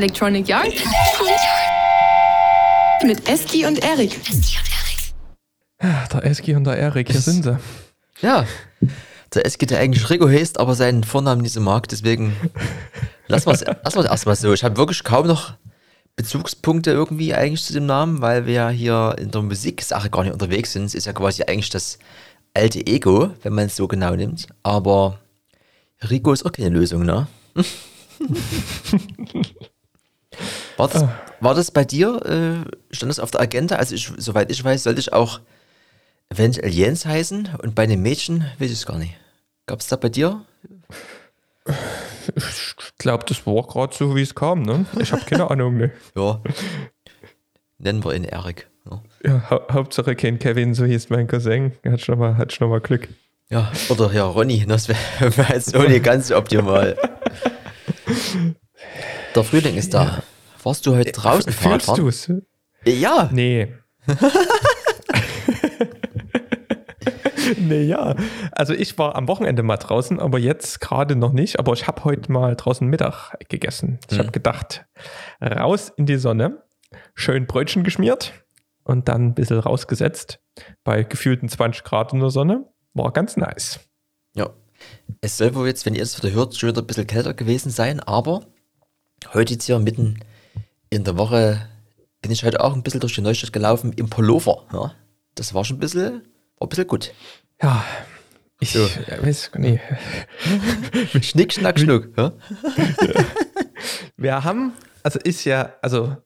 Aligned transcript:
Electronic 0.00 0.48
Yard 0.48 0.72
mit 3.04 3.28
Eski 3.28 3.66
und 3.66 3.84
Erik. 3.84 4.18
Ja, 5.82 6.06
der 6.10 6.24
Eski 6.24 6.54
und 6.54 6.64
der 6.64 6.78
Erik, 6.78 7.10
hier 7.10 7.20
sind 7.20 7.44
sie. 7.44 7.58
Ja, 8.22 8.46
der 9.34 9.44
Eski, 9.44 9.66
der 9.66 9.78
eigentlich 9.78 10.08
Rigo 10.08 10.26
heißt, 10.26 10.58
aber 10.58 10.74
seinen 10.74 11.04
Vornamen 11.04 11.42
nicht 11.42 11.52
so 11.52 11.60
mag, 11.60 11.86
deswegen 11.88 12.34
lassen 13.28 13.48
wir 13.48 13.52
es 13.52 13.64
lass 13.84 13.94
erstmal 13.94 14.36
so. 14.36 14.54
Ich 14.54 14.64
habe 14.64 14.78
wirklich 14.78 15.04
kaum 15.04 15.26
noch 15.26 15.52
Bezugspunkte 16.16 16.92
irgendwie 16.92 17.34
eigentlich 17.34 17.62
zu 17.62 17.74
dem 17.74 17.84
Namen, 17.84 18.22
weil 18.22 18.46
wir 18.46 18.70
hier 18.70 19.16
in 19.18 19.30
der 19.30 19.42
Musiksache 19.42 20.08
gar 20.08 20.22
nicht 20.22 20.32
unterwegs 20.32 20.72
sind. 20.72 20.86
Es 20.86 20.94
ist 20.94 21.04
ja 21.04 21.12
quasi 21.12 21.42
eigentlich 21.42 21.68
das 21.68 21.98
alte 22.54 22.86
Ego, 22.86 23.34
wenn 23.42 23.52
man 23.52 23.66
es 23.66 23.76
so 23.76 23.86
genau 23.86 24.16
nimmt. 24.16 24.46
Aber 24.62 25.18
Rico 26.08 26.32
ist 26.32 26.46
auch 26.46 26.52
keine 26.52 26.70
Lösung, 26.70 27.04
ne? 27.04 27.26
war, 30.80 30.88
das, 30.88 31.04
war 31.40 31.54
das 31.54 31.70
bei 31.70 31.84
dir, 31.84 32.24
äh, 32.24 32.94
stand 32.94 33.10
das 33.10 33.20
auf 33.20 33.30
der 33.30 33.40
Agenda? 33.40 33.76
Also 33.76 33.94
ich, 33.94 34.10
soweit 34.16 34.50
ich 34.50 34.62
weiß, 34.62 34.82
sollte 34.82 35.00
ich 35.00 35.12
auch 35.12 35.40
eventuell 36.30 36.70
Jens 36.70 37.06
heißen 37.06 37.50
und 37.62 37.74
bei 37.74 37.86
den 37.86 38.02
Mädchen 38.02 38.44
weiß 38.58 38.70
ich 38.70 38.78
es 38.78 38.86
gar 38.86 38.98
nicht. 38.98 39.14
Gab 39.66 39.80
es 39.80 39.88
da 39.88 39.96
bei 39.96 40.08
dir? 40.08 40.44
Ich 42.34 42.74
glaube, 42.98 43.24
das 43.26 43.46
war 43.46 43.66
gerade 43.66 43.94
so, 43.94 44.16
wie 44.16 44.22
es 44.22 44.34
kam, 44.34 44.62
ne? 44.62 44.86
Ich 44.98 45.12
habe 45.12 45.24
keine 45.24 45.50
Ahnung, 45.50 45.76
ne? 45.76 45.92
Ja. 46.16 46.40
Nennen 47.78 48.04
wir 48.04 48.14
ihn 48.14 48.24
Erik. 48.24 48.68
Ja, 48.90 49.02
ja 49.24 49.50
hau 49.50 49.60
Hauptsache 49.72 50.16
kein 50.16 50.38
Kevin, 50.38 50.74
so 50.74 50.84
hieß 50.84 51.10
mein 51.10 51.28
Cousin. 51.28 51.72
Hat 51.84 52.00
schon 52.00 52.18
mal, 52.18 52.36
hat 52.36 52.52
schon 52.52 52.68
mal 52.68 52.80
Glück. 52.80 53.08
Ja, 53.48 53.70
oder 53.88 54.12
ja, 54.12 54.24
Ronny, 54.24 54.64
das 54.68 54.88
wäre 54.88 55.36
wär 55.36 55.48
jetzt 55.50 55.74
nicht 55.74 56.04
ganz 56.04 56.30
optimal. 56.30 56.96
Der 59.34 59.44
Frühling 59.44 59.76
ist 59.76 59.94
da. 59.94 60.04
Ja. 60.04 60.22
Warst 60.62 60.86
du 60.86 60.94
heute 60.94 61.12
draußen 61.12 61.52
Fühlst 61.52 61.96
du 61.96 62.08
es? 62.08 62.32
Ja. 62.84 63.30
Nee. 63.32 63.74
nee, 67.58 67.82
ja. 67.82 68.14
Also 68.52 68.74
ich 68.74 68.98
war 68.98 69.16
am 69.16 69.28
Wochenende 69.28 69.62
mal 69.62 69.76
draußen, 69.76 70.20
aber 70.20 70.38
jetzt 70.38 70.80
gerade 70.80 71.16
noch 71.16 71.32
nicht. 71.32 71.58
Aber 71.58 71.72
ich 71.72 71.86
habe 71.86 72.04
heute 72.04 72.30
mal 72.30 72.56
draußen 72.56 72.86
Mittag 72.86 73.34
gegessen. 73.48 73.98
Ich 74.10 74.18
hm. 74.18 74.24
habe 74.24 74.32
gedacht, 74.32 74.86
raus 75.42 75.92
in 75.96 76.06
die 76.06 76.16
Sonne, 76.16 76.62
schön 77.14 77.46
Brötchen 77.46 77.84
geschmiert 77.84 78.32
und 78.84 79.08
dann 79.08 79.28
ein 79.28 79.34
bisschen 79.34 79.60
rausgesetzt 79.60 80.40
bei 80.84 81.02
gefühlten 81.04 81.48
20 81.48 81.84
Grad 81.84 82.12
in 82.12 82.20
der 82.20 82.30
Sonne. 82.30 82.66
War 82.92 83.12
ganz 83.12 83.36
nice. 83.36 83.80
Ja. 84.34 84.50
Es 85.20 85.36
soll 85.36 85.54
wohl 85.54 85.66
jetzt, 85.66 85.86
wenn 85.86 85.94
ihr 85.94 86.02
es 86.02 86.22
wieder 86.22 86.34
hört, 86.34 86.56
schon 86.56 86.70
wieder 86.70 86.82
ein 86.82 86.86
bisschen 86.86 87.06
kälter 87.06 87.34
gewesen 87.34 87.70
sein, 87.70 88.00
aber 88.00 88.46
heute 89.34 89.52
jetzt 89.54 89.66
hier 89.66 89.78
mitten 89.78 90.18
in 90.90 91.04
der 91.04 91.16
Woche 91.16 91.68
bin 92.20 92.30
ich 92.30 92.44
heute 92.44 92.60
auch 92.60 92.74
ein 92.74 92.82
bisschen 92.82 93.00
durch 93.00 93.14
die 93.14 93.22
Neustadt 93.22 93.52
gelaufen 93.52 93.92
im 93.94 94.10
Pullover. 94.10 94.66
Ja. 94.72 94.94
Das 95.36 95.54
war 95.54 95.64
schon 95.64 95.76
ein 95.76 95.80
bisschen, 95.80 96.22
war 96.58 96.66
ein 96.66 96.68
bisschen 96.68 96.86
gut. 96.86 97.12
Ja, 97.62 97.84
ich 98.58 98.72
so. 98.72 98.80
ja, 98.80 99.22
weiß 99.22 99.52
nee. 99.56 99.80
Schnick, 101.22 101.52
schnack, 101.52 101.78
schnuck. 101.78 102.08
Ja? 102.16 102.32
Wir 104.16 104.44
haben, 104.44 104.74
also 105.02 105.18
ist 105.18 105.44
ja, 105.44 105.74
also 105.80 106.16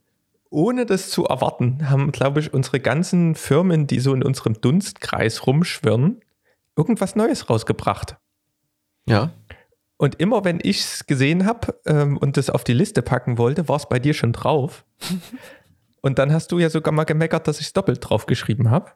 ohne 0.51 0.87
das 0.87 1.11
zu 1.11 1.25
erwarten, 1.25 1.91
haben, 1.91 2.11
glaube 2.13 2.41
ich, 2.41 2.53
unsere 2.53 2.81
ganzen 2.81 3.35
Firmen, 3.35 3.87
die 3.87 4.01
so 4.01 4.15
in 4.15 4.23
unserem 4.23 4.61
Dunstkreis 4.61 5.47
rumschwirren, 5.47 6.21
irgendwas 6.77 7.15
Neues 7.17 7.51
rausgebracht. 7.51 8.17
Ja. 9.07 9.33
Und 9.97 10.21
immer 10.21 10.45
wenn 10.45 10.59
ich 10.63 10.81
es 10.81 11.07
gesehen 11.07 11.47
habe 11.47 11.79
ähm, 11.87 12.17
und 12.17 12.37
das 12.37 12.51
auf 12.51 12.65
die 12.65 12.73
Liste 12.73 13.03
packen 13.03 13.39
wollte, 13.39 13.69
war 13.69 13.77
es 13.77 13.89
bei 13.89 13.99
dir 13.99 14.15
schon 14.15 14.33
drauf. 14.33 14.85
und 16.01 16.19
dann 16.19 16.33
hast 16.33 16.53
du 16.53 16.59
ja 16.59 16.71
sogar 16.71 16.93
mal 16.93 17.05
gemeckert, 17.05 17.47
dass 17.47 17.61
ich 17.61 17.67
es 17.67 17.73
doppelt 17.73 17.99
drauf 18.03 18.27
geschrieben 18.27 18.71
habe. 18.71 18.93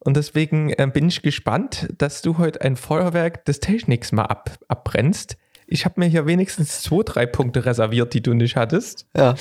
Und 0.00 0.16
deswegen 0.16 0.70
äh, 0.70 0.88
bin 0.92 1.08
ich 1.08 1.22
gespannt, 1.22 1.88
dass 1.96 2.22
du 2.22 2.38
heute 2.38 2.60
ein 2.60 2.76
Feuerwerk 2.76 3.44
des 3.44 3.60
Techniks 3.60 4.12
mal 4.12 4.24
ab, 4.24 4.58
abbrennst. 4.68 5.36
Ich 5.66 5.84
habe 5.84 6.00
mir 6.00 6.06
hier 6.06 6.26
wenigstens 6.26 6.82
zwei, 6.82 7.02
drei 7.04 7.26
Punkte 7.26 7.64
reserviert, 7.64 8.12
die 8.14 8.22
du 8.22 8.34
nicht 8.34 8.56
hattest. 8.56 9.06
Ja. 9.16 9.34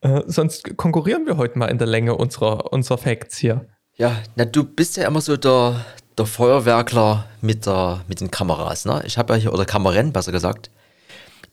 Äh, 0.00 0.22
sonst 0.26 0.76
konkurrieren 0.76 1.26
wir 1.26 1.36
heute 1.36 1.58
mal 1.58 1.66
in 1.66 1.78
der 1.78 1.86
Länge 1.86 2.16
unserer, 2.16 2.72
unserer 2.72 2.98
Facts 2.98 3.36
hier. 3.36 3.66
Ja, 3.96 4.16
na, 4.36 4.46
du 4.46 4.64
bist 4.64 4.96
ja 4.96 5.06
immer 5.06 5.20
so 5.20 5.36
der, 5.36 5.84
der 6.20 6.26
Feuerwerkler 6.26 7.24
mit, 7.40 7.64
der, 7.64 8.04
mit 8.06 8.20
den 8.20 8.30
Kameras, 8.30 8.84
ne? 8.84 9.02
Ich 9.06 9.16
habe 9.16 9.32
ja 9.32 9.38
hier, 9.38 9.54
oder 9.54 9.64
Kamerennen 9.64 10.12
besser 10.12 10.32
gesagt. 10.32 10.70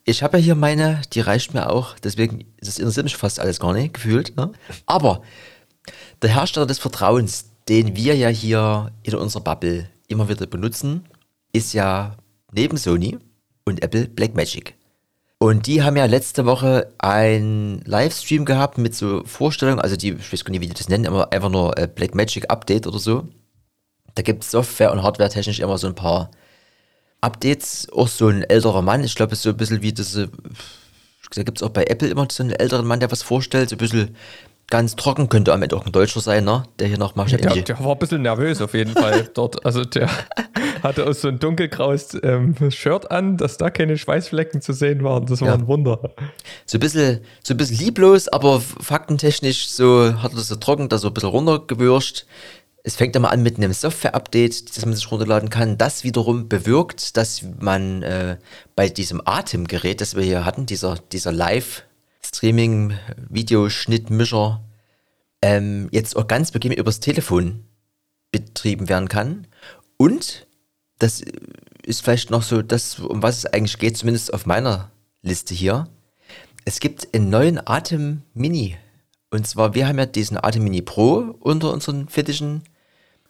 Ich 0.03 0.23
habe 0.23 0.37
ja 0.37 0.43
hier 0.43 0.55
meine, 0.55 1.01
die 1.13 1.21
reicht 1.21 1.53
mir 1.53 1.69
auch, 1.69 1.97
deswegen, 1.99 2.45
das 2.59 2.77
interessiert 2.77 3.05
mich 3.05 3.15
fast 3.15 3.39
alles 3.39 3.59
gar 3.61 3.73
nicht, 3.73 3.93
gefühlt. 3.93 4.35
Ne? 4.35 4.51
Aber 4.85 5.21
der 6.21 6.33
Hersteller 6.33 6.65
des 6.65 6.79
Vertrauens, 6.79 7.45
den 7.69 7.95
wir 7.95 8.15
ja 8.15 8.27
hier 8.27 8.91
in 9.03 9.15
unserer 9.15 9.43
Bubble 9.43 9.89
immer 10.07 10.27
wieder 10.27 10.47
benutzen, 10.47 11.05
ist 11.53 11.73
ja 11.73 12.17
neben 12.51 12.77
Sony 12.77 13.17
und 13.65 13.81
Apple 13.81 14.07
Blackmagic. 14.07 14.75
Und 15.39 15.67
die 15.67 15.83
haben 15.83 15.95
ja 15.95 16.05
letzte 16.05 16.45
Woche 16.45 16.91
ein 16.97 17.81
Livestream 17.85 18.43
gehabt 18.43 18.77
mit 18.77 18.95
so 18.95 19.23
Vorstellungen, 19.25 19.79
also 19.79 19.95
die, 19.95 20.13
ich 20.13 20.33
weiß 20.33 20.43
gar 20.43 20.51
nicht, 20.51 20.61
wie 20.61 20.67
die 20.67 20.73
das 20.73 20.89
nennen, 20.89 21.05
immer 21.05 21.31
einfach 21.31 21.49
nur 21.49 21.77
äh, 21.77 21.87
Blackmagic 21.87 22.49
Update 22.49 22.87
oder 22.87 22.99
so. 22.99 23.27
Da 24.17 24.23
gibt 24.23 24.43
es 24.43 24.49
Software- 24.49 24.91
und 24.91 25.03
Hardware-technisch 25.03 25.59
immer 25.59 25.77
so 25.77 25.85
ein 25.85 25.93
paar 25.93 26.31
Updates. 27.21 27.87
Auch 27.91 28.07
so 28.07 28.29
ein 28.29 28.41
älterer 28.41 28.81
Mann, 28.81 29.03
ich 29.03 29.13
glaube, 29.13 29.33
es 29.33 29.39
ist 29.39 29.43
so 29.43 29.49
ein 29.51 29.57
bisschen 29.57 29.83
wie 29.83 29.93
das, 29.93 30.13
da 30.13 31.43
gibt 31.43 31.59
es 31.59 31.63
auch 31.63 31.69
bei 31.69 31.83
Apple 31.83 32.07
immer 32.07 32.27
so 32.31 32.41
einen 32.41 32.53
älteren 32.53 32.87
Mann, 32.87 32.99
der 32.99 33.11
was 33.11 33.21
vorstellt, 33.21 33.69
so 33.69 33.75
ein 33.75 33.77
bisschen 33.77 34.15
ganz 34.69 34.95
trocken, 34.95 35.29
könnte 35.29 35.53
am 35.53 35.61
Ende 35.61 35.75
auch 35.77 35.85
ein 35.85 35.91
Deutscher 35.91 36.19
sein, 36.19 36.45
ne? 36.45 36.63
Der 36.79 36.87
hier 36.87 36.97
noch 36.97 37.15
macht. 37.15 37.31
Ja, 37.31 37.37
der, 37.37 37.55
der, 37.61 37.79
war 37.79 37.91
ein 37.91 37.99
bisschen 37.99 38.23
nervös 38.23 38.59
auf 38.59 38.73
jeden 38.73 38.93
Fall 38.93 39.29
dort. 39.33 39.63
Also 39.65 39.85
der 39.85 40.09
hatte 40.83 41.07
auch 41.07 41.13
so 41.13 41.27
ein 41.27 41.39
dunkelgraues 41.39 42.17
ähm, 42.23 42.55
Shirt 42.69 43.09
an, 43.09 43.37
dass 43.37 43.57
da 43.57 43.69
keine 43.69 43.97
Schweißflecken 43.97 44.61
zu 44.61 44.73
sehen 44.73 45.03
waren. 45.03 45.25
Das 45.25 45.41
war 45.41 45.49
ja. 45.49 45.53
ein 45.53 45.67
Wunder. 45.67 45.99
So 46.65 46.77
ein 46.77 46.81
bisschen, 46.81 47.21
so 47.43 47.53
ein 47.53 47.57
bisschen 47.57 47.77
lieblos, 47.77 48.27
aber 48.27 48.59
faktentechnisch 48.59 49.69
so 49.69 50.21
hat 50.21 50.33
er 50.33 50.37
das 50.37 50.49
so 50.49 50.55
trocken, 50.55 50.89
da 50.89 50.97
so 50.97 51.07
ein 51.07 51.13
bisschen 51.13 51.29
runtergewürscht. 51.29 52.25
Es 52.87 52.95
fängt 52.95 53.15
immer 53.17 53.31
an 53.31 53.43
mit 53.43 53.57
einem 53.57 53.73
Software-Update, 53.73 54.77
das 54.77 54.85
man 54.85 54.95
sich 54.95 55.11
runterladen 55.11 55.49
kann. 55.49 55.77
Das 55.77 56.05
wiederum 56.05 56.47
bewirkt, 56.47 57.17
dass 57.17 57.43
man 57.59 58.01
äh, 58.01 58.37
bei 58.77 58.87
diesem 58.87 59.21
Atemgerät, 59.25 59.99
das 59.99 60.15
wir 60.15 60.23
hier 60.23 60.45
hatten, 60.45 60.65
dieser, 60.65 60.95
dieser 61.11 61.33
Live- 61.33 61.83
Streaming-Videoschnittmischer 62.23 64.63
ähm, 65.41 65.89
jetzt 65.91 66.15
auch 66.15 66.27
ganz 66.27 66.51
bequem 66.51 66.71
übers 66.71 67.01
Telefon 67.01 67.65
betrieben 68.31 68.87
werden 68.87 69.09
kann. 69.09 69.47
Und 69.97 70.47
das 70.97 71.21
ist 71.83 72.03
vielleicht 72.03 72.31
noch 72.31 72.43
so 72.43 72.61
das, 72.61 72.99
um 72.99 73.21
was 73.21 73.39
es 73.39 73.47
eigentlich 73.47 73.79
geht, 73.79 73.97
zumindest 73.97 74.33
auf 74.33 74.45
meiner 74.45 74.91
Liste 75.21 75.53
hier. 75.53 75.89
Es 76.63 76.79
gibt 76.79 77.13
einen 77.13 77.29
neuen 77.29 77.59
Atem 77.67 78.21
Mini. 78.33 78.77
Und 79.29 79.45
zwar, 79.45 79.75
wir 79.75 79.89
haben 79.89 79.99
ja 79.99 80.05
diesen 80.05 80.41
Atem 80.41 80.63
Mini 80.63 80.81
Pro 80.81 81.35
unter 81.41 81.73
unseren 81.73 82.07
Fittichen 82.07 82.63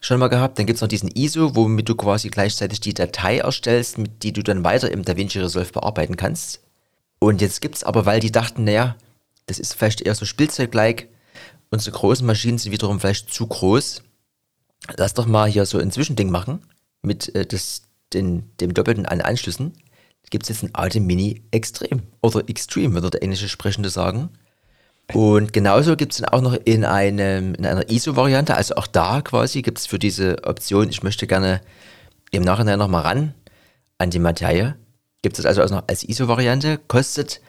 schon 0.02 0.19
mal 0.19 0.28
gehabt. 0.28 0.58
Dann 0.58 0.66
gibt 0.66 0.78
es 0.78 0.81
noch 0.81 0.88
diesen 0.88 1.09
ISO, 1.09 1.56
womit 1.56 1.90
du 1.90 1.96
quasi 1.96 2.30
gleichzeitig 2.30 2.80
die 2.80 2.94
Datei 2.94 3.40
erstellst, 3.40 3.97
mit 3.97 4.24
die 4.24 4.34
du 4.34 4.44
dann 4.44 4.63
weiter 4.63 4.91
im 4.91 5.03
DaVinci 5.03 5.40
Resolve 5.40 5.72
bearbeiten 5.72 6.18
kannst. 6.18 6.62
Und 7.19 7.41
jetzt 7.41 7.62
gibt 7.62 7.75
es 7.75 7.84
aber, 7.84 8.06
weil 8.06 8.19
die 8.19 8.31
dachten, 8.31 8.63
naja, 8.63 8.96
das 9.47 9.59
ist 9.59 9.74
vielleicht 9.74 10.02
eher 10.02 10.16
so 10.16 10.25
Spielzeug-like, 10.25 11.07
unsere 11.72 11.97
großen 11.97 12.25
Maschinen 12.25 12.57
sind 12.57 12.72
wiederum 12.72 13.00
vielleicht 13.00 13.34
zu 13.34 13.47
groß. 13.47 14.03
Lass 14.96 15.13
doch 15.13 15.25
mal 15.25 15.50
hier 15.50 15.66
so 15.66 15.80
ein 15.80 15.91
Zwischending 15.91 16.30
machen 16.30 16.62
mit 17.01 17.33
äh, 17.36 17.45
das, 17.45 17.83
den, 18.13 18.56
dem 18.57 18.74
Doppelten 18.74 19.06
an 19.06 19.22
Anschlüssen. 19.22 19.74
Gibt 20.30 20.44
es 20.44 20.50
jetzt 20.50 20.63
ein 20.63 20.72
Atem 20.74 21.06
Mini 21.06 21.44
Extrem 21.51 22.04
oder 22.22 22.48
Extreme, 22.50 22.94
würde 22.94 23.12
der 23.12 23.24
englische 23.24 23.50
Sprechende 23.50 23.89
sagen. 23.89 24.30
Und 25.13 25.54
genauso 25.54 25.95
gibt 25.95 26.13
es 26.13 26.19
dann 26.19 26.30
auch 26.30 26.42
noch 26.42 26.57
in, 26.65 26.83
einem, 26.83 27.56
in 27.56 27.65
einer 27.65 27.89
ISO-Variante, 27.89 28.56
also 28.56 28.75
auch 28.75 28.88
da 28.88 29.21
quasi 29.21 29.62
gibt 29.62 29.80
es 29.80 29.88
für 29.88 30.00
diese 30.00 30.44
Option, 30.44 30.89
ich 30.89 31.01
möchte 31.01 31.27
gerne 31.27 31.62
im 32.31 32.44
Nachhinein 32.44 32.77
nochmal 32.77 33.04
ran 33.04 33.33
an 33.98 34.09
die 34.09 34.19
Materie, 34.19 34.75
Gibt 35.21 35.39
es 35.39 35.45
also 35.45 35.63
noch 35.75 35.83
als 35.88 36.04
ISO-Variante, 36.04 36.80
kostet 36.88 37.42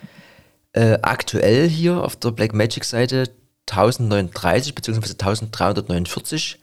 äh, 0.73 0.99
aktuell 1.03 1.69
hier 1.69 2.03
auf 2.03 2.17
der 2.17 2.31
Blackmagic-Seite 2.31 3.31
1039 3.71 4.75
bzw. 4.75 5.11
1349 5.13 6.59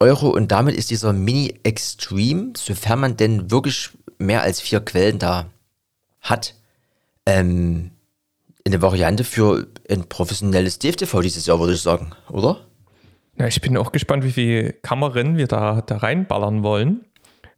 Euro 0.00 0.30
und 0.30 0.50
damit 0.52 0.76
ist 0.76 0.90
dieser 0.90 1.12
Mini 1.12 1.58
Extreme, 1.62 2.52
sofern 2.56 3.00
man 3.00 3.16
denn 3.16 3.50
wirklich 3.50 3.90
mehr 4.18 4.42
als 4.42 4.60
vier 4.60 4.80
Quellen 4.80 5.18
da 5.18 5.46
hat, 6.20 6.54
ähm, 7.26 7.90
eine 8.64 8.82
Variante 8.82 9.24
für 9.24 9.66
ein 9.90 10.08
professionelles 10.08 10.78
DFTV 10.78 11.20
dieses 11.20 11.46
Jahr, 11.46 11.60
würde 11.60 11.74
ich 11.74 11.82
sagen, 11.82 12.12
oder? 12.30 12.66
Ja, 13.36 13.46
ich 13.46 13.60
bin 13.60 13.76
auch 13.76 13.92
gespannt, 13.92 14.24
wie 14.24 14.32
viele 14.32 14.72
Kameran 14.72 15.36
wir 15.36 15.46
da, 15.46 15.82
da 15.82 15.98
reinballern 15.98 16.62
wollen. 16.62 17.04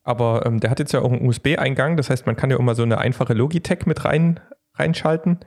Aber 0.03 0.47
ähm, 0.47 0.61
der 0.61 0.71
hat 0.71 0.79
jetzt 0.79 0.93
ja 0.93 1.01
auch 1.01 1.13
einen 1.13 1.27
USB-Eingang, 1.27 1.97
das 1.97 2.11
heißt, 2.11 2.27
man 2.27 2.37
kann 2.37 2.51
ja 2.51 2.59
immer 2.59 2.75
so 2.75 2.83
eine 2.83 2.99
einfache 2.99 3.35
Logitech 3.35 3.87
mit 3.87 4.05
rein, 4.05 4.41
reinschalten. 4.75 5.41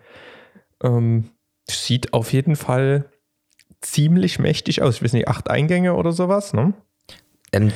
Ähm, 0.83 1.31
sieht 1.69 2.13
auf 2.13 2.33
jeden 2.33 2.55
Fall 2.55 3.09
ziemlich 3.81 4.39
mächtig 4.39 4.81
aus. 4.81 4.95
Ich 4.95 5.03
weiß 5.03 5.13
nicht, 5.13 5.27
acht 5.27 5.49
Eingänge 5.49 5.95
oder 5.95 6.11
sowas, 6.11 6.53
ne? 6.53 6.73
Ähm, 7.53 7.71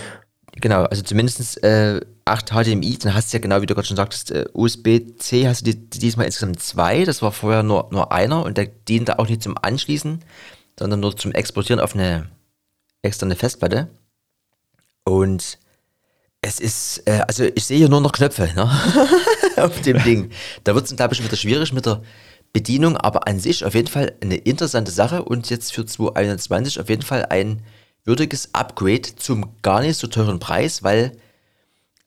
genau, 0.55 0.83
also 0.83 1.03
zumindest 1.03 1.63
äh, 1.63 2.01
acht 2.25 2.51
HDMI, 2.51 2.97
dann 2.97 3.13
hast 3.13 3.31
du 3.31 3.37
ja 3.37 3.41
genau, 3.41 3.61
wie 3.61 3.65
du 3.65 3.73
gerade 3.73 3.87
schon 3.87 3.97
sagtest, 3.97 4.31
äh, 4.31 4.45
USB-C 4.53 5.47
hast 5.47 5.65
du 5.65 5.73
die, 5.73 5.89
diesmal 5.89 6.25
insgesamt 6.25 6.61
zwei, 6.61 7.03
das 7.03 7.21
war 7.21 7.31
vorher 7.31 7.63
nur, 7.63 7.89
nur 7.91 8.11
einer 8.11 8.43
und 8.43 8.57
der 8.57 8.67
diente 8.67 9.19
auch 9.19 9.27
nicht 9.27 9.43
zum 9.43 9.57
Anschließen, 9.61 10.19
sondern 10.79 10.99
nur 10.99 11.15
zum 11.15 11.31
Exportieren 11.31 11.79
auf 11.79 11.95
eine 11.95 12.29
externe 13.01 13.35
Festplatte. 13.35 13.89
Und 15.03 15.59
es 16.41 16.59
ist, 16.59 17.03
äh, 17.05 17.23
also 17.27 17.43
ich 17.43 17.65
sehe 17.65 17.77
hier 17.77 17.89
nur 17.89 18.01
noch 18.01 18.11
Knöpfe 18.11 18.49
ne? 18.55 18.69
auf 19.57 19.81
dem 19.81 20.01
Ding. 20.03 20.31
Da 20.63 20.75
wird 20.75 20.85
es, 20.85 20.95
glaube 20.95 21.13
ich, 21.13 21.23
wieder 21.23 21.35
schwierig 21.35 21.73
mit 21.73 21.85
der 21.85 22.01
Bedienung, 22.53 22.97
aber 22.97 23.27
an 23.27 23.39
sich 23.39 23.65
auf 23.65 23.73
jeden 23.73 23.87
Fall 23.87 24.13
eine 24.21 24.35
interessante 24.35 24.91
Sache 24.91 25.23
und 25.23 25.49
jetzt 25.49 25.73
für 25.73 25.85
2021 25.85 26.79
auf 26.79 26.89
jeden 26.89 27.01
Fall 27.01 27.25
ein 27.29 27.63
würdiges 28.05 28.53
Upgrade 28.53 29.15
zum 29.15 29.55
gar 29.61 29.81
nicht 29.81 29.97
so 29.97 30.07
teuren 30.07 30.39
Preis, 30.39 30.83
weil 30.83 31.17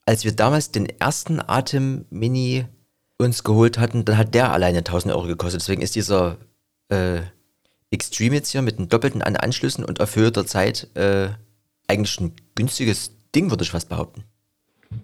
als 0.04 0.24
wir 0.24 0.32
damals 0.32 0.70
den 0.70 0.86
ersten 0.86 1.40
Atem 1.40 2.04
Mini 2.10 2.66
uns 3.18 3.44
geholt 3.44 3.78
hatten, 3.78 4.04
dann 4.04 4.18
hat 4.18 4.34
der 4.34 4.52
alleine 4.52 4.78
1000 4.78 5.14
Euro 5.14 5.26
gekostet. 5.26 5.62
Deswegen 5.62 5.82
ist 5.82 5.96
dieser 5.96 6.38
äh, 6.88 7.20
Extreme 7.90 8.36
jetzt 8.36 8.50
hier 8.50 8.62
mit 8.62 8.78
den 8.78 8.88
doppelten 8.88 9.22
Anschlüssen 9.22 9.84
und 9.84 10.00
auf 10.00 10.16
höherer 10.16 10.46
Zeit 10.46 10.88
äh, 10.94 11.30
eigentlich 11.88 12.20
ein 12.20 12.32
günstiges 12.54 13.12
Ding, 13.34 13.50
würde 13.50 13.64
ich 13.64 13.70
fast 13.70 13.88
behaupten. 13.88 14.24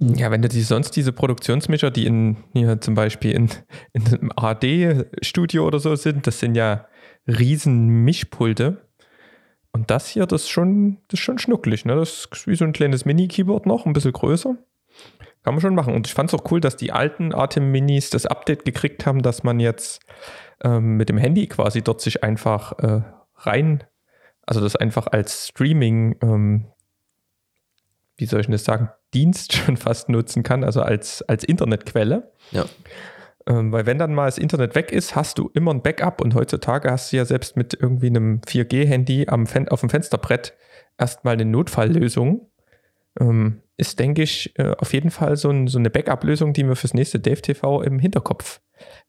Ja, 0.00 0.30
wenn 0.30 0.42
du 0.42 0.48
die 0.48 0.62
sonst 0.62 0.92
diese 0.92 1.12
Produktionsmischer, 1.12 1.90
die 1.90 2.06
in 2.06 2.36
hier 2.52 2.80
zum 2.80 2.94
Beispiel 2.94 3.32
in, 3.32 3.50
in 3.92 4.06
einem 4.06 4.32
AD-Studio 4.34 5.66
oder 5.66 5.78
so 5.80 5.96
sind, 5.96 6.26
das 6.26 6.38
sind 6.38 6.54
ja 6.54 6.86
riesen 7.26 8.04
Mischpulte. 8.04 8.88
Und 9.72 9.90
das 9.90 10.08
hier, 10.08 10.26
das 10.26 10.42
ist 10.42 10.50
schon, 10.50 10.98
das 11.08 11.18
ist 11.20 11.24
schon 11.24 11.38
schnucklig, 11.38 11.84
ne? 11.84 11.96
Das 11.96 12.28
ist 12.30 12.46
wie 12.46 12.54
so 12.54 12.64
ein 12.64 12.72
kleines 12.72 13.04
Mini-Keyboard 13.04 13.66
noch, 13.66 13.86
ein 13.86 13.94
bisschen 13.94 14.12
größer. 14.12 14.56
Kann 15.42 15.54
man 15.54 15.60
schon 15.60 15.74
machen. 15.74 15.94
Und 15.94 16.06
ich 16.06 16.14
fand 16.14 16.32
es 16.32 16.38
auch 16.38 16.50
cool, 16.50 16.60
dass 16.60 16.76
die 16.76 16.92
alten 16.92 17.34
Atem-Minis 17.34 18.10
das 18.10 18.26
Update 18.26 18.64
gekriegt 18.64 19.06
haben, 19.06 19.22
dass 19.22 19.42
man 19.42 19.60
jetzt 19.60 20.00
ähm, 20.62 20.96
mit 20.96 21.08
dem 21.08 21.18
Handy 21.18 21.46
quasi 21.48 21.82
dort 21.82 22.00
sich 22.00 22.22
einfach 22.22 22.78
äh, 22.78 23.02
rein, 23.36 23.82
also 24.46 24.60
das 24.60 24.76
einfach 24.76 25.06
als 25.08 25.48
Streaming, 25.48 26.16
ähm, 26.22 26.66
wie 28.16 28.26
soll 28.26 28.40
ich 28.40 28.46
das 28.46 28.64
sagen, 28.64 28.90
Dienst 29.14 29.52
schon 29.56 29.76
fast 29.76 30.08
nutzen 30.08 30.42
kann, 30.42 30.64
also 30.64 30.82
als, 30.82 31.22
als 31.22 31.44
Internetquelle. 31.44 32.32
Ja. 32.50 32.66
Ähm, 33.46 33.72
weil 33.72 33.86
wenn 33.86 33.98
dann 33.98 34.14
mal 34.14 34.26
das 34.26 34.38
Internet 34.38 34.74
weg 34.74 34.92
ist, 34.92 35.16
hast 35.16 35.38
du 35.38 35.50
immer 35.54 35.72
ein 35.72 35.82
Backup 35.82 36.20
und 36.20 36.34
heutzutage 36.34 36.90
hast 36.90 37.12
du 37.12 37.16
ja 37.16 37.24
selbst 37.24 37.56
mit 37.56 37.74
irgendwie 37.74 38.06
einem 38.06 38.40
4G-Handy 38.46 39.28
auf 39.28 39.80
dem 39.80 39.90
Fensterbrett 39.90 40.54
erstmal 40.98 41.34
eine 41.34 41.44
Notfalllösung. 41.44 42.48
Ähm, 43.20 43.60
ist, 43.76 43.98
denke 43.98 44.22
ich, 44.22 44.56
äh, 44.58 44.74
auf 44.78 44.92
jeden 44.92 45.10
Fall 45.10 45.36
so, 45.36 45.50
ein, 45.50 45.66
so 45.66 45.78
eine 45.78 45.90
Backup-Lösung, 45.90 46.52
die 46.52 46.66
wir 46.66 46.76
fürs 46.76 46.94
nächste 46.94 47.18
Dave 47.18 47.42
TV 47.42 47.82
im 47.82 47.98
Hinterkopf 47.98 48.60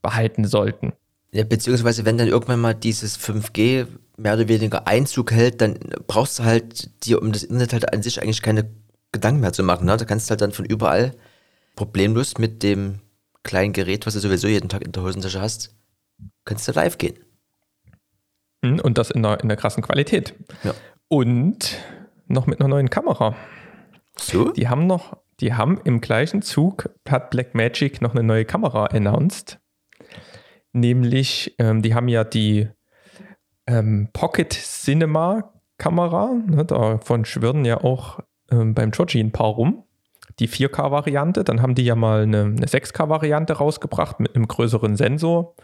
behalten 0.01 0.45
sollten. 0.45 0.93
Ja, 1.31 1.43
beziehungsweise 1.43 2.05
wenn 2.05 2.17
dann 2.17 2.27
irgendwann 2.27 2.59
mal 2.61 2.73
dieses 2.73 3.17
5G 3.19 3.87
mehr 4.17 4.33
oder 4.33 4.47
weniger 4.47 4.87
Einzug 4.87 5.31
hält, 5.31 5.61
dann 5.61 5.79
brauchst 6.07 6.39
du 6.39 6.43
halt 6.43 7.05
dir 7.05 7.21
um 7.21 7.31
das 7.31 7.43
Internet 7.43 7.73
halt 7.73 7.93
an 7.93 8.03
sich 8.03 8.21
eigentlich 8.21 8.41
keine 8.41 8.69
Gedanken 9.11 9.41
mehr 9.41 9.53
zu 9.53 9.63
machen. 9.63 9.85
Ne? 9.85 9.97
Da 9.97 10.05
kannst 10.05 10.27
du 10.27 10.31
halt 10.31 10.41
dann 10.41 10.51
von 10.51 10.65
überall 10.65 11.13
problemlos 11.75 12.37
mit 12.37 12.61
dem 12.61 12.99
kleinen 13.43 13.73
Gerät, 13.73 14.05
was 14.05 14.13
du 14.13 14.19
sowieso 14.19 14.47
jeden 14.47 14.69
Tag 14.69 14.83
in 14.83 14.91
der 14.91 15.03
Hosentasche 15.03 15.41
hast, 15.41 15.75
kannst 16.45 16.67
du 16.67 16.71
live 16.71 16.97
gehen. 16.97 17.19
Hm, 18.63 18.79
und 18.79 18.97
das 18.97 19.11
in 19.11 19.25
einer, 19.25 19.39
in 19.39 19.43
einer 19.43 19.55
krassen 19.55 19.83
Qualität. 19.83 20.33
Ja. 20.63 20.73
Und 21.07 21.77
noch 22.27 22.47
mit 22.47 22.59
einer 22.59 22.69
neuen 22.69 22.89
Kamera. 22.89 23.35
So? 24.17 24.51
Die 24.51 24.69
haben 24.69 24.87
noch, 24.87 25.17
die 25.39 25.53
haben 25.53 25.79
im 25.83 26.01
gleichen 26.01 26.41
Zug, 26.41 26.89
hat 27.07 27.29
Blackmagic 27.29 28.01
noch 28.01 28.11
eine 28.11 28.23
neue 28.23 28.45
Kamera 28.45 28.85
announced. 28.85 29.59
Nämlich, 30.71 31.55
ähm, 31.59 31.81
die 31.81 31.93
haben 31.93 32.07
ja 32.07 32.23
die 32.23 32.69
ähm, 33.67 34.09
Pocket 34.13 34.53
Cinema 34.53 35.53
Kamera, 35.77 36.33
ne, 36.33 36.65
davon 36.65 37.25
schwirren 37.25 37.65
ja 37.65 37.83
auch 37.83 38.19
ähm, 38.51 38.73
beim 38.73 38.91
Georgie 38.91 39.19
ein 39.19 39.31
paar 39.31 39.47
rum. 39.47 39.83
Die 40.39 40.49
4K-Variante, 40.49 41.43
dann 41.43 41.61
haben 41.61 41.75
die 41.75 41.85
ja 41.85 41.95
mal 41.95 42.23
eine, 42.23 42.43
eine 42.43 42.65
6K-Variante 42.65 43.53
rausgebracht 43.53 44.19
mit 44.19 44.35
einem 44.35 44.47
größeren 44.47 44.95
Sensor 44.95 45.55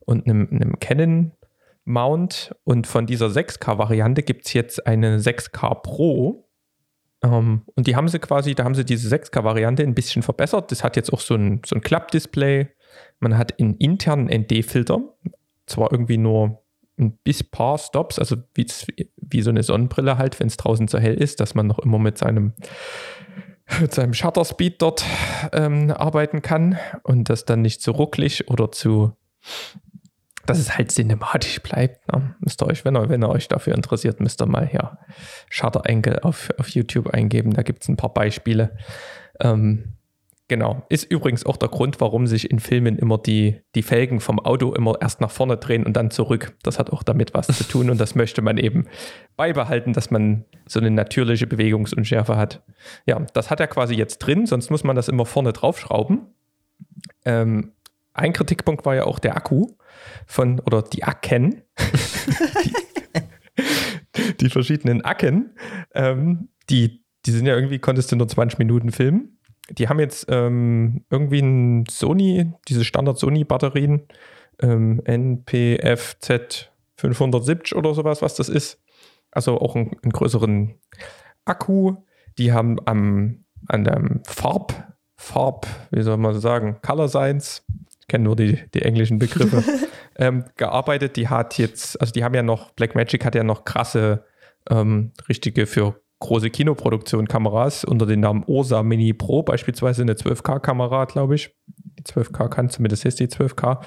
und 0.00 0.26
einem, 0.26 0.48
einem 0.50 0.78
Canon-Mount. 0.78 2.54
Und 2.64 2.86
von 2.86 3.06
dieser 3.06 3.26
6K-Variante 3.26 4.22
gibt 4.22 4.46
es 4.46 4.52
jetzt 4.52 4.86
eine 4.86 5.18
6K 5.18 5.74
Pro. 5.82 6.48
Ähm, 7.22 7.62
und 7.74 7.86
die 7.86 7.96
haben 7.96 8.08
sie 8.08 8.18
quasi, 8.18 8.54
da 8.54 8.64
haben 8.64 8.74
sie 8.74 8.84
diese 8.84 9.14
6K-Variante 9.14 9.82
ein 9.82 9.94
bisschen 9.94 10.22
verbessert. 10.22 10.70
Das 10.70 10.84
hat 10.84 10.96
jetzt 10.96 11.12
auch 11.12 11.20
so 11.20 11.34
ein, 11.34 11.62
so 11.64 11.76
ein 11.76 11.82
Klappdisplay. 11.82 12.68
Man 13.20 13.36
hat 13.36 13.58
einen 13.60 13.76
internen 13.76 14.26
ND-Filter, 14.26 15.00
zwar 15.66 15.92
irgendwie 15.92 16.18
nur 16.18 16.62
ein 16.98 17.18
bis 17.24 17.42
paar 17.42 17.78
Stops, 17.78 18.18
also 18.18 18.36
wie, 18.54 18.66
wie 19.16 19.42
so 19.42 19.50
eine 19.50 19.62
Sonnenbrille 19.62 20.18
halt, 20.18 20.38
wenn 20.38 20.48
es 20.48 20.56
draußen 20.56 20.86
zu 20.86 20.98
hell 20.98 21.14
ist, 21.14 21.40
dass 21.40 21.54
man 21.54 21.66
noch 21.66 21.78
immer 21.78 21.98
mit 21.98 22.18
seinem, 22.18 22.52
mit 23.80 23.94
seinem 23.94 24.14
Shutter-Speed 24.14 24.80
dort 24.82 25.04
ähm, 25.52 25.90
arbeiten 25.90 26.42
kann 26.42 26.78
und 27.02 27.28
das 27.28 27.44
dann 27.44 27.62
nicht 27.62 27.82
zu 27.82 27.92
rucklig 27.92 28.48
oder 28.48 28.72
zu, 28.72 29.12
dass 30.46 30.58
es 30.58 30.76
halt 30.76 30.90
cinematisch 30.90 31.60
bleibt. 31.60 32.10
Ne? 32.12 32.34
Müsst 32.40 32.62
ihr 32.62 32.66
euch, 32.66 32.84
wenn 32.84 32.96
ihr, 32.96 33.08
wenn 33.08 33.22
ihr 33.22 33.28
euch 33.28 33.48
dafür 33.48 33.74
interessiert, 33.74 34.20
müsst 34.20 34.42
ihr 34.42 34.46
mal 34.46 34.66
hier 34.66 34.98
Shutter 35.48 35.82
Angle 35.88 36.24
auf, 36.24 36.50
auf 36.58 36.68
YouTube 36.68 37.08
eingeben. 37.08 37.52
Da 37.52 37.62
gibt 37.62 37.82
es 37.82 37.88
ein 37.88 37.96
paar 37.96 38.12
Beispiele. 38.12 38.76
Ähm, 39.40 39.96
Genau. 40.50 40.84
Ist 40.88 41.04
übrigens 41.04 41.46
auch 41.46 41.56
der 41.56 41.68
Grund, 41.68 42.00
warum 42.00 42.26
sich 42.26 42.50
in 42.50 42.58
Filmen 42.58 42.98
immer 42.98 43.18
die, 43.18 43.60
die 43.76 43.84
Felgen 43.84 44.18
vom 44.18 44.40
Auto 44.40 44.74
immer 44.74 44.96
erst 45.00 45.20
nach 45.20 45.30
vorne 45.30 45.56
drehen 45.58 45.86
und 45.86 45.92
dann 45.96 46.10
zurück. 46.10 46.56
Das 46.64 46.80
hat 46.80 46.90
auch 46.90 47.04
damit 47.04 47.34
was 47.34 47.46
zu 47.46 47.62
tun 47.62 47.88
und 47.88 48.00
das 48.00 48.16
möchte 48.16 48.42
man 48.42 48.58
eben 48.58 48.88
beibehalten, 49.36 49.92
dass 49.92 50.10
man 50.10 50.44
so 50.66 50.80
eine 50.80 50.90
natürliche 50.90 51.46
Bewegungsunschärfe 51.46 52.36
hat. 52.36 52.64
Ja, 53.06 53.20
das 53.32 53.48
hat 53.48 53.60
er 53.60 53.68
quasi 53.68 53.94
jetzt 53.94 54.18
drin, 54.18 54.46
sonst 54.46 54.70
muss 54.70 54.82
man 54.82 54.96
das 54.96 55.06
immer 55.06 55.24
vorne 55.24 55.52
draufschrauben. 55.52 56.26
Ähm, 57.24 57.70
ein 58.12 58.32
Kritikpunkt 58.32 58.84
war 58.84 58.96
ja 58.96 59.04
auch 59.04 59.20
der 59.20 59.36
Akku 59.36 59.68
von, 60.26 60.58
oder 60.58 60.82
die 60.82 61.04
Acken. 61.04 61.62
die, 64.16 64.36
die, 64.40 64.50
verschiedenen 64.50 65.04
Acken. 65.04 65.54
Ähm, 65.94 66.48
die, 66.70 67.04
die 67.24 67.30
sind 67.30 67.46
ja 67.46 67.54
irgendwie, 67.54 67.78
konntest 67.78 68.10
du 68.10 68.16
nur 68.16 68.26
20 68.26 68.58
Minuten 68.58 68.90
filmen 68.90 69.36
die 69.70 69.88
haben 69.88 70.00
jetzt 70.00 70.26
ähm, 70.28 71.04
irgendwie 71.10 71.40
ein 71.40 71.84
Sony, 71.88 72.52
diese 72.68 72.84
Standard-Sony-Batterien, 72.84 74.06
ähm, 74.60 75.00
NPFZ 75.04 76.70
570 76.96 77.76
oder 77.76 77.94
sowas, 77.94 78.22
was 78.22 78.34
das 78.34 78.48
ist. 78.48 78.80
Also 79.30 79.58
auch 79.58 79.74
einen, 79.76 79.96
einen 80.02 80.12
größeren 80.12 80.74
Akku. 81.44 81.96
Die 82.38 82.52
haben 82.52 82.78
am, 82.84 83.44
an 83.68 83.84
dem 83.84 84.22
Farb, 84.24 84.94
Farb, 85.16 85.66
wie 85.90 86.02
soll 86.02 86.16
man 86.16 86.38
sagen, 86.40 86.78
Color 86.82 87.08
Science, 87.08 87.64
ich 88.00 88.08
kenne 88.08 88.24
nur 88.24 88.36
die, 88.36 88.58
die 88.74 88.82
englischen 88.82 89.18
Begriffe, 89.18 89.62
ähm, 90.16 90.44
gearbeitet. 90.56 91.16
Die 91.16 91.28
hat 91.28 91.58
jetzt, 91.58 92.00
also 92.00 92.12
die 92.12 92.24
haben 92.24 92.34
ja 92.34 92.42
noch, 92.42 92.72
Blackmagic 92.72 93.24
hat 93.24 93.34
ja 93.34 93.44
noch 93.44 93.64
krasse, 93.64 94.24
ähm, 94.68 95.12
richtige 95.28 95.66
für 95.66 96.00
große 96.20 96.50
Kinoproduktion 96.50 97.26
Kameras 97.26 97.84
unter 97.84 98.06
dem 98.06 98.20
Namen 98.20 98.44
Ursa 98.46 98.82
Mini 98.82 99.12
Pro, 99.12 99.42
beispielsweise 99.42 100.02
eine 100.02 100.14
12K-Kamera, 100.14 101.06
glaube 101.06 101.34
ich. 101.34 101.56
Die 101.66 102.02
12K 102.04 102.48
kann, 102.48 102.70
zumindest 102.70 103.04
ist 103.04 103.20
die 103.20 103.26
12K. 103.26 103.82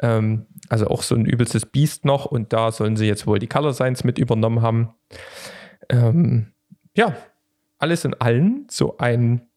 Ähm, 0.00 0.46
also 0.68 0.88
auch 0.88 1.02
so 1.02 1.14
ein 1.14 1.24
übelstes 1.24 1.66
Biest 1.66 2.04
noch 2.04 2.26
und 2.26 2.52
da 2.52 2.72
sollen 2.72 2.96
sie 2.96 3.06
jetzt 3.06 3.26
wohl 3.26 3.38
die 3.38 3.46
Color 3.46 3.72
Science 3.72 4.04
mit 4.04 4.18
übernommen 4.18 4.60
haben. 4.60 4.94
Ähm, 5.88 6.52
ja, 6.94 7.16
alles 7.78 8.04
in 8.04 8.14
allem 8.14 8.66
so 8.68 8.98
ein, 8.98 9.48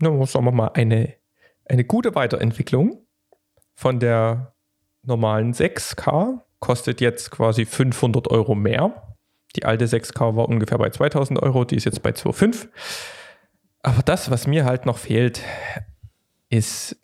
na, 0.00 0.26
sagen 0.26 0.44
wir 0.44 0.52
mal, 0.52 0.72
eine, 0.74 1.14
eine 1.64 1.84
gute 1.84 2.14
Weiterentwicklung 2.14 3.06
von 3.76 4.00
der 4.00 4.54
normalen 5.02 5.52
6K, 5.52 6.40
kostet 6.58 7.00
jetzt 7.00 7.30
quasi 7.30 7.64
500 7.64 8.28
Euro 8.28 8.54
mehr 8.56 9.15
die 9.56 9.64
alte 9.64 9.86
6K 9.86 10.36
war 10.36 10.48
ungefähr 10.48 10.78
bei 10.78 10.90
2000 10.90 11.42
Euro, 11.42 11.64
die 11.64 11.76
ist 11.76 11.84
jetzt 11.84 12.02
bei 12.02 12.10
2,5. 12.10 12.68
Aber 13.82 14.02
das, 14.02 14.30
was 14.30 14.46
mir 14.46 14.64
halt 14.64 14.86
noch 14.86 14.98
fehlt, 14.98 15.40
ist 16.50 16.96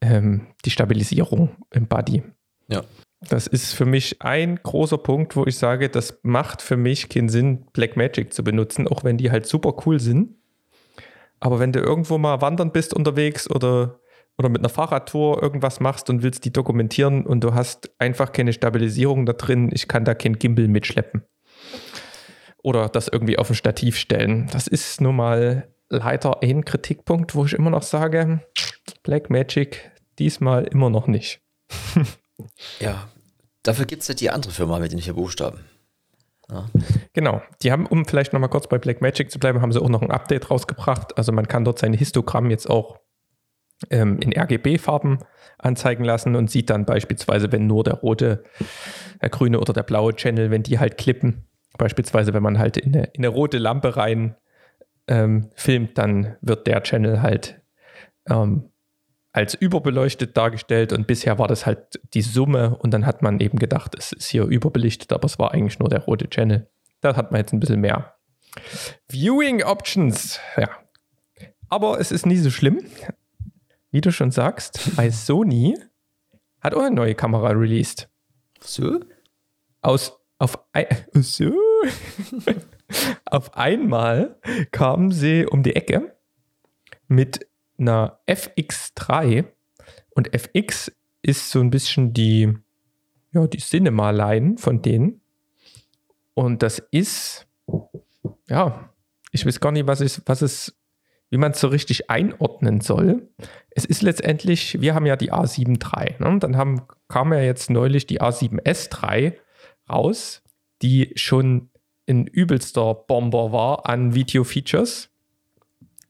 ähm, 0.00 0.48
die 0.64 0.70
Stabilisierung 0.70 1.56
im 1.70 1.86
Body. 1.86 2.22
Ja. 2.68 2.84
Das 3.28 3.46
ist 3.46 3.72
für 3.72 3.86
mich 3.86 4.22
ein 4.22 4.56
großer 4.62 4.98
Punkt, 4.98 5.36
wo 5.36 5.46
ich 5.46 5.56
sage, 5.56 5.88
das 5.88 6.18
macht 6.22 6.62
für 6.62 6.76
mich 6.76 7.08
keinen 7.08 7.28
Sinn, 7.28 7.66
Blackmagic 7.72 8.32
zu 8.32 8.44
benutzen, 8.44 8.86
auch 8.86 9.04
wenn 9.04 9.16
die 9.16 9.30
halt 9.30 9.46
super 9.46 9.74
cool 9.86 9.98
sind. 9.98 10.34
Aber 11.40 11.58
wenn 11.58 11.72
du 11.72 11.80
irgendwo 11.80 12.18
mal 12.18 12.40
wandern 12.40 12.72
bist 12.72 12.94
unterwegs 12.94 13.50
oder 13.50 14.00
oder 14.38 14.48
mit 14.48 14.60
einer 14.60 14.68
Fahrradtour 14.68 15.42
irgendwas 15.42 15.80
machst 15.80 16.10
und 16.10 16.22
willst 16.22 16.44
die 16.44 16.52
dokumentieren 16.52 17.24
und 17.24 17.42
du 17.42 17.54
hast 17.54 17.90
einfach 17.98 18.32
keine 18.32 18.52
Stabilisierung 18.52 19.24
da 19.24 19.32
drin, 19.32 19.70
ich 19.72 19.88
kann 19.88 20.04
da 20.04 20.14
kein 20.14 20.38
Gimbal 20.38 20.68
mitschleppen. 20.68 21.22
Oder 22.66 22.88
das 22.88 23.06
irgendwie 23.06 23.38
auf 23.38 23.48
ein 23.48 23.54
Stativ 23.54 23.96
stellen. 23.96 24.48
Das 24.52 24.66
ist 24.66 25.00
nun 25.00 25.14
mal 25.14 25.68
leider 25.88 26.42
ein 26.42 26.64
Kritikpunkt, 26.64 27.36
wo 27.36 27.44
ich 27.44 27.52
immer 27.52 27.70
noch 27.70 27.84
sage, 27.84 28.40
Black 29.04 29.30
Magic 29.30 29.92
diesmal 30.18 30.64
immer 30.64 30.90
noch 30.90 31.06
nicht. 31.06 31.40
ja, 32.80 33.08
dafür 33.62 33.84
gibt 33.84 34.02
es 34.02 34.08
ja 34.08 34.14
die 34.14 34.30
andere 34.30 34.50
Firma 34.50 34.80
mit 34.80 34.90
den 34.90 35.00
vier 35.00 35.14
Buchstaben. 35.14 35.60
Ja. 36.50 36.66
Genau, 37.12 37.40
die 37.62 37.70
haben, 37.70 37.86
um 37.86 38.04
vielleicht 38.04 38.32
nochmal 38.32 38.50
kurz 38.50 38.66
bei 38.66 38.78
Black 38.78 39.00
Magic 39.00 39.30
zu 39.30 39.38
bleiben, 39.38 39.62
haben 39.62 39.70
sie 39.70 39.80
auch 39.80 39.88
noch 39.88 40.02
ein 40.02 40.10
Update 40.10 40.50
rausgebracht. 40.50 41.16
Also 41.16 41.30
man 41.30 41.46
kann 41.46 41.64
dort 41.64 41.78
sein 41.78 41.92
Histogramm 41.92 42.50
jetzt 42.50 42.68
auch 42.68 42.98
ähm, 43.90 44.18
in 44.18 44.36
RGB-Farben 44.36 45.20
anzeigen 45.58 46.02
lassen 46.02 46.34
und 46.34 46.50
sieht 46.50 46.70
dann 46.70 46.84
beispielsweise, 46.84 47.52
wenn 47.52 47.68
nur 47.68 47.84
der 47.84 47.94
rote, 47.94 48.42
der 49.22 49.28
grüne 49.28 49.60
oder 49.60 49.72
der 49.72 49.84
blaue 49.84 50.16
Channel, 50.16 50.50
wenn 50.50 50.64
die 50.64 50.80
halt 50.80 50.98
klippen, 50.98 51.45
beispielsweise 51.78 52.34
wenn 52.34 52.42
man 52.42 52.58
halt 52.58 52.76
in 52.76 52.94
eine, 52.94 53.04
in 53.12 53.24
eine 53.24 53.28
rote 53.28 53.58
Lampe 53.58 53.96
rein 53.96 54.36
ähm, 55.08 55.50
filmt, 55.54 55.98
dann 55.98 56.36
wird 56.40 56.66
der 56.66 56.82
Channel 56.82 57.22
halt 57.22 57.60
ähm, 58.28 58.70
als 59.32 59.54
überbeleuchtet 59.54 60.36
dargestellt 60.36 60.92
und 60.92 61.06
bisher 61.06 61.38
war 61.38 61.46
das 61.46 61.66
halt 61.66 62.00
die 62.14 62.22
Summe 62.22 62.76
und 62.76 62.92
dann 62.92 63.04
hat 63.04 63.22
man 63.22 63.38
eben 63.40 63.58
gedacht, 63.58 63.94
es 63.96 64.12
ist 64.12 64.28
hier 64.28 64.44
überbelichtet, 64.44 65.12
aber 65.12 65.26
es 65.26 65.38
war 65.38 65.52
eigentlich 65.52 65.78
nur 65.78 65.88
der 65.88 66.00
rote 66.00 66.28
Channel. 66.28 66.68
Da 67.02 67.16
hat 67.16 67.30
man 67.30 67.40
jetzt 67.40 67.52
ein 67.52 67.60
bisschen 67.60 67.80
mehr 67.80 68.14
Viewing 69.08 69.62
Options. 69.62 70.40
Ja. 70.56 70.70
Aber 71.68 72.00
es 72.00 72.10
ist 72.10 72.24
nie 72.24 72.38
so 72.38 72.50
schlimm 72.50 72.80
wie 73.96 74.02
du 74.02 74.12
schon 74.12 74.30
sagst, 74.30 74.94
bei 74.94 75.10
Sony 75.10 75.78
hat 76.60 76.74
auch 76.74 76.82
eine 76.82 76.94
neue 76.94 77.14
Kamera 77.14 77.48
released. 77.48 78.10
So? 78.60 79.00
Aus, 79.80 80.18
auf, 80.38 80.58
ein, 80.72 80.86
auf 83.24 83.54
einmal 83.54 84.38
kamen 84.70 85.10
sie 85.10 85.46
um 85.46 85.62
die 85.62 85.76
Ecke 85.76 86.16
mit 87.08 87.46
einer 87.78 88.20
FX3 88.26 89.44
und 90.10 90.34
FX 90.34 90.92
ist 91.22 91.50
so 91.50 91.60
ein 91.60 91.70
bisschen 91.70 92.12
die, 92.12 92.52
ja, 93.32 93.46
die 93.46 93.58
Cinema-Line 93.58 94.58
von 94.58 94.82
denen. 94.82 95.20
Und 96.34 96.62
das 96.62 96.78
ist, 96.90 97.46
ja, 98.48 98.90
ich 99.32 99.46
weiß 99.46 99.60
gar 99.60 99.72
nicht, 99.72 99.86
was, 99.86 100.00
ist, 100.00 100.22
was 100.26 100.42
es 100.42 100.76
wie 101.30 101.38
man 101.38 101.52
es 101.52 101.60
so 101.60 101.68
richtig 101.68 102.08
einordnen 102.08 102.80
soll. 102.80 103.28
Es 103.70 103.84
ist 103.84 104.02
letztendlich, 104.02 104.80
wir 104.80 104.94
haben 104.94 105.06
ja 105.06 105.16
die 105.16 105.32
A7 105.32 105.82
III. 105.82 106.14
Ne? 106.18 106.38
Dann 106.38 106.56
haben, 106.56 106.82
kam 107.08 107.32
ja 107.32 107.40
jetzt 107.40 107.68
neulich 107.68 108.06
die 108.06 108.20
A7S3 108.20 109.34
raus, 109.90 110.42
die 110.82 111.12
schon 111.16 111.70
ein 112.08 112.26
übelster 112.26 112.94
Bomber 112.94 113.52
war 113.52 113.88
an 113.88 114.14
Video-Features. 114.14 115.10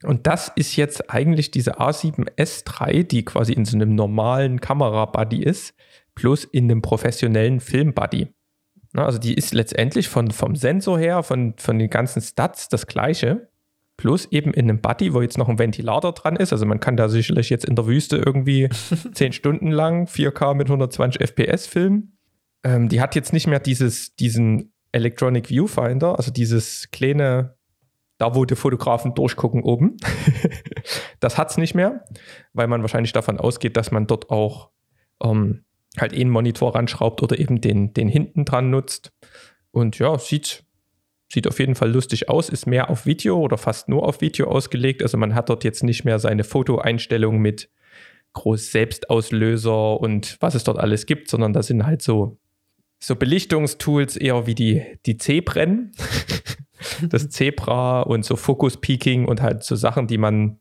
Und 0.03 0.27
das 0.27 0.53
ist 0.55 0.77
jetzt 0.77 1.11
eigentlich 1.11 1.51
diese 1.51 1.81
A7S3, 1.81 3.03
die 3.05 3.25
quasi 3.25 3.53
in 3.55 3.65
so 3.65 3.77
einem 3.77 3.95
normalen 3.95 4.61
Kamera-Buddy 4.61 5.43
ist, 5.43 5.75
plus 6.15 6.45
in 6.45 6.65
einem 6.65 6.83
professionellen 6.83 7.61
Film-Buddy. 7.61 8.29
Also 8.95 9.19
die 9.19 9.35
ist 9.35 9.53
letztendlich 9.55 10.09
von, 10.09 10.31
vom 10.31 10.57
Sensor 10.57 10.99
her, 10.99 11.23
von, 11.23 11.55
von 11.59 11.79
den 11.79 11.91
ganzen 11.91 12.23
Stats 12.23 12.69
das 12.69 12.87
gleiche. 12.87 13.49
Plus 13.97 14.27
eben 14.31 14.53
in 14.53 14.69
einem 14.69 14.81
Buddy, 14.83 15.15
wo 15.15 15.23
jetzt 15.23 15.39
noch 15.39 15.49
ein 15.49 15.59
Ventilator 15.59 16.13
dran 16.13 16.37
ist. 16.37 16.53
Also 16.53 16.67
man 16.67 16.81
kann 16.81 16.99
da 16.99 17.09
sicherlich 17.09 17.49
jetzt 17.49 17.65
in 17.65 17.77
der 17.77 17.87
Wüste 17.87 18.19
irgendwie 18.19 18.69
10 19.13 19.33
Stunden 19.33 19.71
lang 19.71 20.07
4K 20.07 20.55
mit 20.55 20.69
120 20.69 21.23
FPS 21.23 21.67
filmen. 21.67 22.16
Ähm, 22.67 22.89
die 22.89 23.01
hat 23.01 23.15
jetzt 23.15 23.33
nicht 23.33 23.47
mehr 23.47 23.61
dieses, 23.61 24.17
diesen 24.17 24.73
Electronic 24.91 25.49
Viewfinder, 25.49 26.17
also 26.17 26.33
dieses 26.33 26.91
kleine, 26.91 27.55
da 28.19 28.35
wo 28.35 28.45
die 28.45 28.57
Fotografen 28.57 29.15
durchgucken 29.15 29.63
oben. 29.63 29.99
das 31.21 31.39
hat 31.39 31.51
es 31.51 31.59
nicht 31.59 31.77
mehr, 31.77 32.05
weil 32.55 32.67
man 32.67 32.83
wahrscheinlich 32.83 33.13
davon 33.13 33.39
ausgeht, 33.39 33.77
dass 33.77 33.93
man 33.93 34.09
dort 34.09 34.31
auch 34.31 34.71
ähm, 35.23 35.65
halt 35.97 36.13
einen 36.13 36.31
Monitor 36.31 36.75
ranschraubt 36.75 37.23
oder 37.23 37.39
eben 37.39 37.61
den, 37.61 37.95
den 37.95 38.09
hinten 38.09 38.45
dran 38.45 38.71
nutzt. 38.71 39.13
Und 39.71 39.99
ja, 40.01 40.19
sieht 40.19 40.65
Sieht 41.29 41.49
auf 41.49 41.59
jeden 41.59 41.75
Fall 41.75 41.91
lustig 41.91 42.29
aus, 42.29 42.49
ist 42.49 42.67
mehr 42.67 42.89
auf 42.89 43.05
Video 43.05 43.41
oder 43.41 43.59
fast 43.59 43.89
nur 43.89 44.07
auf 44.07 44.21
Video 44.21 44.47
ausgelegt. 44.47 45.03
Also 45.03 45.19
man 45.19 45.35
hat 45.35 45.49
dort 45.49 45.65
jetzt 45.65 45.83
nicht 45.83 46.05
mehr 46.05 46.21
seine 46.21 46.45
Fotoeinstellung 46.45 47.39
mit 47.39 47.69
groß 48.33 48.71
Selbstauslöser 48.71 49.99
und 49.99 50.37
was 50.41 50.55
es 50.55 50.63
dort 50.63 50.79
alles 50.79 51.05
gibt, 51.05 51.29
sondern 51.29 51.53
da 51.53 51.65
sind 51.65 51.85
halt 51.85 52.01
so, 52.01 52.39
so 53.07 53.15
Belichtungstools 53.15 54.17
eher 54.17 54.49
wie 54.49 54.57
die, 54.57 54.85
die 55.07 55.17
Zebren, 55.17 55.93
das 57.09 57.31
Zebra 57.31 58.03
und 58.03 58.25
so 58.25 58.35
Focus 58.35 58.81
Peaking 58.81 59.27
und 59.27 59.41
halt 59.41 59.63
so 59.63 59.77
Sachen, 59.77 60.09
die 60.09 60.19
man 60.19 60.59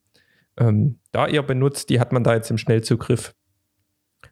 ähm, 0.56 1.00
da 1.12 1.26
eher 1.26 1.42
benutzt, 1.42 1.90
die 1.90 2.00
hat 2.00 2.14
man 2.14 2.24
da 2.24 2.36
jetzt 2.36 2.52
im 2.52 2.60
Schnellzugriff. 2.60 3.34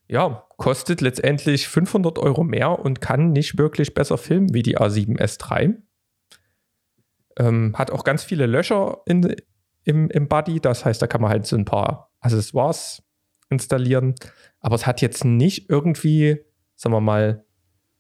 Ja, 0.08 0.46
kostet 0.58 1.02
letztendlich 1.02 1.68
500 1.68 2.20
Euro 2.20 2.44
mehr 2.44 2.78
und 2.78 3.02
kann 3.02 3.32
nicht 3.32 3.58
wirklich 3.58 3.96
besser 3.96 4.20
filmen 4.20 4.54
wie 4.54 4.62
die 4.62 4.78
A7S3. 4.78 5.78
Ähm, 7.40 7.74
hat 7.76 7.90
auch 7.90 8.04
ganz 8.04 8.24
viele 8.24 8.46
Löcher 8.46 9.02
in, 9.08 9.36
im, 9.86 10.12
im 10.12 10.28
Body. 10.28 10.60
Das 10.60 10.86
heißt, 10.86 11.02
da 11.02 11.08
kann 11.08 11.22
man 11.22 11.32
halt 11.32 11.48
so 11.48 11.56
ein 11.56 11.66
paar 11.66 12.12
Accessoires 12.20 13.02
installieren. 13.50 14.14
Aber 14.60 14.76
es 14.76 14.86
hat 14.86 15.02
jetzt 15.02 15.26
nicht 15.26 15.68
irgendwie, 15.72 16.42
sagen 16.76 16.94
wir 16.94 17.02
mal, 17.02 17.44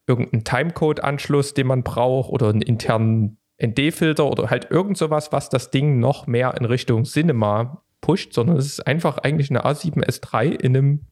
irgendeinen 0.07 0.43
Timecode-Anschluss, 0.43 1.53
den 1.53 1.67
man 1.67 1.83
braucht 1.83 2.29
oder 2.29 2.49
einen 2.49 2.61
internen 2.61 3.37
ND-Filter 3.61 4.29
oder 4.29 4.49
halt 4.49 4.71
irgend 4.71 4.97
sowas, 4.97 5.31
was 5.31 5.49
das 5.49 5.71
Ding 5.71 5.99
noch 5.99 6.27
mehr 6.27 6.55
in 6.57 6.65
Richtung 6.65 7.05
Cinema 7.05 7.83
pusht, 8.01 8.33
sondern 8.33 8.57
es 8.57 8.65
ist 8.65 8.87
einfach 8.87 9.19
eigentlich 9.19 9.49
eine 9.49 9.65
A7S3 9.65 10.51
in 10.51 10.75
einem 10.75 11.05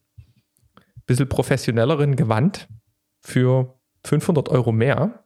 bisschen 1.05 1.29
professionelleren 1.29 2.15
Gewand 2.15 2.67
für 3.21 3.79
500 4.05 4.49
Euro 4.49 4.71
mehr, 4.71 5.23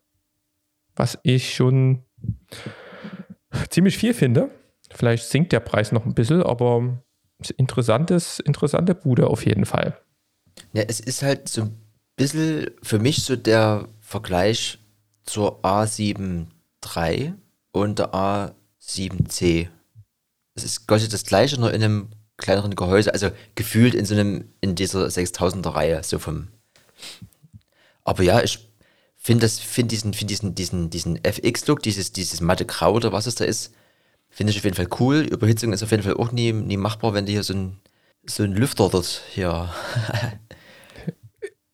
was 0.96 1.20
ich 1.24 1.54
schon 1.54 2.04
ziemlich 3.70 3.98
viel 3.98 4.14
finde. 4.14 4.50
Vielleicht 4.92 5.26
sinkt 5.26 5.52
der 5.52 5.60
Preis 5.60 5.92
noch 5.92 6.06
ein 6.06 6.14
bisschen, 6.14 6.44
aber 6.44 7.04
interessantes, 7.58 8.40
interessante 8.40 8.96
Bude 8.96 9.28
auf 9.28 9.46
jeden 9.46 9.66
Fall. 9.66 9.98
Ja, 10.74 10.84
es 10.88 11.00
ist 11.00 11.22
halt 11.22 11.50
so 11.50 11.64
ein 11.64 11.85
bisschen 12.16 12.72
für 12.82 13.00
mich 13.00 13.24
so 13.24 13.36
der 13.36 13.88
Vergleich 14.02 14.80
zur 15.24 15.64
A7 15.64 16.48
III 16.96 17.34
und 17.72 18.00
der 18.00 18.14
A7C. 18.14 19.68
Es 20.56 20.64
ist 20.64 20.88
quasi 20.88 21.10
das 21.10 21.26
gleiche, 21.26 21.60
nur 21.60 21.74
in 21.74 21.84
einem 21.84 22.10
kleineren 22.38 22.76
Gehäuse, 22.76 23.14
also 23.14 23.32
gefühlt 23.56 23.96
in 23.96 24.06
so 24.06 24.14
einem, 24.14 24.50
in 24.62 24.76
dieser 24.76 25.08
6000er 25.08 25.74
Reihe, 25.74 26.04
so 26.04 26.20
vom. 26.20 26.50
Aber 28.04 28.24
ja, 28.24 28.42
ich 28.42 28.70
finde 29.16 29.46
das, 29.46 29.60
finde 29.60 29.90
diesen, 29.90 30.14
find 30.14 30.30
diesen, 30.30 30.56
diesen, 30.56 30.90
diesen 30.90 31.24
FX-Look, 31.24 31.82
dieses, 31.82 32.12
dieses 32.12 32.42
matte 32.42 32.66
Grau 32.66 32.94
oder 32.94 33.12
was 33.12 33.26
es 33.26 33.36
da 33.36 33.46
ist, 33.46 33.74
finde 34.30 34.52
ich 34.52 34.58
auf 34.58 34.64
jeden 34.64 34.76
Fall 34.76 34.90
cool. 35.00 35.22
Überhitzung 35.22 35.74
ist 35.74 35.82
auf 35.82 35.92
jeden 35.92 36.04
Fall 36.04 36.18
auch 36.18 36.32
nie, 36.32 36.52
nie 36.52 36.78
machbar, 36.78 37.14
wenn 37.14 37.26
du 37.26 37.32
hier 37.32 37.44
so 37.44 37.54
ein, 37.54 37.80
so 38.26 38.44
ein 38.44 38.54
Lüfter 38.54 38.90
dort 38.90 39.24
hier 39.34 39.74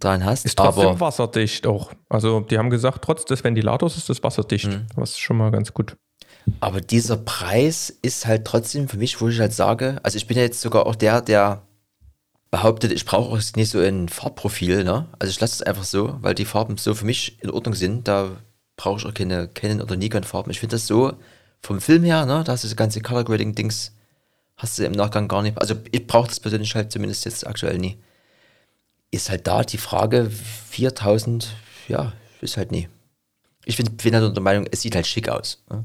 dran 0.03 0.25
hast. 0.25 0.46
Ist 0.46 0.58
trotzdem 0.58 0.88
aber, 0.89 1.00
wasserdicht 1.00 1.65
auch. 1.67 1.91
Also 2.10 2.41
die 2.41 2.58
haben 2.58 2.70
gesagt, 2.70 3.03
trotz 3.03 3.25
des 3.25 3.43
Ventilators 3.43 3.98
ist 3.98 4.10
das 4.10 4.24
wasserdicht, 4.24 4.67
mhm. 4.67 4.88
was 4.96 5.17
schon 5.17 5.38
mal 5.38 5.51
ganz 5.51 5.74
gut. 5.74 5.96
Aber 6.60 6.81
dieser 6.81 7.17
Preis 7.17 7.96
ist 8.01 8.25
halt 8.25 8.46
trotzdem 8.46 8.88
für 8.89 8.98
mich, 8.98 9.22
wo 9.22 9.27
ich 9.27 9.39
halt 9.39 9.53
sage, 9.53 10.00
also 10.03 10.17
ich 10.17 10.27
bin 10.27 10.38
ja 10.38 10.43
jetzt 10.43 10.62
sogar 10.62 10.86
auch 10.88 10.96
der, 10.96 11.22
der 11.22 11.62
behauptet, 12.50 12.91
ich 12.91 13.05
brauche 13.05 13.31
auch 13.31 13.55
nicht 13.55 13.70
so 13.70 13.79
ein 13.79 14.10
Farbprofil, 14.10 14.84
ne? 14.84 15.08
Also 15.20 15.31
ich 15.31 15.39
lasse 15.39 15.55
es 15.55 15.62
einfach 15.62 15.86
so, 15.86 16.17
weil 16.22 16.36
die 16.36 16.46
Farben 16.46 16.77
so 16.77 16.93
für 16.93 17.05
mich 17.05 17.41
in 17.41 17.50
Ordnung 17.50 17.74
sind. 17.74 18.08
Da 18.08 18.29
brauche 18.75 19.00
ich 19.00 19.05
auch 19.05 19.13
keine 19.13 19.48
Canon 19.48 19.81
oder 19.81 19.96
Nikon 19.96 20.24
Farben. 20.24 20.51
Ich 20.51 20.60
finde 20.60 20.75
das 20.75 20.86
so 20.86 21.13
vom 21.62 21.79
Film 21.79 22.03
her, 22.03 22.25
ne? 22.25 22.43
Da 22.43 22.51
hast 22.51 22.63
du 22.63 22.67
das 22.67 22.75
ganze 22.75 23.01
Color 23.01 23.24
Grading 23.24 23.55
Dings, 23.55 23.93
hast 24.58 24.77
du 24.77 24.84
im 24.84 24.91
Nachgang 24.91 25.27
gar 25.27 25.41
nicht. 25.41 25.58
Also 25.60 25.75
ich 25.91 26.05
brauche 26.05 26.27
das 26.27 26.39
persönlich 26.39 26.75
halt 26.75 26.91
zumindest 26.91 27.24
jetzt 27.24 27.48
aktuell 27.48 27.77
nie. 27.77 27.98
Ist 29.12 29.30
halt 29.30 29.46
da 29.48 29.63
die 29.63 29.77
Frage, 29.77 30.30
4000, 30.30 31.56
ja, 31.88 32.13
ist 32.39 32.58
halt 32.58 32.72
nie. 32.72 32.88
Ich 33.65 33.77
bin, 33.77 33.86
bin 33.98 34.15
halt 34.15 34.36
der 34.36 34.44
Meinung, 34.44 34.65
es 34.72 34.82
sieht 34.82 34.96
halt 34.96 35.06
schick 35.06 35.30
aus. 35.30 35.63
Ne? 35.70 35.84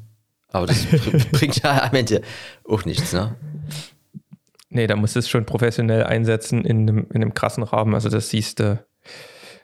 Aber 0.49 0.67
das 0.67 0.87
bringt 1.33 1.63
ja 1.63 1.83
am 1.83 1.95
Ende 1.95 2.23
auch 2.65 2.85
nichts, 2.85 3.13
ne? 3.13 3.37
Nee, 4.69 4.87
da 4.87 4.97
musst 4.97 5.15
du 5.15 5.21
es 5.21 5.29
schon 5.29 5.47
professionell 5.47 6.05
einsetzen 6.05 6.65
in 6.65 6.89
einem, 6.89 7.07
in 7.11 7.23
einem 7.23 7.35
krassen 7.35 7.63
Rahmen. 7.63 7.95
Also 7.95 8.09
das 8.09 8.31
siehst 8.31 8.61
du 8.61 8.85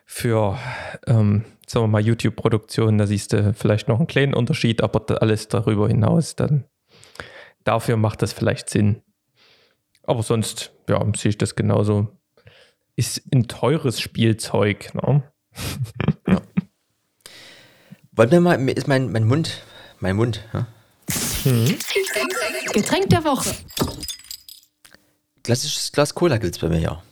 für, 0.06 0.58
ähm, 1.06 1.44
sagen 1.66 1.84
wir 1.84 1.88
mal, 1.88 2.04
YouTube-Produktionen, 2.04 2.98
da 2.98 3.06
siehst 3.06 3.32
du 3.32 3.54
vielleicht 3.54 3.88
noch 3.88 3.98
einen 3.98 4.06
kleinen 4.06 4.34
Unterschied, 4.34 4.82
aber 4.82 5.22
alles 5.22 5.48
darüber 5.48 5.88
hinaus, 5.88 6.36
dann 6.36 6.64
dafür 7.64 7.96
macht 7.96 8.22
das 8.22 8.32
vielleicht 8.32 8.70
Sinn. 8.70 9.02
Aber 10.04 10.22
sonst, 10.22 10.72
ja, 10.88 11.04
sehe 11.16 11.30
ich 11.30 11.38
das 11.38 11.56
genauso. 11.56 12.08
Ist 12.96 13.22
ein 13.32 13.48
teures 13.48 14.00
Spielzeug, 14.00 14.94
ne? 14.94 15.22
ja. 16.26 16.42
Wollen 18.12 18.30
wir 18.30 18.40
mal, 18.40 18.68
ist 18.68 18.88
mein, 18.88 19.10
mein 19.10 19.24
Mund, 19.24 19.62
mein 20.00 20.16
Mund, 20.16 20.44
ja? 20.52 20.66
Mhm. 21.44 21.78
Getränk 22.72 23.08
der 23.10 23.24
Woche. 23.24 23.54
Klassisches 25.42 25.92
Glas 25.92 26.14
Cola 26.14 26.36
gilt 26.36 26.54
es 26.54 26.60
bei 26.60 26.68
mir, 26.68 26.78
ja. 26.78 27.02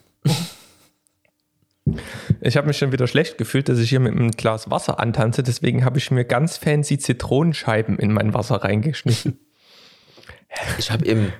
Ich 2.39 2.57
habe 2.57 2.67
mich 2.67 2.77
schon 2.77 2.91
wieder 2.91 3.07
schlecht 3.07 3.37
gefühlt, 3.37 3.67
dass 3.67 3.79
ich 3.79 3.89
hier 3.89 3.99
mit 3.99 4.13
einem 4.13 4.31
Glas 4.31 4.69
Wasser 4.69 4.99
antanze. 4.99 5.43
Deswegen 5.43 5.83
habe 5.83 5.97
ich 5.97 6.11
mir 6.11 6.23
ganz 6.23 6.57
fancy 6.57 6.97
Zitronenscheiben 6.97 7.97
in 7.99 8.13
mein 8.13 8.33
Wasser 8.33 8.57
reingeschnitten. 8.63 9.39
Ich 10.77 10.91
habe 10.91 11.05
im, 11.05 11.31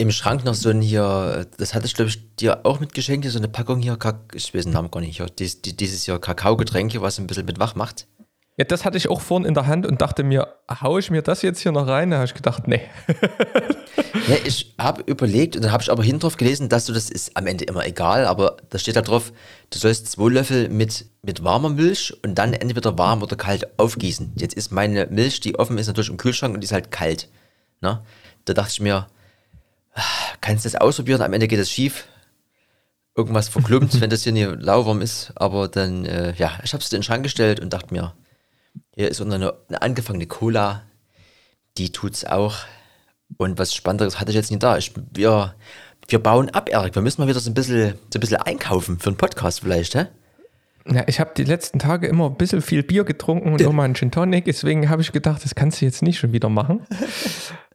im 0.00 0.10
Schrank 0.10 0.44
noch 0.44 0.54
so 0.54 0.70
ein 0.70 0.80
hier, 0.80 1.46
das 1.58 1.74
hatte 1.74 1.84
ich 1.84 1.94
glaube 1.94 2.08
ich 2.08 2.34
dir 2.36 2.64
auch 2.64 2.80
mitgeschenkt, 2.80 3.26
so 3.28 3.38
eine 3.38 3.48
Packung 3.48 3.80
hier, 3.80 3.98
ich 4.32 4.54
weiß 4.54 4.64
den 4.64 4.72
Namen 4.72 4.90
gar 4.90 5.00
nicht, 5.00 5.18
hier, 5.18 5.26
dieses 5.26 6.04
hier 6.04 6.18
Kakaogetränk 6.18 6.90
hier, 6.90 7.02
was 7.02 7.18
ein 7.18 7.26
bisschen 7.26 7.44
mit 7.44 7.58
wach 7.58 7.74
macht. 7.74 8.06
Ja, 8.56 8.64
das 8.64 8.86
hatte 8.86 8.96
ich 8.96 9.08
auch 9.08 9.20
vorhin 9.20 9.46
in 9.46 9.52
der 9.52 9.66
Hand 9.66 9.86
und 9.86 10.00
dachte 10.00 10.22
mir, 10.22 10.48
haue 10.70 11.00
ich 11.00 11.10
mir 11.10 11.20
das 11.20 11.42
jetzt 11.42 11.60
hier 11.60 11.72
noch 11.72 11.86
rein? 11.86 12.10
Da 12.10 12.16
habe 12.16 12.24
ich 12.26 12.34
gedacht, 12.34 12.66
nee. 12.66 12.80
ja, 14.28 14.36
ich 14.44 14.74
habe 14.78 15.02
überlegt 15.02 15.56
und 15.56 15.64
dann 15.64 15.72
habe 15.72 15.82
ich 15.82 15.90
aber 15.90 16.02
hinten 16.02 16.20
drauf 16.20 16.38
gelesen, 16.38 16.70
dass 16.70 16.86
du 16.86 16.94
das 16.94 17.10
ist 17.10 17.36
am 17.36 17.46
Ende 17.46 17.64
immer 17.64 17.86
egal, 17.86 18.24
aber 18.24 18.56
da 18.70 18.78
steht 18.78 18.96
da 18.96 19.02
drauf, 19.02 19.32
du 19.68 19.78
sollst 19.78 20.10
zwei 20.10 20.30
Löffel 20.30 20.70
mit, 20.70 21.06
mit 21.22 21.44
warmer 21.44 21.68
Milch 21.68 22.16
und 22.22 22.36
dann 22.36 22.54
entweder 22.54 22.96
warm 22.96 23.22
oder 23.22 23.36
kalt 23.36 23.78
aufgießen. 23.78 24.32
Jetzt 24.36 24.54
ist 24.54 24.72
meine 24.72 25.06
Milch, 25.06 25.40
die 25.40 25.58
offen 25.58 25.76
ist, 25.76 25.88
natürlich 25.88 26.10
im 26.10 26.16
Kühlschrank 26.16 26.54
und 26.54 26.62
die 26.62 26.66
ist 26.66 26.72
halt 26.72 26.90
kalt. 26.90 27.28
Na? 27.82 27.92
Ne? 27.92 28.02
Da 28.46 28.54
dachte 28.54 28.72
ich 28.72 28.80
mir, 28.80 29.06
kannst 30.40 30.64
du 30.64 30.70
das 30.70 30.80
ausprobieren? 30.80 31.22
Am 31.22 31.32
Ende 31.32 31.48
geht 31.48 31.58
das 31.58 31.70
schief. 31.70 32.06
Irgendwas 33.16 33.48
verklumpt, 33.48 34.00
wenn 34.00 34.10
das 34.10 34.22
hier 34.22 34.32
nicht 34.32 34.48
lauwarm 34.60 35.00
ist. 35.00 35.32
Aber 35.36 35.68
dann, 35.68 36.04
äh, 36.04 36.34
ja, 36.36 36.58
ich 36.62 36.72
habe 36.72 36.82
es 36.82 36.92
in 36.92 36.98
den 36.98 37.02
Schrank 37.02 37.22
gestellt 37.22 37.60
und 37.60 37.72
dachte 37.72 37.92
mir, 37.92 38.14
hier 38.94 39.08
ist 39.08 39.20
eine, 39.20 39.34
eine 39.68 39.82
angefangene 39.82 40.26
Cola, 40.26 40.82
die 41.76 41.90
tut's 41.92 42.24
auch. 42.24 42.56
Und 43.36 43.58
was 43.58 43.74
Spannenderes 43.74 44.20
hatte 44.20 44.30
ich 44.30 44.36
jetzt 44.36 44.50
nicht 44.50 44.62
da. 44.62 44.76
Ich, 44.76 44.92
wir, 45.12 45.54
wir 46.08 46.18
bauen 46.18 46.50
ab, 46.50 46.68
Erik. 46.68 46.94
Wir 46.94 47.02
müssen 47.02 47.20
mal 47.20 47.28
wieder 47.28 47.40
so 47.40 47.50
ein 47.50 47.54
bisschen, 47.54 47.94
so 48.12 48.18
ein 48.18 48.20
bisschen 48.20 48.38
einkaufen 48.38 48.98
für 48.98 49.10
einen 49.10 49.16
Podcast 49.16 49.60
vielleicht, 49.60 49.94
hä? 49.94 50.06
Ja, 50.86 51.04
ich 51.06 51.20
habe 51.20 51.30
die 51.36 51.44
letzten 51.44 51.78
Tage 51.78 52.08
immer 52.08 52.26
ein 52.26 52.36
bisschen 52.36 52.62
viel 52.62 52.82
Bier 52.82 53.04
getrunken 53.04 53.52
und 53.52 53.60
nochmal 53.60 53.84
einen 53.84 53.94
Gin 53.94 54.10
Tonic. 54.10 54.46
Deswegen 54.46 54.88
habe 54.88 55.02
ich 55.02 55.12
gedacht, 55.12 55.44
das 55.44 55.54
kannst 55.54 55.80
du 55.80 55.84
jetzt 55.84 56.02
nicht 56.02 56.18
schon 56.18 56.32
wieder 56.32 56.48
machen. 56.48 56.86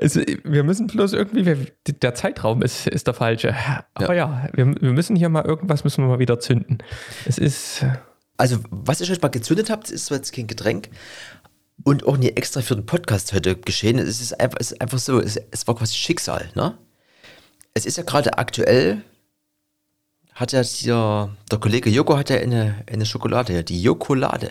Also, 0.00 0.20
wir 0.44 0.64
müssen 0.64 0.86
bloß 0.86 1.12
irgendwie, 1.12 1.66
der 1.86 2.14
Zeitraum 2.14 2.62
ist, 2.62 2.86
ist 2.86 3.06
der 3.06 3.14
falsche. 3.14 3.54
Aber 3.94 4.14
ja, 4.14 4.44
ja 4.44 4.48
wir, 4.54 4.74
wir, 4.80 4.92
müssen 4.92 5.14
hier 5.16 5.28
mal 5.28 5.44
irgendwas 5.44 5.84
müssen 5.84 6.02
wir 6.02 6.08
mal 6.08 6.18
wieder 6.18 6.40
zünden. 6.40 6.78
Es 7.26 7.38
ist 7.38 7.84
also, 8.40 8.58
was 8.70 9.02
ich 9.02 9.12
euch 9.12 9.20
mal 9.20 9.28
gezündet 9.28 9.68
habt, 9.68 9.90
ist 9.90 10.08
jetzt 10.08 10.32
kein 10.32 10.46
Getränk 10.46 10.88
und 11.84 12.06
auch 12.06 12.16
nie 12.16 12.30
extra 12.30 12.62
für 12.62 12.74
den 12.74 12.86
Podcast 12.86 13.34
heute 13.34 13.54
geschehen. 13.54 13.98
Es 13.98 14.22
ist 14.22 14.40
einfach, 14.40 14.56
es 14.58 14.72
ist 14.72 14.80
einfach 14.80 14.98
so, 14.98 15.20
es, 15.20 15.38
es 15.50 15.68
war 15.68 15.76
quasi 15.76 15.94
Schicksal, 15.94 16.48
ne? 16.54 16.78
Es 17.74 17.84
ist 17.84 17.98
ja 17.98 18.02
gerade 18.02 18.38
aktuell, 18.38 19.02
hat 20.32 20.52
ja 20.52 20.62
hier, 20.62 21.36
der 21.50 21.58
Kollege 21.58 21.90
Joko 21.90 22.16
hat 22.16 22.30
ja 22.30 22.36
eine, 22.36 22.82
eine 22.90 23.04
Schokolade, 23.04 23.62
die 23.62 23.82
Jokolade. 23.82 24.50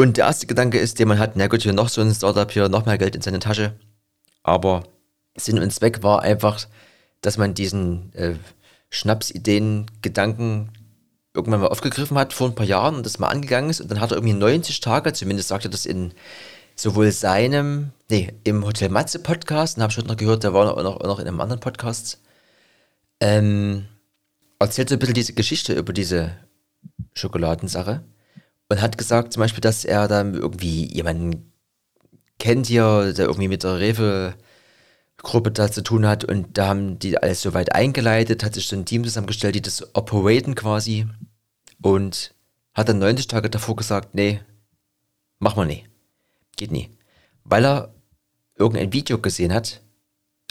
Und 0.00 0.16
der 0.16 0.24
erste 0.24 0.46
Gedanke 0.46 0.78
ist, 0.78 0.98
den 0.98 1.08
man 1.08 1.18
hat, 1.18 1.36
na 1.36 1.46
gut, 1.46 1.60
hier 1.60 1.74
noch 1.74 1.90
so 1.90 2.00
ein 2.00 2.14
Startup, 2.14 2.50
hier 2.50 2.70
noch 2.70 2.86
mehr 2.86 2.96
Geld 2.96 3.14
in 3.14 3.20
seine 3.20 3.38
Tasche. 3.38 3.74
Aber 4.42 4.84
Sinn 5.36 5.58
und 5.58 5.70
Zweck 5.74 6.02
war 6.02 6.22
einfach, 6.22 6.66
dass 7.20 7.36
man 7.36 7.52
diesen 7.52 8.10
äh, 8.14 8.36
Schnapsideen, 8.88 9.90
Gedanken, 10.00 10.72
irgendwann 11.34 11.60
mal 11.60 11.68
aufgegriffen 11.68 12.16
hat 12.16 12.32
vor 12.32 12.48
ein 12.48 12.54
paar 12.54 12.64
Jahren 12.64 12.94
und 12.94 13.04
das 13.04 13.18
mal 13.18 13.28
angegangen 13.28 13.68
ist 13.68 13.82
und 13.82 13.90
dann 13.90 14.00
hat 14.00 14.10
er 14.10 14.16
irgendwie 14.16 14.32
90 14.32 14.80
Tage, 14.80 15.12
zumindest 15.12 15.48
sagt 15.48 15.66
er 15.66 15.70
das 15.70 15.84
in 15.84 16.14
sowohl 16.76 17.12
seinem, 17.12 17.90
nee, 18.10 18.32
im 18.44 18.64
Hotel 18.64 18.88
Matze 18.88 19.18
Podcast, 19.18 19.76
und 19.76 19.82
habe 19.82 19.94
heute 19.94 20.08
noch 20.08 20.16
gehört, 20.16 20.44
der 20.44 20.54
war 20.54 20.78
auch 20.78 20.82
noch, 20.82 20.98
noch 21.00 21.18
in 21.18 21.28
einem 21.28 21.42
anderen 21.42 21.60
Podcast, 21.60 22.22
ähm, 23.20 23.84
erzählt 24.58 24.88
so 24.88 24.94
ein 24.94 24.98
bisschen 24.98 25.12
diese 25.12 25.34
Geschichte 25.34 25.74
über 25.74 25.92
diese 25.92 26.38
Schokoladensache 27.12 28.02
und 28.70 28.80
hat 28.80 28.96
gesagt 28.96 29.32
zum 29.32 29.40
Beispiel, 29.40 29.60
dass 29.60 29.84
er 29.84 30.08
dann 30.08 30.34
irgendwie 30.34 30.86
jemanden 30.94 31.52
kennt 32.38 32.68
hier, 32.68 33.12
der 33.12 33.26
irgendwie 33.26 33.48
mit 33.48 33.64
der 33.64 33.78
Rewe 33.78 34.34
Gruppe 35.18 35.50
da 35.50 35.70
zu 35.70 35.82
tun 35.82 36.06
hat 36.06 36.24
und 36.24 36.56
da 36.56 36.68
haben 36.68 36.98
die 36.98 37.18
alles 37.18 37.42
soweit 37.42 37.74
eingeleitet, 37.74 38.42
hat 38.42 38.54
sich 38.54 38.68
so 38.68 38.76
ein 38.76 38.86
Team 38.86 39.04
zusammengestellt, 39.04 39.54
die 39.54 39.60
das 39.60 39.94
operaten 39.94 40.54
quasi 40.54 41.06
und 41.82 42.32
hat 42.72 42.88
dann 42.88 43.00
90 43.00 43.26
Tage 43.26 43.50
davor 43.50 43.76
gesagt, 43.76 44.14
nee, 44.14 44.40
mach 45.38 45.56
mal 45.56 45.66
nie. 45.66 45.84
Geht 46.56 46.70
nie. 46.70 46.88
Weil 47.44 47.66
er 47.66 47.92
irgendein 48.56 48.92
Video 48.92 49.18
gesehen 49.18 49.52
hat, 49.52 49.82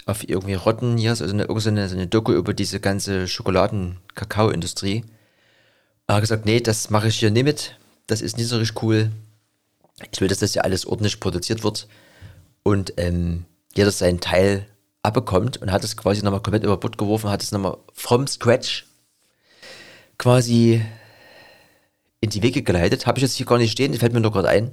auf 0.06 0.28
irgendwie 0.28 0.54
Rotten 0.54 0.98
hier, 0.98 1.10
also 1.10 1.24
eine, 1.24 1.46
so 1.48 1.70
eine, 1.70 1.88
so 1.88 1.96
eine 1.96 2.06
Doku 2.06 2.32
über 2.32 2.52
diese 2.54 2.80
ganze 2.80 3.26
Schokoladen-Kakao-Industrie. 3.26 5.04
Er 6.06 6.16
hat 6.16 6.22
gesagt, 6.22 6.44
nee, 6.44 6.60
das 6.60 6.90
mache 6.90 7.08
ich 7.08 7.18
hier 7.18 7.30
nicht 7.30 7.44
mit, 7.44 7.76
das 8.10 8.20
ist 8.20 8.36
nicht 8.36 8.48
so 8.48 8.58
richtig 8.58 8.82
cool. 8.82 9.10
Ich 10.12 10.20
will, 10.20 10.28
dass 10.28 10.38
das 10.38 10.54
ja 10.54 10.62
alles 10.62 10.86
ordentlich 10.86 11.20
produziert 11.20 11.62
wird 11.62 11.86
und 12.62 12.94
ähm, 12.96 13.44
jeder 13.74 13.90
seinen 13.90 14.20
Teil 14.20 14.66
abbekommt 15.02 15.58
und 15.58 15.70
hat 15.72 15.84
es 15.84 15.96
quasi 15.96 16.22
nochmal 16.22 16.42
komplett 16.42 16.64
über 16.64 16.76
Bord 16.76 16.98
geworfen, 16.98 17.30
hat 17.30 17.42
es 17.42 17.52
nochmal 17.52 17.78
from 17.92 18.26
scratch 18.26 18.86
quasi 20.18 20.84
in 22.20 22.30
die 22.30 22.42
Wege 22.42 22.62
geleitet. 22.62 23.06
Habe 23.06 23.18
ich 23.18 23.22
jetzt 23.22 23.36
hier 23.36 23.46
gar 23.46 23.58
nicht 23.58 23.72
stehen, 23.72 23.94
fällt 23.94 24.12
mir 24.12 24.20
nur 24.20 24.32
gerade 24.32 24.48
ein. 24.48 24.72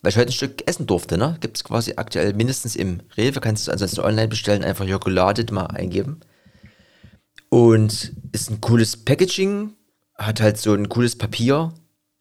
Weil 0.00 0.10
ich 0.10 0.16
heute 0.16 0.30
ein 0.30 0.32
Stück 0.32 0.66
essen 0.66 0.86
durfte, 0.86 1.18
ne? 1.18 1.36
Gibt 1.40 1.56
es 1.56 1.64
quasi 1.64 1.94
aktuell 1.96 2.32
mindestens 2.32 2.76
im 2.76 3.00
Rewe, 3.16 3.40
kannst 3.40 3.66
du 3.66 3.70
es 3.70 3.72
ansonsten 3.72 4.00
online 4.00 4.28
bestellen, 4.28 4.62
einfach 4.62 4.86
Jokolade 4.86 5.44
mal 5.52 5.66
eingeben. 5.66 6.20
Und 7.48 8.12
ist 8.32 8.50
ein 8.50 8.60
cooles 8.60 8.96
Packaging, 8.96 9.74
hat 10.14 10.40
halt 10.40 10.58
so 10.58 10.72
ein 10.72 10.88
cooles 10.88 11.18
Papier. 11.18 11.72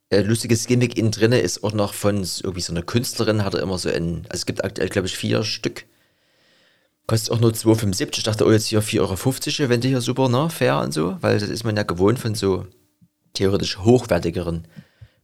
Äh, 0.09 0.21
lustiges 0.21 0.67
Gimmick 0.67 0.97
innen 0.97 1.11
drin 1.11 1.33
ist 1.33 1.63
auch 1.63 1.73
noch 1.73 1.93
von 1.93 2.17
irgendwie 2.17 2.61
so 2.61 2.71
einer 2.71 2.83
Künstlerin, 2.83 3.43
hat 3.43 3.53
er 3.53 3.61
immer 3.61 3.77
so 3.77 3.89
ein, 3.89 4.25
also 4.29 4.39
es 4.39 4.45
gibt 4.45 4.63
aktuell, 4.63 4.89
glaube 4.89 5.07
ich, 5.07 5.17
vier 5.17 5.43
Stück. 5.43 5.85
Kostet 7.07 7.31
auch 7.31 7.39
nur 7.39 7.51
2,75. 7.51 8.17
Ich 8.17 8.23
dachte, 8.23 8.45
oh, 8.45 8.51
jetzt 8.51 8.67
hier 8.67 8.81
4,50 8.81 9.59
Euro, 9.61 9.69
wenn 9.69 9.81
die 9.81 9.89
hier 9.89 10.01
super, 10.01 10.29
ne? 10.29 10.49
Fair 10.49 10.79
und 10.79 10.93
so, 10.93 11.17
weil 11.21 11.39
das 11.39 11.49
ist 11.49 11.63
man 11.63 11.75
ja 11.75 11.83
gewohnt 11.83 12.19
von 12.19 12.35
so 12.35 12.67
theoretisch 13.33 13.79
hochwertigeren, 13.79 14.67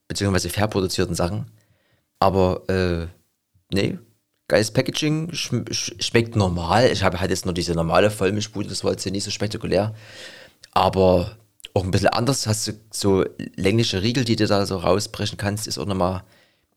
beziehungsweise 0.08 0.50
fair 0.50 0.68
produzierten 0.68 1.16
Sachen. 1.16 1.52
Aber, 2.20 2.70
äh, 2.70 3.08
nee, 3.74 3.98
geiles 4.48 4.72
Packaging, 4.72 5.34
schm 5.34 5.66
schmeckt 5.72 6.36
normal. 6.36 6.90
Ich 6.92 7.04
habe 7.04 7.20
halt 7.20 7.32
jetzt 7.32 7.46
nur 7.46 7.54
diese 7.54 7.74
normale 7.74 8.12
Vollmilchbude, 8.12 8.70
das 8.70 8.84
war 8.84 8.92
jetzt 8.92 9.06
nicht 9.06 9.24
so 9.24 9.32
spektakulär. 9.32 9.94
Aber 10.72 11.38
auch 11.74 11.84
ein 11.84 11.92
bisschen 11.92 12.10
anders. 12.10 12.48
Hast 12.48 12.68
du 12.68 12.74
so 12.92 13.26
längliche 13.56 14.02
Riegel, 14.02 14.26
die 14.26 14.36
du 14.36 14.48
da 14.48 14.66
so 14.66 14.78
rausbrechen 14.78 15.38
kannst, 15.38 15.68
ist 15.68 15.78
auch 15.78 15.86
nochmal 15.86 16.24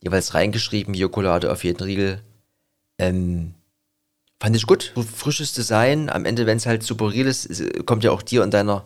jeweils 0.00 0.34
reingeschrieben, 0.34 0.94
Jokolade 0.94 1.50
auf 1.52 1.64
jeden 1.64 1.82
Riegel. 1.82 2.22
Ähm, 2.98 3.54
fand 4.40 4.56
ich 4.56 4.66
gut. 4.66 4.92
Frisches 5.14 5.52
Design. 5.52 6.10
Am 6.10 6.24
Ende, 6.24 6.46
wenn 6.46 6.56
es 6.56 6.66
halt 6.66 6.82
super 6.82 7.12
real 7.12 7.26
ist, 7.26 7.48
kommt 7.86 8.04
ja 8.04 8.10
auch 8.10 8.22
dir 8.22 8.42
und 8.42 8.54
deiner 8.54 8.84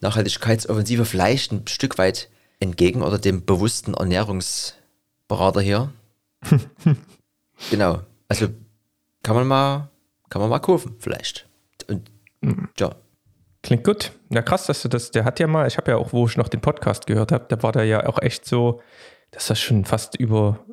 Nachhaltigkeitsoffensive 0.00 1.04
vielleicht 1.04 1.52
ein 1.52 1.66
Stück 1.66 1.98
weit 1.98 2.28
entgegen 2.58 3.02
oder 3.02 3.18
dem 3.18 3.44
bewussten 3.44 3.94
Ernährungsberater 3.94 5.60
hier. 5.60 5.92
genau. 7.70 8.00
Also 8.28 8.48
kann 9.22 9.34
man 9.34 9.46
mal, 9.46 9.90
kann 10.28 10.40
man 10.40 10.50
mal 10.50 10.58
kaufen, 10.60 10.96
vielleicht. 10.98 11.48
Und 11.88 12.10
mhm. 12.40 12.68
ja. 12.78 12.94
Klingt 13.62 13.84
gut. 13.84 14.12
Ja, 14.30 14.42
krass, 14.42 14.66
dass 14.66 14.82
du 14.82 14.88
das, 14.88 15.10
der 15.10 15.24
hat 15.24 15.38
ja 15.38 15.46
mal, 15.46 15.66
ich 15.66 15.76
habe 15.76 15.90
ja 15.90 15.96
auch, 15.96 16.12
wo 16.12 16.26
ich 16.26 16.36
noch 16.36 16.48
den 16.48 16.60
Podcast 16.60 17.06
gehört 17.06 17.32
habe, 17.32 17.46
da 17.48 17.62
war 17.62 17.72
der 17.72 17.84
ja 17.84 18.06
auch 18.06 18.20
echt 18.20 18.46
so, 18.46 18.80
das 19.30 19.50
ist 19.50 19.60
schon 19.60 19.84
fast 19.84 20.16
über, 20.16 20.64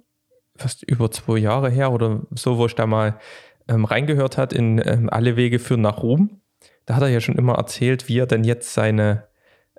fast 0.55 0.83
über 0.83 1.11
zwei 1.11 1.37
Jahre 1.37 1.69
her 1.69 1.91
oder 1.91 2.21
so, 2.31 2.57
wo 2.57 2.65
ich 2.65 2.75
da 2.75 2.87
mal 2.87 3.19
ähm, 3.67 3.85
reingehört 3.85 4.37
hat 4.37 4.53
in 4.53 4.81
ähm, 4.85 5.09
Alle 5.09 5.35
Wege 5.35 5.59
führen 5.59 5.81
nach 5.81 6.01
Rom 6.01 6.41
da 6.87 6.95
hat 6.95 7.03
er 7.03 7.09
ja 7.09 7.19
schon 7.19 7.35
immer 7.35 7.55
erzählt, 7.55 8.07
wie 8.07 8.17
er 8.17 8.25
denn 8.25 8.45
jetzt 8.45 8.73
seine, 8.73 9.27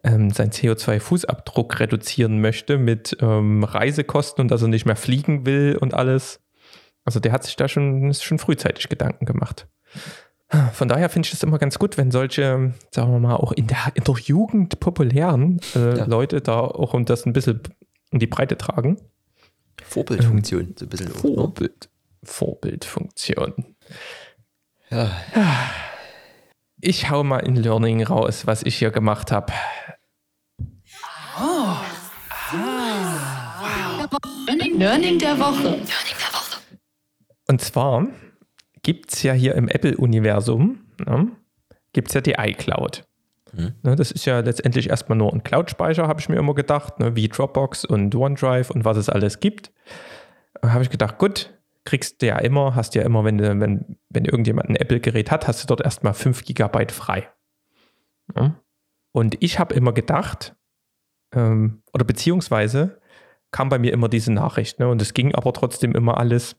ähm, 0.05 0.31
sein 0.31 0.51
CO2-Fußabdruck 0.51 1.81
reduzieren 1.81 2.41
möchte 2.41 2.79
mit 2.79 3.17
ähm, 3.21 3.65
Reisekosten 3.65 4.43
und 4.43 4.51
dass 4.51 4.63
er 4.63 4.69
nicht 4.69 4.85
mehr 4.85 4.95
fliegen 4.95 5.47
will 5.47 5.77
und 5.81 5.95
alles. 5.95 6.41
Also 7.05 7.19
der 7.19 7.33
hat 7.33 7.45
sich 7.45 7.57
da 7.57 7.67
schon, 7.67 8.13
schon 8.13 8.39
frühzeitig 8.39 8.91
Gedanken 8.91 9.25
gemacht. 9.25 9.67
Von 10.73 10.89
daher 10.89 11.11
finde 11.11 11.27
ich 11.27 11.35
es 11.35 11.43
immer 11.43 11.59
ganz 11.59 11.79
gut, 11.79 11.99
wenn 11.99 12.11
solche, 12.11 12.73
sagen 12.91 13.13
wir 13.13 13.19
mal, 13.19 13.37
auch 13.37 13.53
in 13.53 13.67
der, 13.67 13.93
in 13.95 14.05
der 14.05 14.15
Jugend 14.15 14.81
populären 14.81 15.61
äh, 15.75 15.99
ja. 15.99 16.05
Leute 16.07 16.41
da 16.41 16.61
auch 16.61 16.95
um 16.95 17.05
das 17.05 17.27
ein 17.27 17.35
bisschen 17.35 17.61
in 18.11 18.19
die 18.19 18.27
Breite 18.27 18.57
tragen. 18.57 18.99
Vorbildfunktion, 19.83 20.61
ähm, 20.61 20.75
so 20.79 20.87
ein 20.87 20.89
bisschen. 20.89 21.09
Vorbild, 21.09 21.91
Vorbildfunktion. 22.23 23.77
Ja. 24.91 25.11
ich 26.81 27.11
hau 27.11 27.25
mal 27.25 27.41
in 27.41 27.57
Learning 27.57 28.03
raus, 28.03 28.47
was 28.47 28.63
ich 28.63 28.77
hier 28.77 28.91
gemacht 28.91 29.31
habe. 29.31 29.53
Learning 34.79 35.19
der 35.19 35.39
Woche. 35.39 35.79
Und 37.49 37.61
zwar 37.61 38.07
gibt 38.83 39.13
es 39.13 39.23
ja 39.23 39.33
hier 39.33 39.55
im 39.55 39.69
Apple-Universum, 39.69 40.81
ne, 41.07 41.29
gibt 41.93 42.09
es 42.09 42.15
ja 42.15 42.21
die 42.21 42.35
iCloud. 42.39 43.05
Ne, 43.53 43.97
das 43.97 44.11
ist 44.11 44.27
ja 44.27 44.41
letztendlich 44.41 44.91
erstmal 44.91 45.17
nur 45.17 45.33
ein 45.33 45.43
Cloud-Speicher, 45.43 46.07
habe 46.07 46.21
ich 46.21 46.29
mir 46.29 46.37
immer 46.37 46.55
gedacht, 46.55 46.99
ne, 47.01 47.17
wie 47.17 47.29
Dropbox 47.29 47.85
und 47.85 48.15
OneDrive 48.15 48.71
und 48.71 48.85
was 48.85 48.97
es 48.97 49.09
alles 49.09 49.41
gibt. 49.41 49.73
Da 50.61 50.73
habe 50.73 50.83
ich 50.83 50.91
gedacht, 50.91 51.19
gut, 51.19 51.59
kriegst 51.85 52.21
du 52.21 52.27
ja 52.27 52.39
immer, 52.39 52.75
hast 52.75 52.95
ja 52.95 53.03
immer, 53.03 53.25
wenn, 53.25 53.39
du, 53.39 53.61
wenn, 53.61 53.97
wenn 54.11 54.25
irgendjemand 54.25 54.69
ein 54.69 54.77
Apple-Gerät 54.77 55.31
hat, 55.31 55.49
hast 55.49 55.63
du 55.63 55.67
dort 55.67 55.81
erstmal 55.81 56.15
5 56.15 56.45
GB 56.45 56.89
frei. 56.93 57.29
Ja. 58.37 58.61
Und 59.13 59.37
ich 59.41 59.59
habe 59.59 59.75
immer 59.75 59.93
gedacht, 59.93 60.55
ähm, 61.35 61.83
oder 61.93 62.05
beziehungsweise 62.05 63.01
kam 63.51 63.71
bei 63.71 63.79
mir 63.79 63.93
immer 63.93 64.09
diese 64.09 64.33
Nachricht, 64.33 64.79
ne, 64.79 64.89
und 64.89 65.01
es 65.01 65.15
ging 65.15 65.35
aber 65.35 65.53
trotzdem 65.53 65.93
immer 65.93 66.19
alles. 66.19 66.57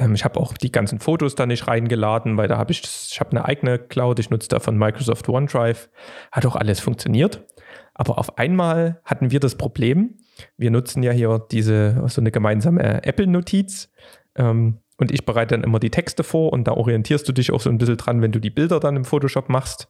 Ähm, 0.00 0.14
ich 0.14 0.24
habe 0.24 0.40
auch 0.40 0.54
die 0.54 0.72
ganzen 0.72 0.98
Fotos 0.98 1.34
da 1.34 1.46
nicht 1.46 1.68
reingeladen, 1.68 2.36
weil 2.36 2.48
da 2.48 2.56
habe 2.56 2.72
ich, 2.72 2.82
ich 2.82 3.20
habe 3.20 3.30
eine 3.32 3.44
eigene 3.44 3.78
Cloud, 3.78 4.18
ich 4.18 4.30
nutze 4.30 4.48
da 4.48 4.58
von 4.58 4.76
Microsoft 4.76 5.28
OneDrive, 5.28 5.90
hat 6.32 6.46
auch 6.46 6.56
alles 6.56 6.80
funktioniert. 6.80 7.46
Aber 7.94 8.18
auf 8.18 8.38
einmal 8.38 9.00
hatten 9.04 9.30
wir 9.30 9.40
das 9.40 9.56
Problem, 9.56 10.16
wir 10.56 10.70
nutzen 10.70 11.02
ja 11.02 11.12
hier 11.12 11.46
diese, 11.50 12.02
so 12.08 12.20
eine 12.20 12.30
gemeinsame 12.30 13.04
Apple-Notiz 13.04 13.92
ähm, 14.36 14.78
und 14.96 15.10
ich 15.10 15.26
bereite 15.26 15.54
dann 15.54 15.64
immer 15.64 15.80
die 15.80 15.90
Texte 15.90 16.24
vor 16.24 16.52
und 16.52 16.64
da 16.66 16.72
orientierst 16.72 17.28
du 17.28 17.32
dich 17.32 17.52
auch 17.52 17.60
so 17.60 17.68
ein 17.68 17.78
bisschen 17.78 17.98
dran, 17.98 18.22
wenn 18.22 18.32
du 18.32 18.38
die 18.38 18.50
Bilder 18.50 18.80
dann 18.80 18.96
im 18.96 19.04
Photoshop 19.04 19.48
machst. 19.48 19.88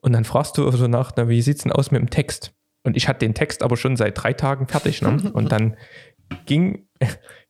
Und 0.00 0.12
dann 0.12 0.24
fragst 0.24 0.58
du 0.58 0.70
so 0.70 0.86
nach, 0.86 1.12
na, 1.16 1.28
wie 1.28 1.40
sieht 1.40 1.56
es 1.56 1.62
denn 1.62 1.72
aus 1.72 1.90
mit 1.90 2.00
dem 2.00 2.10
Text? 2.10 2.52
Und 2.82 2.96
ich 2.96 3.08
hatte 3.08 3.20
den 3.20 3.34
Text 3.34 3.62
aber 3.62 3.76
schon 3.76 3.96
seit 3.96 4.22
drei 4.22 4.32
Tagen 4.34 4.66
fertig. 4.68 5.00
Ne? 5.00 5.32
Und 5.32 5.50
dann 5.50 5.76
ging, 6.46 6.86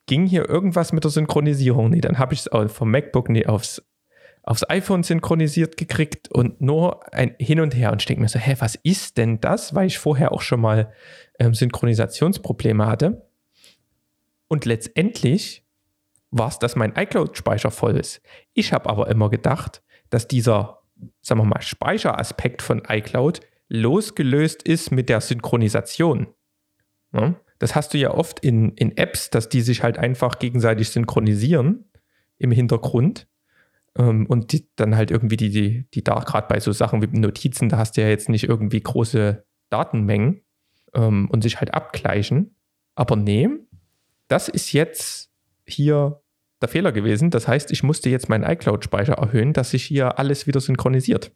ging 0.07 0.27
hier 0.27 0.49
irgendwas 0.49 0.93
mit 0.93 1.05
der 1.05 1.11
Synchronisierung. 1.11 1.91
Nee, 1.91 2.01
dann 2.01 2.19
habe 2.19 2.35
ich 2.35 2.47
es 2.47 2.73
vom 2.73 2.91
MacBook 2.91 3.29
nee, 3.29 3.47
aufs, 3.47 3.83
aufs 4.43 4.69
iPhone 4.69 5.03
synchronisiert 5.03 5.77
gekriegt 5.77 6.31
und 6.31 6.61
nur 6.61 7.13
ein 7.15 7.35
Hin 7.39 7.61
und 7.61 7.75
Her. 7.75 7.93
Und 7.93 8.03
ich 8.03 8.07
denke 8.07 8.23
mir 8.23 8.29
so, 8.29 8.39
hä, 8.39 8.57
was 8.59 8.75
ist 8.77 9.17
denn 9.17 9.41
das? 9.41 9.75
Weil 9.75 9.87
ich 9.87 9.99
vorher 9.99 10.33
auch 10.33 10.43
schon 10.43 10.61
mal 10.61 10.93
ähm, 11.39 11.55
Synchronisationsprobleme 11.55 12.87
hatte. 12.87 13.27
Und 14.49 14.67
letztendlich 14.67 15.65
war 16.31 16.49
es, 16.49 16.59
dass 16.59 16.77
mein 16.77 16.95
iCloud-Speicher 16.97 17.71
voll 17.71 17.97
ist. 17.97 18.21
Ich 18.53 18.73
habe 18.73 18.91
aber 18.91 19.09
immer 19.09 19.31
gedacht, 19.31 19.83
dass 20.11 20.29
dieser, 20.29 20.83
sagen 21.23 21.41
wir 21.41 21.45
mal, 21.45 21.63
Speicheraspekt 21.63 22.61
von 22.61 22.83
iCloud 22.89 23.41
losgelöst 23.69 24.63
ist 24.63 24.91
mit 24.91 25.09
der 25.09 25.21
Synchronisation. 25.21 26.27
Ja? 27.13 27.35
Das 27.59 27.75
hast 27.75 27.95
du 27.95 27.99
ja 27.99 28.13
oft 28.13 28.41
in, 28.41 28.71
in 28.73 28.97
Apps, 28.97 29.31
dass 29.31 29.49
die 29.49 29.61
sich 29.61 29.83
halt 29.83 29.99
einfach 29.99 30.39
gegenseitig 30.39 30.91
synchronisieren 30.91 31.85
im 32.39 32.51
Hintergrund. 32.51 33.29
Ähm, 33.97 34.27
und 34.27 34.53
die, 34.53 34.69
dann 34.77 34.97
halt 34.97 35.11
irgendwie 35.11 35.37
die, 35.37 35.51
die, 35.51 35.89
die 35.95 36.05
da, 36.05 36.19
gerade 36.21 36.49
bei 36.49 36.61
so 36.61 36.73
Sachen 36.73 37.01
wie 37.01 37.19
Notizen, 37.19 37.69
da 37.69 37.79
hast 37.79 37.97
du 37.97 38.03
ja 38.03 38.09
jetzt 38.09 38.29
nicht 38.29 38.45
irgendwie 38.45 38.81
große 38.81 39.45
Datenmengen 39.71 40.43
ähm, 40.95 41.29
und 41.31 41.43
sich 41.43 41.61
halt 41.61 41.75
abgleichen. 41.75 42.57
Aber 42.95 43.17
nee, 43.17 43.49
das 44.29 44.49
ist 44.49 44.73
jetzt 44.73 45.31
hier 45.67 46.21
der 46.61 46.69
Fehler 46.69 46.93
gewesen. 46.93 47.31
Das 47.31 47.47
heißt, 47.47 47.71
ich 47.71 47.83
musste 47.83 48.11
jetzt 48.11 48.29
meinen 48.29 48.45
iCloud-Speicher 48.45 49.15
erhöhen, 49.15 49.53
dass 49.53 49.71
sich 49.71 49.85
hier 49.85 50.19
alles 50.19 50.47
wieder 50.47 50.61
synchronisiert. 50.61 51.33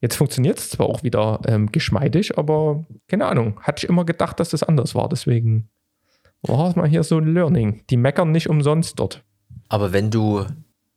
Jetzt 0.00 0.16
funktioniert 0.16 0.58
es 0.58 0.70
zwar 0.70 0.86
auch 0.86 1.02
wieder 1.02 1.40
ähm, 1.46 1.72
geschmeidig, 1.72 2.38
aber 2.38 2.84
keine 3.08 3.26
Ahnung. 3.26 3.60
Hatte 3.62 3.84
ich 3.84 3.88
immer 3.88 4.04
gedacht, 4.04 4.40
dass 4.40 4.50
das 4.50 4.62
anders 4.62 4.94
war. 4.94 5.08
Deswegen 5.08 5.68
war 6.42 6.70
es 6.70 6.76
mal 6.76 6.88
hier 6.88 7.02
so 7.02 7.18
ein 7.18 7.32
Learning. 7.32 7.82
Die 7.90 7.96
meckern 7.96 8.32
nicht 8.32 8.48
umsonst 8.48 8.98
dort. 8.98 9.22
Aber 9.68 9.92
wenn 9.92 10.10
du 10.10 10.44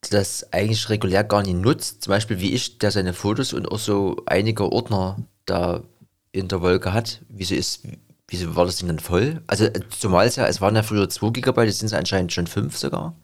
das 0.09 0.53
eigentlich 0.53 0.89
regulär 0.89 1.23
gar 1.23 1.43
nicht 1.43 1.55
nutzt, 1.55 2.03
zum 2.03 2.11
Beispiel 2.11 2.39
wie 2.39 2.53
ich, 2.53 2.77
der 2.77 2.91
seine 2.91 3.13
Fotos 3.13 3.53
und 3.53 3.69
auch 3.69 3.79
so 3.79 4.17
einige 4.25 4.71
Ordner 4.71 5.17
da 5.45 5.83
in 6.31 6.47
der 6.47 6.61
Wolke 6.61 6.93
hat, 6.93 7.21
wieso 7.27 7.55
ist, 7.55 7.87
wieso 8.27 8.55
war 8.55 8.65
das 8.65 8.77
Ding 8.77 8.87
dann 8.87 8.99
voll? 8.99 9.41
Also 9.47 9.67
zumal 9.89 10.27
es 10.27 10.35
ja, 10.35 10.47
es 10.47 10.61
waren 10.61 10.75
ja 10.75 10.83
früher 10.83 11.09
2 11.09 11.31
GB, 11.31 11.63
jetzt 11.63 11.79
sind 11.79 11.87
es 11.87 11.93
anscheinend 11.93 12.31
schon 12.31 12.47
5 12.47 12.77
sogar. 12.77 13.15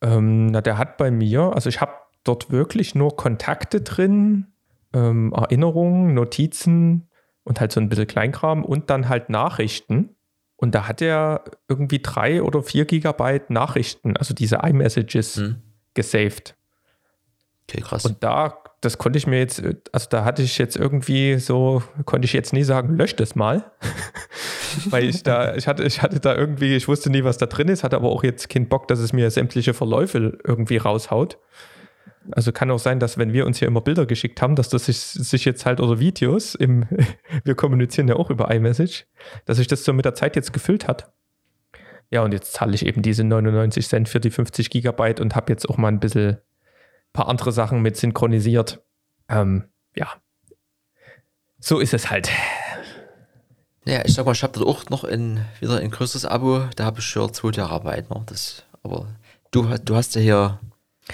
Ähm, 0.00 0.46
na, 0.46 0.60
der 0.60 0.78
hat 0.78 0.96
bei 0.96 1.10
mir, 1.10 1.52
also 1.54 1.68
ich 1.68 1.80
habe 1.80 1.92
dort 2.24 2.50
wirklich 2.50 2.94
nur 2.94 3.16
Kontakte 3.16 3.80
drin, 3.80 4.46
ähm, 4.92 5.32
Erinnerungen, 5.34 6.14
Notizen 6.14 7.08
und 7.44 7.60
halt 7.60 7.72
so 7.72 7.80
ein 7.80 7.88
bisschen 7.88 8.06
Kleinkram 8.06 8.64
und 8.64 8.90
dann 8.90 9.08
halt 9.08 9.30
Nachrichten. 9.30 10.16
Und 10.56 10.74
da 10.74 10.88
hat 10.88 11.00
er 11.00 11.44
irgendwie 11.68 12.00
drei 12.00 12.42
oder 12.42 12.62
vier 12.62 12.84
Gigabyte 12.84 13.50
Nachrichten, 13.50 14.16
also 14.16 14.34
diese 14.34 14.56
iMessages, 14.56 15.36
hm. 15.36 15.62
gesaved. 15.94 16.56
Okay, 17.68 17.82
krass. 17.82 18.04
Und 18.04 18.24
da, 18.24 18.58
das 18.80 18.98
konnte 18.98 19.18
ich 19.18 19.26
mir 19.26 19.38
jetzt, 19.38 19.62
also 19.92 20.06
da 20.08 20.24
hatte 20.24 20.42
ich 20.42 20.56
jetzt 20.58 20.76
irgendwie 20.76 21.38
so, 21.38 21.82
konnte 22.06 22.24
ich 22.24 22.32
jetzt 22.32 22.52
nie 22.52 22.64
sagen, 22.64 22.96
lösch 22.96 23.14
das 23.14 23.34
mal. 23.34 23.70
Weil 24.90 25.04
ich 25.04 25.22
da, 25.22 25.54
ich 25.54 25.68
hatte, 25.68 25.84
ich 25.84 26.02
hatte 26.02 26.18
da 26.18 26.34
irgendwie, 26.34 26.74
ich 26.76 26.88
wusste 26.88 27.10
nie, 27.10 27.24
was 27.24 27.38
da 27.38 27.46
drin 27.46 27.68
ist, 27.68 27.84
hatte 27.84 27.96
aber 27.96 28.08
auch 28.08 28.24
jetzt 28.24 28.48
keinen 28.48 28.68
Bock, 28.68 28.88
dass 28.88 28.98
es 29.00 29.12
mir 29.12 29.30
sämtliche 29.30 29.74
Verläufe 29.74 30.38
irgendwie 30.44 30.78
raushaut. 30.78 31.38
Also 32.32 32.52
kann 32.52 32.70
auch 32.70 32.78
sein, 32.78 33.00
dass 33.00 33.18
wenn 33.18 33.32
wir 33.32 33.46
uns 33.46 33.58
hier 33.58 33.68
immer 33.68 33.80
Bilder 33.80 34.06
geschickt 34.06 34.42
haben, 34.42 34.56
dass 34.56 34.68
das 34.68 34.86
sich, 34.86 34.98
sich 34.98 35.44
jetzt 35.44 35.64
halt 35.66 35.80
oder 35.80 35.98
Videos 35.98 36.54
im, 36.54 36.86
wir 37.44 37.54
kommunizieren 37.54 38.08
ja 38.08 38.16
auch 38.16 38.30
über 38.30 38.50
iMessage, 38.50 39.06
dass 39.46 39.56
sich 39.56 39.66
das 39.66 39.84
so 39.84 39.92
mit 39.92 40.04
der 40.04 40.14
Zeit 40.14 40.36
jetzt 40.36 40.52
gefüllt 40.52 40.88
hat. 40.88 41.12
Ja, 42.10 42.22
und 42.22 42.32
jetzt 42.32 42.52
zahle 42.52 42.74
ich 42.74 42.86
eben 42.86 43.02
diese 43.02 43.24
99 43.24 43.86
Cent 43.86 44.08
für 44.08 44.20
die 44.20 44.30
50 44.30 44.70
Gigabyte 44.70 45.20
und 45.20 45.36
habe 45.36 45.52
jetzt 45.52 45.68
auch 45.68 45.76
mal 45.76 45.88
ein 45.88 46.00
bisschen 46.00 46.30
ein 46.30 47.12
paar 47.12 47.28
andere 47.28 47.52
Sachen 47.52 47.82
mit 47.82 47.96
synchronisiert. 47.96 48.82
Ähm, 49.28 49.64
ja. 49.94 50.08
So 51.58 51.80
ist 51.80 51.92
es 51.92 52.10
halt. 52.10 52.30
Ja, 53.84 54.04
ich 54.04 54.14
sag 54.14 54.26
mal, 54.26 54.32
ich 54.32 54.42
habe 54.42 54.60
auch 54.66 54.88
noch 54.90 55.04
ein, 55.04 55.44
wieder 55.60 55.78
ein 55.78 55.90
größeres 55.90 56.24
Abo, 56.24 56.66
da 56.76 56.84
habe 56.84 57.00
ich 57.00 57.06
schon 57.06 57.32
2 57.32 57.52
Terabyte 57.52 58.10
noch. 58.10 58.24
Das, 58.24 58.64
aber 58.82 59.08
du, 59.50 59.66
du 59.84 59.96
hast 59.96 60.14
ja 60.14 60.20
hier 60.20 60.60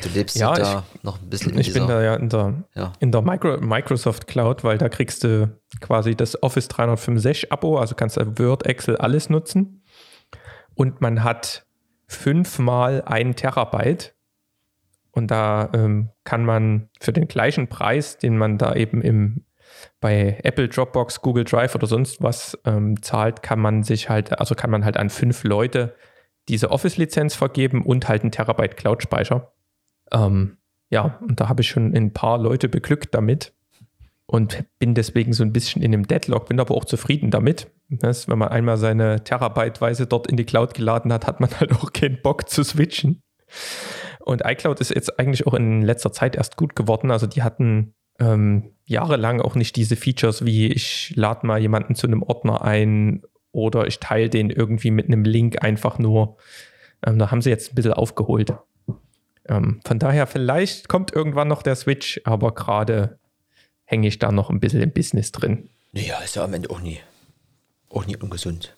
Du 0.03 0.09
lebst 0.09 0.37
ja, 0.37 0.53
da 0.55 0.85
ich, 0.95 1.03
noch 1.03 1.21
ein 1.21 1.31
bisschen 1.31 1.53
in 1.53 1.61
Ich 1.61 1.73
bin 1.73 1.87
da 1.87 2.03
ja 2.03 2.15
in 2.17 2.29
der, 2.29 2.65
ja. 2.75 2.93
in 2.99 3.13
der 3.13 3.23
Micro, 3.23 3.59
Microsoft 3.61 4.27
Cloud, 4.27 4.65
weil 4.65 4.79
da 4.79 4.89
kriegst 4.89 5.25
du 5.25 5.57
quasi 5.81 6.15
das 6.17 6.43
Office 6.43 6.69
365 6.69 7.53
Abo, 7.53 7.79
also 7.79 7.95
kannst 7.95 8.17
du 8.17 8.39
Word, 8.39 8.67
Excel, 8.67 8.97
alles 8.97 9.31
nutzen. 9.31 9.83
Und 10.75 11.01
man 11.01 11.23
hat 11.23 11.65
fünfmal 12.07 13.03
ein 13.07 13.37
Terabyte. 13.37 14.15
Und 15.13 15.31
da 15.31 15.71
ähm, 15.73 16.11
kann 16.25 16.45
man 16.45 16.89
für 17.01 17.13
den 17.13 17.29
gleichen 17.29 17.69
Preis, 17.69 18.19
den 18.19 18.37
man 18.37 18.59
da 18.59 18.75
eben 18.75 19.01
im, 19.01 19.45
bei 20.01 20.41
Apple, 20.43 20.69
Dropbox, 20.69 21.21
Google 21.21 21.45
Drive 21.45 21.75
oder 21.77 21.87
sonst 21.87 22.21
was 22.21 22.59
ähm, 22.65 23.01
zahlt, 23.01 23.43
kann 23.43 23.61
man 23.61 23.85
sich 23.85 24.09
halt, 24.09 24.39
also 24.41 24.57
kann 24.57 24.71
man 24.71 24.85
halt 24.85 24.97
an 24.97 25.11
fünf 25.11 25.45
Leute 25.45 25.95
diese 26.49 26.71
Office-Lizenz 26.71 27.37
vergeben 27.37 27.83
und 27.83 28.09
halt 28.09 28.23
einen 28.23 28.33
Terabyte 28.33 28.77
Cloud-Speicher. 28.77 29.53
Ähm, 30.13 30.59
ja, 30.91 31.19
und 31.21 31.41
da 31.41 31.49
habe 31.49 31.63
ich 31.63 31.69
schon 31.69 31.95
ein 31.95 32.13
paar 32.13 32.39
Leute 32.39 32.69
beglückt 32.69 33.15
damit 33.15 33.53
und 34.27 34.65
bin 34.79 34.95
deswegen 34.95 35.33
so 35.33 35.43
ein 35.43 35.53
bisschen 35.53 35.83
in 35.83 35.93
einem 35.93 36.07
Deadlock, 36.07 36.49
bin 36.49 36.61
aber 36.61 36.75
auch 36.75 36.85
zufrieden 36.85 37.31
damit. 37.31 37.71
Das, 37.89 38.29
wenn 38.29 38.39
man 38.39 38.49
einmal 38.49 38.77
seine 38.77 39.23
Terabyteweise 39.23 40.07
dort 40.07 40.27
in 40.27 40.37
die 40.37 40.45
Cloud 40.45 40.75
geladen 40.75 41.13
hat, 41.13 41.27
hat 41.27 41.41
man 41.41 41.51
halt 41.59 41.73
auch 41.73 41.93
keinen 41.93 42.21
Bock 42.23 42.49
zu 42.49 42.65
switchen. 42.65 43.23
Und 44.21 44.43
iCloud 44.45 44.81
ist 44.81 44.95
jetzt 44.95 45.19
eigentlich 45.19 45.47
auch 45.47 45.55
in 45.55 45.83
letzter 45.83 46.13
Zeit 46.13 46.37
erst 46.37 46.57
gut 46.57 46.75
geworden. 46.75 47.11
Also 47.11 47.27
die 47.27 47.43
hatten 47.43 47.95
ähm, 48.19 48.73
jahrelang 48.87 49.41
auch 49.41 49.55
nicht 49.55 49.77
diese 49.77 49.97
Features 49.97 50.45
wie 50.45 50.69
ich 50.69 51.13
lade 51.17 51.47
mal 51.47 51.61
jemanden 51.61 51.95
zu 51.95 52.07
einem 52.07 52.23
Ordner 52.23 52.63
ein 52.63 53.23
oder 53.53 53.87
ich 53.87 54.01
teile 54.01 54.31
den 54.31 54.51
irgendwie 54.51 54.91
mit 54.91 55.07
einem 55.07 55.25
Link 55.25 55.63
einfach 55.63 55.99
nur. 55.99 56.37
Ähm, 57.07 57.19
da 57.19 57.31
haben 57.31 57.43
sie 57.43 57.51
jetzt 57.51 57.73
ein 57.73 57.75
bisschen 57.75 57.93
aufgeholt. 57.93 58.55
Ähm, 59.49 59.81
von 59.85 59.99
daher, 59.99 60.27
vielleicht 60.27 60.89
kommt 60.89 61.13
irgendwann 61.13 61.49
noch 61.49 61.63
der 61.63 61.77
Switch, 61.77 62.21
aber 62.25 62.53
gerade 62.55 63.19
hänge 63.85 64.09
ich 64.09 64.19
da 64.19 64.33
noch 64.33 64.51
ein 64.51 64.61
bisschen 64.61 64.81
im 64.81 64.93
Business 64.93 65.33
drin. 65.33 65.69
Naja, 65.93 66.19
ist 66.21 66.37
ja 66.37 66.45
am 66.45 66.55
Ende 66.55 66.71
auch 66.71 66.81
nie, 66.81 67.01
auch 67.91 68.07
nie 68.07 68.17
ungesund. 68.17 68.77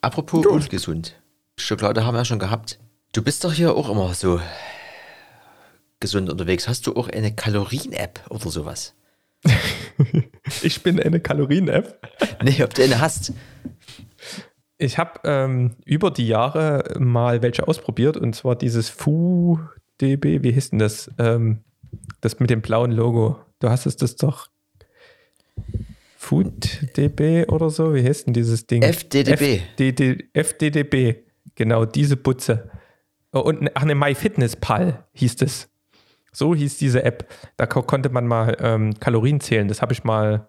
Apropos 0.00 0.44
ja. 0.44 0.50
ungesund. 0.50 1.20
Schokolade 1.56 2.04
haben 2.04 2.14
wir 2.14 2.18
ja 2.18 2.24
schon 2.24 2.38
gehabt. 2.38 2.78
Du 3.12 3.22
bist 3.22 3.44
doch 3.44 3.52
hier 3.52 3.74
auch 3.74 3.88
immer 3.88 4.12
so 4.14 4.40
gesund 6.00 6.30
unterwegs. 6.30 6.68
Hast 6.68 6.86
du 6.86 6.96
auch 6.96 7.08
eine 7.08 7.34
Kalorien-App 7.34 8.20
oder 8.28 8.50
sowas? 8.50 8.94
ich 10.62 10.82
bin 10.82 11.00
eine 11.00 11.20
Kalorien-App. 11.20 11.98
nee, 12.42 12.62
ob 12.62 12.74
du 12.74 12.82
eine 12.82 13.00
hast. 13.00 13.32
Ich 14.78 14.98
habe 14.98 15.20
ähm, 15.24 15.76
über 15.84 16.10
die 16.10 16.26
Jahre 16.26 16.96
mal 16.98 17.42
welche 17.42 17.68
ausprobiert 17.68 18.16
und 18.16 18.34
zwar 18.34 18.56
dieses 18.56 18.88
Fu 18.90 19.58
DB, 20.00 20.42
wie 20.42 20.52
hieß 20.52 20.70
denn 20.70 20.78
das? 20.78 21.10
Ähm, 21.18 21.60
das 22.20 22.40
mit 22.40 22.50
dem 22.50 22.60
blauen 22.60 22.92
Logo. 22.92 23.38
Du 23.60 23.70
hast 23.70 23.86
es 23.86 23.96
das 23.96 24.16
doch 24.16 24.48
FoodDB 26.16 27.48
oder 27.48 27.70
so, 27.70 27.94
wie 27.94 28.02
heißt 28.02 28.26
denn 28.26 28.34
dieses 28.34 28.66
Ding? 28.66 28.82
FDDB. 28.82 29.60
FDD, 29.76 30.24
FDDB, 30.32 31.24
genau, 31.54 31.84
diese 31.84 32.16
Butze. 32.16 32.70
Oh, 33.32 33.40
und 33.40 33.70
ach 33.74 33.84
ne, 33.84 33.94
MyFitnessPal 33.94 35.04
hieß 35.12 35.42
es. 35.42 35.68
So 36.32 36.54
hieß 36.54 36.78
diese 36.78 37.04
App. 37.04 37.28
Da 37.56 37.66
ko 37.66 37.82
konnte 37.82 38.08
man 38.08 38.26
mal 38.26 38.56
ähm, 38.60 38.94
Kalorien 38.98 39.40
zählen. 39.40 39.68
Das 39.68 39.82
habe 39.82 39.92
ich 39.92 40.02
mal 40.02 40.46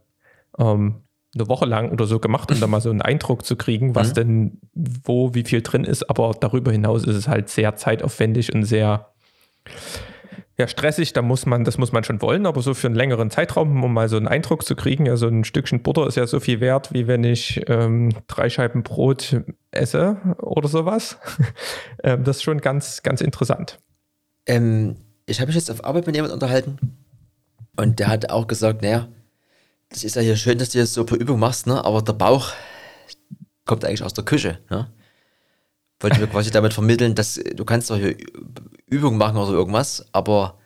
ähm, 0.58 1.04
eine 1.36 1.48
Woche 1.50 1.66
lang 1.66 1.92
oder 1.92 2.06
so 2.06 2.20
gemacht, 2.20 2.52
um 2.52 2.60
da 2.60 2.68
mal 2.68 2.82
so 2.82 2.90
einen 2.90 3.02
Eindruck 3.02 3.46
zu 3.46 3.56
kriegen, 3.56 3.94
was 3.96 4.10
mhm. 4.10 4.14
denn 4.14 4.62
wo, 4.74 5.34
wie 5.34 5.44
viel 5.44 5.62
drin 5.62 5.84
ist. 5.84 6.10
Aber 6.10 6.32
darüber 6.40 6.72
hinaus 6.72 7.04
ist 7.04 7.16
es 7.16 7.28
halt 7.28 7.50
sehr 7.50 7.76
zeitaufwendig 7.76 8.54
und 8.54 8.64
sehr 8.64 9.14
ja, 10.58 10.68
stressig, 10.70 11.12
da 11.12 11.22
muss 11.22 11.46
man, 11.46 11.66
das 11.66 11.78
muss 11.78 11.92
man 11.92 12.06
schon 12.06 12.22
wollen, 12.22 12.46
aber 12.46 12.62
so 12.62 12.74
für 12.74 12.88
einen 12.88 12.96
längeren 12.96 13.30
Zeitraum, 13.30 13.84
um 13.84 13.94
mal 13.94 14.08
so 14.08 14.16
einen 14.16 14.28
Eindruck 14.28 14.64
zu 14.64 14.76
kriegen, 14.76 15.06
ja, 15.06 15.18
so 15.18 15.28
ein 15.28 15.44
Stückchen 15.44 15.84
Butter 15.84 16.08
ist 16.08 16.16
ja 16.16 16.26
so 16.28 16.40
viel 16.40 16.62
wert, 16.62 16.94
wie 16.94 17.08
wenn 17.08 17.26
ich 17.26 17.62
ähm, 17.68 18.14
drei 18.28 18.50
Scheiben 18.50 18.84
Brot 18.84 19.42
esse 19.72 20.18
oder 20.42 20.70
sowas. 20.70 21.18
ähm, 22.04 22.24
das 22.24 22.38
ist 22.38 22.44
schon 22.44 22.62
ganz, 22.62 23.04
ganz 23.04 23.20
interessant. 23.20 23.80
Ähm, 24.46 24.96
ich 25.26 25.42
habe 25.42 25.48
mich 25.48 25.56
jetzt 25.56 25.70
auf 25.70 25.84
Arbeit 25.84 26.06
mit 26.06 26.16
jemandem 26.16 26.36
unterhalten 26.36 26.78
und 27.76 28.00
der 28.00 28.08
hat 28.08 28.30
auch 28.30 28.48
gesagt, 28.48 28.82
naja, 28.82 29.10
das 29.90 30.06
ist 30.06 30.16
ja 30.16 30.22
hier 30.22 30.38
schön, 30.38 30.58
dass 30.58 30.70
du 30.70 30.78
jetzt 30.78 30.94
so 30.94 31.02
ein 31.02 31.08
paar 31.08 31.20
Übungen 31.20 31.40
machst, 31.40 31.68
ne? 31.68 31.84
aber 31.84 32.02
der 32.02 32.14
Bauch 32.14 32.54
kommt 33.66 33.84
eigentlich 33.84 34.04
aus 34.04 34.14
der 34.14 34.24
Küche. 34.24 34.60
Ne? 34.70 34.90
Wollte 36.00 36.22
mir 36.22 36.28
quasi 36.32 36.50
damit 36.50 36.74
vermitteln, 36.74 37.14
dass 37.14 37.36
du 37.36 37.66
kannst 37.66 37.90
doch 37.90 37.98
hier 37.98 38.16
Übungen 38.88 39.18
machen 39.18 39.38
oder 39.38 39.52
irgendwas, 39.52 40.06
aber 40.12 40.58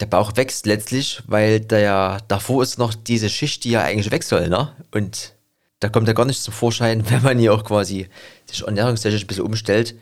der 0.00 0.06
Bauch 0.06 0.36
wächst 0.36 0.66
letztlich, 0.66 1.22
weil 1.26 1.60
da 1.60 1.78
ja 1.78 2.18
davor 2.28 2.62
ist 2.62 2.78
noch 2.78 2.94
diese 2.94 3.30
Schicht, 3.30 3.64
die 3.64 3.70
ja 3.70 3.82
eigentlich 3.82 4.10
weg 4.10 4.24
soll, 4.24 4.48
ne? 4.48 4.74
Und 4.92 5.34
da 5.80 5.88
kommt 5.88 6.06
ja 6.08 6.14
gar 6.14 6.26
nichts 6.26 6.42
zum 6.42 6.54
Vorschein, 6.54 7.04
wenn 7.10 7.22
man 7.22 7.38
hier 7.38 7.54
auch 7.54 7.64
quasi 7.64 8.08
sich 8.44 8.62
ernährungstechnisch 8.62 9.24
ein 9.24 9.26
bisschen 9.26 9.44
umstellt. 9.46 9.94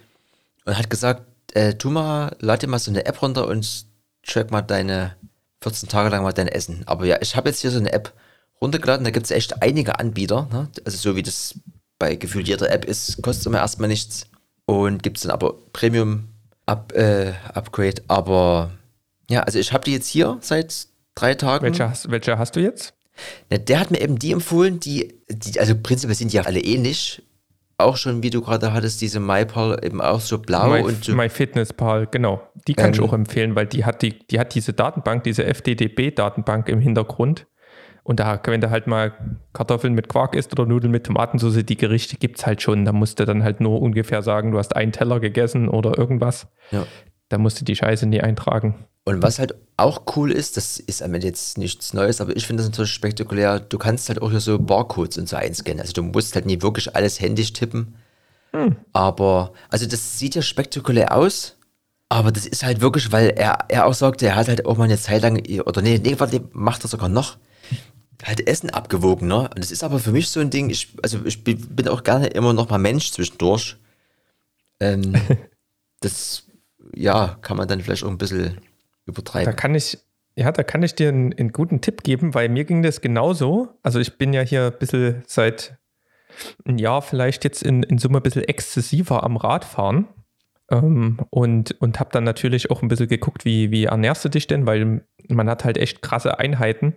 Und 0.65 0.79
hat 0.79 0.91
gesagt, 0.91 1.23
äh, 1.53 1.75
tu 1.75 1.91
mal, 1.91 2.35
lad 2.41 2.63
dir 2.63 2.69
mal 2.69 2.79
so 2.79 2.91
eine 2.91 3.05
App 3.07 3.21
runter 3.23 3.47
und 3.47 3.87
track 4.27 4.51
mal 4.51 4.63
deine 4.63 5.15
14 5.63 5.89
Tage 5.89 6.09
lang 6.09 6.23
mal 6.23 6.33
dein 6.33 6.49
Essen. 6.49 6.83
Aber 6.87 7.05
ja, 7.07 7.19
ich 7.21 7.37
habe 7.37 7.49
jetzt 7.49 7.61
hier 7.61 7.71
so 7.71 7.79
eine 7.79 7.93
App 7.93 8.13
runtergeladen, 8.61 9.05
da 9.05 9.11
gibt 9.11 9.27
es 9.27 9.31
echt 9.31 9.63
einige 9.63 9.99
Anbieter, 9.99 10.49
ne? 10.51 10.69
Also 10.85 10.97
so 10.97 11.17
wie 11.17 11.23
das 11.23 11.55
bei 11.99 12.17
gefühlt 12.17 12.49
jeder 12.49 12.71
App 12.71 12.85
ist, 12.85 13.23
kostet 13.23 13.47
immer 13.47 13.59
erstmal 13.59 13.89
nichts 13.89 14.27
und 14.67 15.03
gibt 15.03 15.19
es 15.19 15.23
dann 15.23 15.33
aber 15.33 15.55
Premium 15.73 16.34
Up, 16.67 16.93
äh, 16.93 17.33
Upgrade. 17.53 18.03
Aber 18.09 18.71
ja, 19.29 19.41
also 19.41 19.59
ich 19.59 19.73
habe 19.73 19.85
die 19.85 19.93
jetzt 19.93 20.09
hier 20.09 20.39
seit 20.41 20.89
drei 21.15 21.35
Tagen. 21.35 21.65
Welche 21.65 21.89
hast, 21.89 22.11
welche 22.11 22.39
hast 22.39 22.57
du 22.57 22.61
jetzt? 22.61 22.95
Na, 23.51 23.59
der 23.59 23.81
hat 23.81 23.91
mir 23.91 24.01
eben 24.01 24.19
die 24.19 24.33
empfohlen, 24.33 24.81
die, 24.81 25.15
die, 25.29 25.61
also 25.61 25.75
prinzipiell 25.81 26.17
sind 26.17 26.33
die 26.33 26.37
ja 26.37 26.43
alle 26.43 26.61
ähnlich. 26.61 27.23
Auch 27.77 27.97
schon, 27.97 28.23
wie 28.23 28.31
du 28.31 28.41
gerade 28.41 28.73
hattest, 28.73 29.01
diese 29.01 29.19
MyPal 29.19 29.85
eben 29.85 30.01
auch 30.01 30.21
so 30.21 30.39
blau 30.39 30.71
My, 30.71 30.83
und 30.83 31.05
so. 31.05 31.15
MyFitnessPal, 31.15 32.07
genau. 32.07 32.41
Die 32.69 32.75
kann 32.75 32.87
ähm, 32.87 32.95
ich 32.95 33.01
auch 33.01 33.13
empfehlen, 33.13 33.57
weil 33.57 33.67
die 33.67 33.85
hat, 33.85 34.01
die, 34.03 34.17
die 34.29 34.39
hat 34.39 34.55
diese 34.55 34.73
Datenbank, 34.73 35.25
diese 35.25 35.45
FDDB-Datenbank 35.45 36.69
im 36.69 36.81
Hintergrund. 36.81 37.47
Und 38.05 38.21
da, 38.21 38.39
wenn 38.45 38.61
du 38.61 38.71
halt 38.71 38.87
mal 38.87 39.13
Kartoffeln 39.55 39.95
mit 39.95 40.09
Quark 40.09 40.37
isst 40.37 40.53
oder 40.53 40.67
Nudeln 40.67 40.91
mit 40.91 41.05
Tomatensauce, 41.05 41.65
die 41.65 41.77
Gerichte 41.77 42.17
gibt 42.17 42.39
es 42.39 42.47
halt 42.47 42.61
schon. 42.61 42.85
Da 42.85 42.93
musst 42.93 43.19
du 43.19 43.25
dann 43.25 43.43
halt 43.43 43.61
nur 43.61 43.81
ungefähr 43.81 44.23
sagen, 44.23 44.53
du 44.53 44.59
hast 44.59 44.77
einen 44.77 44.93
Teller 44.93 45.21
gegessen 45.21 45.69
oder 45.71 45.99
irgendwas. 45.99 46.47
Ja. 46.71 46.87
Da 47.31 47.39
musst 47.39 47.61
du 47.61 47.65
die 47.65 47.75
Scheiße 47.75 48.07
nie 48.07 48.21
eintragen. 48.21 48.85
Und 49.07 49.23
was 49.23 49.39
halt 49.39 49.55
auch 49.79 50.03
cool 50.17 50.31
ist, 50.31 50.59
das 50.59 50.79
ist 50.79 51.03
am 51.03 51.15
Ende 51.15 51.27
jetzt 51.27 51.57
nichts 51.57 51.95
Neues, 51.95 52.21
aber 52.21 52.37
ich 52.37 52.47
finde 52.47 52.63
das 52.63 52.71
natürlich 52.71 52.93
spektakulär, 52.93 53.59
du 53.59 53.77
kannst 53.79 54.09
halt 54.09 54.21
auch 54.21 54.31
hier 54.31 54.41
so 54.41 54.59
Barcodes 54.59 55.19
und 55.19 55.29
so 55.29 55.37
einscannen. 55.37 55.81
Also 55.81 55.95
du 55.95 56.03
musst 56.03 56.35
halt 56.35 56.47
nie 56.47 56.61
wirklich 56.61 56.95
alles 56.95 57.21
händisch 57.21 57.53
tippen. 57.55 57.97
Hm. 58.53 58.77
Aber, 58.93 59.53
also 59.71 59.87
das 59.87 60.19
sieht 60.19 60.35
ja 60.35 60.43
spektakulär 60.43 61.17
aus, 61.17 61.57
aber 62.09 62.33
das 62.33 62.47
ist 62.47 62.65
halt 62.65 62.81
wirklich, 62.81 63.13
weil 63.13 63.31
er, 63.31 63.65
er 63.69 63.87
auch 63.87 63.95
sagte, 63.95 64.27
er 64.27 64.37
hat 64.37 64.49
halt 64.49 64.65
auch 64.67 64.77
mal 64.77 64.85
eine 64.85 64.99
Zeit 64.99 65.23
lang, 65.23 65.43
oder 65.65 65.83
nee, 65.83 65.99
nee, 66.03 66.15
warte, 66.19 66.43
macht 66.53 66.85
er 66.85 66.89
sogar 66.89 67.09
noch 67.09 67.37
halt 68.23 68.47
Essen 68.47 68.71
abgewogen, 68.71 69.29
ne? 69.29 69.41
Und 69.41 69.59
das 69.59 69.71
ist 69.71 69.83
aber 69.83 69.99
für 69.99 70.13
mich 70.13 70.29
so 70.29 70.41
ein 70.41 70.51
Ding, 70.51 70.71
ich, 70.71 70.95
also 71.03 71.25
ich 71.25 71.43
bin 71.45 71.89
auch 71.89 72.05
gerne 72.05 72.29
immer 72.29 72.53
noch 72.53 72.71
mal 72.71 72.79
Mensch 72.79 73.11
zwischendurch. 73.13 73.77
Ähm, 74.81 75.15
das, 76.01 76.47
ja, 76.95 77.39
kann 77.43 77.57
man 77.57 77.69
dann 77.69 77.81
vielleicht 77.81 78.05
auch 78.05 78.09
ein 78.09 78.19
bisschen 78.19 78.59
übertreiben. 79.07 79.47
Da 79.47 79.53
kann 79.53 79.75
ich, 79.75 79.99
ja, 80.37 80.53
da 80.53 80.63
kann 80.63 80.83
ich 80.83 80.95
dir 80.95 81.09
einen, 81.09 81.33
einen, 81.33 81.53
guten 81.53 81.81
Tipp 81.81 82.03
geben, 82.03 82.35
weil 82.35 82.49
mir 82.49 82.65
ging 82.65 82.83
das 82.83 83.01
genauso. 83.01 83.69
Also 83.83 84.01
ich 84.01 84.17
bin 84.19 84.33
ja 84.33 84.43
hier 84.43 84.67
ein 84.73 84.79
bisschen 84.79 85.23
seit 85.27 85.79
ein 86.67 86.79
Jahr 86.79 87.03
vielleicht 87.03 87.45
jetzt 87.45 87.63
in, 87.63 87.83
in 87.83 87.99
Summe 87.99 88.19
ein 88.19 88.23
bisschen 88.23 88.45
exzessiver 88.45 89.23
am 89.23 89.37
Radfahren. 89.37 90.09
Ähm, 90.71 91.19
und 91.31 91.73
und 91.81 92.01
habe 92.01 92.11
dann 92.11 92.25
natürlich 92.25 92.71
auch 92.71 92.83
ein 92.83 92.89
bisschen 92.89 93.09
geguckt, 93.09 93.45
wie, 93.45 93.71
wie 93.71 93.85
ernährst 93.85 94.25
du 94.25 94.31
dich 94.31 94.47
denn, 94.47 94.67
weil 94.67 95.05
man 95.29 95.51
hat 95.51 95.65
halt 95.65 95.77
echt 95.77 96.01
krasse 96.01 96.39
Einheiten 96.39 96.95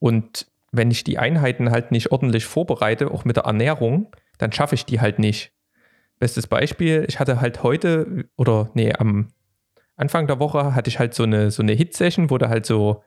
und 0.00 0.46
wenn 0.72 0.90
ich 0.90 1.04
die 1.04 1.18
Einheiten 1.18 1.70
halt 1.70 1.92
nicht 1.92 2.10
ordentlich 2.10 2.44
vorbereite, 2.44 3.10
auch 3.10 3.24
mit 3.24 3.36
der 3.36 3.44
Ernährung, 3.44 4.14
dann 4.38 4.52
schaffe 4.52 4.74
ich 4.74 4.84
die 4.84 5.00
halt 5.00 5.18
nicht. 5.18 5.52
Bestes 6.18 6.46
Beispiel, 6.46 7.04
ich 7.08 7.18
hatte 7.20 7.40
halt 7.40 7.62
heute 7.62 8.24
oder 8.36 8.70
nee, 8.74 8.92
am 8.92 9.28
Anfang 9.96 10.26
der 10.26 10.40
Woche 10.40 10.74
hatte 10.74 10.88
ich 10.88 10.98
halt 10.98 11.14
so 11.14 11.24
eine, 11.24 11.50
so 11.50 11.62
eine 11.62 11.72
Hit-Session, 11.72 12.30
wo 12.30 12.38
du 12.38 12.48
halt 12.48 12.66
so 12.66 13.02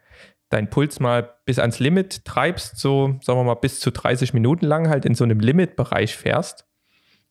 deinen 0.50 0.70
Puls 0.70 1.00
mal 1.00 1.34
bis 1.46 1.58
ans 1.58 1.80
Limit 1.80 2.26
treibst, 2.26 2.78
so 2.78 3.18
sagen 3.22 3.40
wir 3.40 3.44
mal 3.44 3.56
bis 3.56 3.80
zu 3.80 3.92
30 3.92 4.34
Minuten 4.34 4.66
lang 4.66 4.90
halt 4.90 5.06
in 5.06 5.16
so 5.16 5.24
einem 5.24 5.40
Limit-Bereich 5.40 6.16
fährst. 6.16 6.68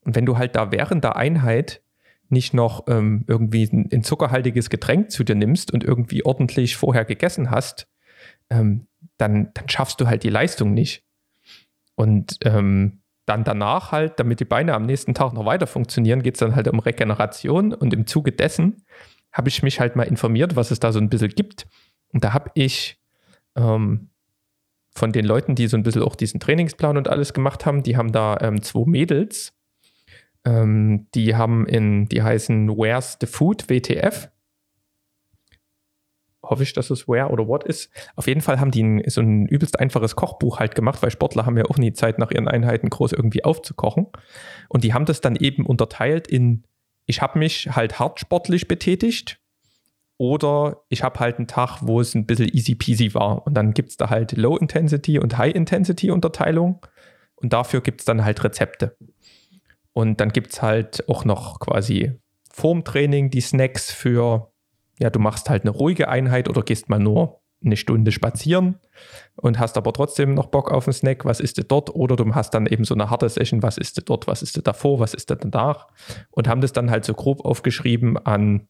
Und 0.04 0.16
wenn 0.16 0.26
du 0.26 0.38
halt 0.38 0.56
da 0.56 0.72
während 0.72 1.04
der 1.04 1.16
Einheit 1.16 1.82
nicht 2.28 2.54
noch 2.54 2.88
ähm, 2.88 3.24
irgendwie 3.28 3.68
ein, 3.70 3.88
ein, 3.92 4.02
zuckerhaltiges 4.02 4.70
Getränk 4.70 5.10
zu 5.10 5.22
dir 5.22 5.34
nimmst 5.34 5.72
und 5.72 5.84
irgendwie 5.84 6.24
ordentlich 6.24 6.76
vorher 6.76 7.04
gegessen 7.04 7.50
hast, 7.50 7.88
ähm, 8.50 8.86
dann, 9.18 9.50
dann 9.54 9.68
schaffst 9.68 10.00
du 10.00 10.06
halt 10.06 10.22
die 10.22 10.30
Leistung 10.30 10.74
nicht. 10.74 11.04
Und 11.94 12.38
ähm, 12.44 13.02
dann 13.26 13.44
danach 13.44 13.92
halt, 13.92 14.18
damit 14.18 14.40
die 14.40 14.44
Beine 14.44 14.74
am 14.74 14.84
nächsten 14.84 15.14
Tag 15.14 15.32
noch 15.32 15.46
weiter 15.46 15.66
funktionieren, 15.66 16.22
geht 16.22 16.34
es 16.34 16.40
dann 16.40 16.56
halt 16.56 16.68
um 16.68 16.78
Regeneration. 16.78 17.72
Und 17.72 17.94
im 17.94 18.06
Zuge 18.06 18.32
dessen 18.32 18.84
habe 19.32 19.48
ich 19.48 19.62
mich 19.62 19.80
halt 19.80 19.96
mal 19.96 20.04
informiert, 20.04 20.56
was 20.56 20.70
es 20.70 20.80
da 20.80 20.92
so 20.92 20.98
ein 20.98 21.08
bisschen 21.08 21.30
gibt. 21.30 21.66
Und 22.12 22.24
da 22.24 22.32
habe 22.32 22.50
ich 22.54 22.98
ähm, 23.56 24.10
von 24.94 25.12
den 25.12 25.24
Leuten, 25.24 25.54
die 25.54 25.68
so 25.68 25.76
ein 25.76 25.82
bisschen 25.82 26.02
auch 26.02 26.16
diesen 26.16 26.40
Trainingsplan 26.40 26.96
und 26.96 27.08
alles 27.08 27.32
gemacht 27.32 27.64
haben, 27.64 27.82
die 27.82 27.96
haben 27.96 28.12
da 28.12 28.38
ähm, 28.40 28.62
zwei 28.62 28.84
Mädels, 28.86 29.54
ähm, 30.44 31.06
die 31.14 31.34
haben 31.34 31.66
in, 31.66 32.08
die 32.08 32.22
heißen 32.22 32.68
Where's 32.76 33.16
the 33.20 33.26
Food, 33.26 33.70
WTF 33.70 34.28
hoffe 36.42 36.62
ich, 36.62 36.72
dass 36.72 36.90
es 36.90 37.08
Where 37.08 37.28
oder 37.28 37.46
What 37.46 37.64
ist. 37.64 37.90
Auf 38.16 38.26
jeden 38.26 38.40
Fall 38.40 38.58
haben 38.58 38.70
die 38.70 38.82
ein, 38.82 39.02
so 39.08 39.20
ein 39.20 39.46
übelst 39.46 39.78
einfaches 39.78 40.16
Kochbuch 40.16 40.58
halt 40.58 40.74
gemacht, 40.74 41.02
weil 41.02 41.10
Sportler 41.10 41.46
haben 41.46 41.56
ja 41.56 41.64
auch 41.66 41.78
nie 41.78 41.92
Zeit, 41.92 42.18
nach 42.18 42.30
ihren 42.30 42.48
Einheiten 42.48 42.90
groß 42.90 43.12
irgendwie 43.12 43.44
aufzukochen. 43.44 44.08
Und 44.68 44.84
die 44.84 44.94
haben 44.94 45.04
das 45.04 45.20
dann 45.20 45.36
eben 45.36 45.66
unterteilt 45.66 46.26
in, 46.26 46.64
ich 47.06 47.22
habe 47.22 47.38
mich 47.38 47.68
halt 47.70 47.98
hart 47.98 48.20
sportlich 48.20 48.68
betätigt 48.68 49.40
oder 50.18 50.84
ich 50.88 51.02
habe 51.02 51.20
halt 51.20 51.38
einen 51.38 51.48
Tag, 51.48 51.78
wo 51.82 52.00
es 52.00 52.14
ein 52.14 52.26
bisschen 52.26 52.48
easy 52.48 52.74
peasy 52.74 53.14
war. 53.14 53.46
Und 53.46 53.54
dann 53.54 53.72
gibt 53.72 53.90
es 53.90 53.96
da 53.96 54.10
halt 54.10 54.32
Low 54.36 54.56
Intensity 54.56 55.18
und 55.18 55.38
High 55.38 55.54
Intensity 55.54 56.10
Unterteilung. 56.10 56.84
Und 57.36 57.52
dafür 57.52 57.80
gibt 57.80 58.00
es 58.00 58.04
dann 58.04 58.24
halt 58.24 58.42
Rezepte. 58.44 58.96
Und 59.92 60.20
dann 60.20 60.30
gibt 60.30 60.52
es 60.52 60.62
halt 60.62 61.08
auch 61.08 61.24
noch 61.24 61.60
quasi 61.60 62.12
vorm 62.50 62.84
Training 62.84 63.30
die 63.30 63.40
Snacks 63.40 63.90
für 63.90 64.51
ja, 64.98 65.10
du 65.10 65.18
machst 65.18 65.50
halt 65.50 65.62
eine 65.62 65.70
ruhige 65.70 66.08
Einheit 66.08 66.48
oder 66.48 66.62
gehst 66.62 66.88
mal 66.88 66.98
nur 66.98 67.42
eine 67.64 67.76
Stunde 67.76 68.12
spazieren 68.12 68.78
und 69.36 69.58
hast 69.58 69.76
aber 69.76 69.92
trotzdem 69.92 70.34
noch 70.34 70.46
Bock 70.46 70.70
auf 70.70 70.86
einen 70.86 70.94
Snack, 70.94 71.24
was 71.24 71.40
ist 71.40 71.58
du 71.58 71.64
dort? 71.64 71.94
Oder 71.94 72.16
du 72.16 72.34
hast 72.34 72.54
dann 72.54 72.66
eben 72.66 72.84
so 72.84 72.94
eine 72.94 73.10
harte 73.10 73.28
Session, 73.28 73.62
was 73.62 73.78
ist 73.78 73.96
du 73.96 74.02
dort, 74.02 74.26
was 74.26 74.42
ist 74.42 74.56
du 74.56 74.62
davor, 74.62 74.98
was 74.98 75.14
ist 75.14 75.30
du 75.30 75.36
danach? 75.36 75.88
Und 76.30 76.48
haben 76.48 76.60
das 76.60 76.72
dann 76.72 76.90
halt 76.90 77.04
so 77.04 77.14
grob 77.14 77.44
aufgeschrieben 77.44 78.18
an, 78.18 78.68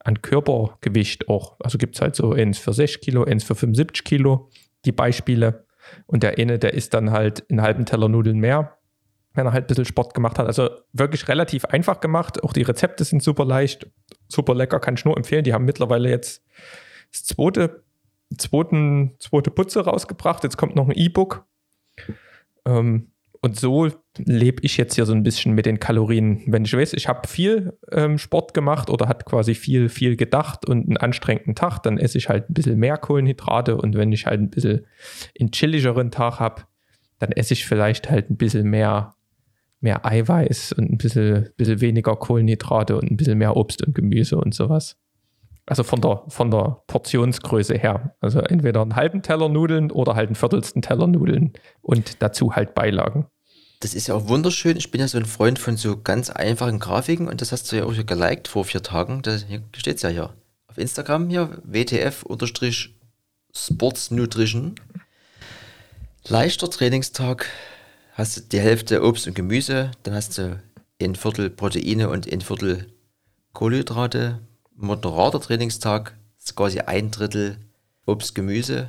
an 0.00 0.22
Körpergewicht 0.22 1.28
auch. 1.28 1.56
Also 1.60 1.78
gibt 1.78 1.96
es 1.96 2.00
halt 2.00 2.14
so 2.14 2.32
eins 2.32 2.58
für 2.58 2.72
6 2.72 3.00
Kilo, 3.00 3.24
eins 3.24 3.44
für 3.44 3.54
75 3.54 4.04
Kilo, 4.04 4.50
die 4.84 4.92
Beispiele. 4.92 5.66
Und 6.06 6.22
der 6.22 6.38
eine, 6.38 6.58
der 6.58 6.74
isst 6.74 6.94
dann 6.94 7.12
halt 7.12 7.48
einen 7.50 7.62
halben 7.62 7.86
Teller 7.86 8.08
Nudeln 8.08 8.38
mehr, 8.38 8.76
wenn 9.34 9.46
er 9.46 9.52
halt 9.52 9.64
ein 9.64 9.68
bisschen 9.68 9.84
Sport 9.84 10.14
gemacht 10.14 10.38
hat. 10.38 10.46
Also 10.46 10.70
wirklich 10.92 11.28
relativ 11.28 11.64
einfach 11.66 12.00
gemacht. 12.00 12.42
Auch 12.42 12.52
die 12.52 12.62
Rezepte 12.62 13.04
sind 13.04 13.22
super 13.22 13.44
leicht 13.44 13.86
super 14.28 14.54
lecker, 14.54 14.80
kann 14.80 14.94
ich 14.94 15.04
nur 15.04 15.16
empfehlen. 15.16 15.44
Die 15.44 15.52
haben 15.52 15.64
mittlerweile 15.64 16.08
jetzt 16.08 16.44
das 17.10 17.24
zweite, 17.24 17.82
zweiten, 18.36 19.14
zweite 19.18 19.50
Putze 19.50 19.84
rausgebracht. 19.84 20.44
Jetzt 20.44 20.56
kommt 20.56 20.76
noch 20.76 20.88
ein 20.88 20.96
E-Book. 20.96 21.46
Ähm, 22.64 23.10
und 23.40 23.58
so 23.58 23.88
lebe 24.18 24.62
ich 24.62 24.76
jetzt 24.76 24.94
hier 24.94 25.06
so 25.06 25.12
ein 25.12 25.22
bisschen 25.22 25.52
mit 25.52 25.66
den 25.66 25.78
Kalorien. 25.78 26.42
Wenn 26.46 26.64
ich 26.64 26.76
weiß, 26.76 26.94
ich 26.94 27.06
habe 27.06 27.28
viel 27.28 27.78
ähm, 27.92 28.18
Sport 28.18 28.54
gemacht 28.54 28.90
oder 28.90 29.08
hat 29.08 29.24
quasi 29.24 29.54
viel, 29.54 29.88
viel 29.88 30.16
gedacht 30.16 30.68
und 30.68 30.86
einen 30.86 30.96
anstrengenden 30.96 31.54
Tag, 31.54 31.78
dann 31.80 31.98
esse 31.98 32.18
ich 32.18 32.28
halt 32.28 32.50
ein 32.50 32.54
bisschen 32.54 32.78
mehr 32.78 32.96
Kohlenhydrate. 32.96 33.76
Und 33.76 33.96
wenn 33.96 34.12
ich 34.12 34.26
halt 34.26 34.40
ein 34.40 34.50
bisschen 34.50 34.86
einen 35.38 35.52
chilligeren 35.52 36.10
Tag 36.10 36.40
habe, 36.40 36.62
dann 37.18 37.32
esse 37.32 37.54
ich 37.54 37.66
vielleicht 37.66 38.10
halt 38.10 38.30
ein 38.30 38.36
bisschen 38.36 38.68
mehr, 38.68 39.14
mehr 39.80 40.04
Eiweiß 40.04 40.72
und 40.72 40.90
ein 40.90 40.98
bisschen, 40.98 41.50
bisschen 41.56 41.80
weniger 41.80 42.16
Kohlenhydrate 42.16 42.96
und 42.96 43.10
ein 43.10 43.16
bisschen 43.16 43.38
mehr 43.38 43.56
Obst 43.56 43.86
und 43.86 43.94
Gemüse 43.94 44.36
und 44.36 44.54
sowas. 44.54 44.96
Also 45.66 45.82
von 45.82 46.00
der, 46.00 46.22
von 46.28 46.50
der 46.50 46.82
Portionsgröße 46.86 47.76
her. 47.76 48.14
Also 48.20 48.38
entweder 48.40 48.82
einen 48.82 48.94
halben 48.96 49.22
Teller 49.22 49.48
Nudeln 49.48 49.90
oder 49.90 50.14
halt 50.14 50.28
einen 50.28 50.36
viertelsten 50.36 50.80
Teller 50.80 51.08
Nudeln 51.08 51.54
und 51.82 52.22
dazu 52.22 52.54
halt 52.54 52.74
Beilagen. 52.74 53.26
Das 53.80 53.92
ist 53.94 54.06
ja 54.06 54.14
auch 54.14 54.28
wunderschön. 54.28 54.76
Ich 54.76 54.90
bin 54.90 55.00
ja 55.00 55.08
so 55.08 55.18
ein 55.18 55.26
Freund 55.26 55.58
von 55.58 55.76
so 55.76 56.00
ganz 56.00 56.30
einfachen 56.30 56.78
Grafiken 56.78 57.28
und 57.28 57.40
das 57.40 57.50
hast 57.52 57.70
du 57.70 57.76
ja 57.76 57.84
auch 57.84 57.92
hier 57.92 58.04
geliked 58.04 58.48
vor 58.48 58.64
vier 58.64 58.82
Tagen. 58.82 59.22
Da 59.22 59.36
steht 59.76 59.96
es 59.96 60.02
ja 60.02 60.08
hier. 60.08 60.32
Auf 60.68 60.78
Instagram 60.78 61.28
hier, 61.28 61.60
WTF-Sports 61.64 62.80
Nutrition. 64.12 64.76
Leichter 66.28 66.70
Trainingstag, 66.70 67.46
hast 68.16 68.36
du 68.38 68.40
die 68.40 68.60
Hälfte 68.60 69.04
Obst 69.04 69.26
und 69.26 69.34
Gemüse, 69.34 69.90
dann 70.02 70.14
hast 70.14 70.38
du 70.38 70.58
ein 71.00 71.14
Viertel 71.14 71.50
Proteine 71.50 72.08
und 72.08 72.32
ein 72.32 72.40
Viertel 72.40 72.86
Kohlenhydrate. 73.52 74.40
Moderater 74.74 75.38
Trainingstag 75.38 76.16
ist 76.38 76.56
quasi 76.56 76.80
ein 76.80 77.10
Drittel 77.10 77.58
Obst, 78.06 78.34
Gemüse, 78.34 78.88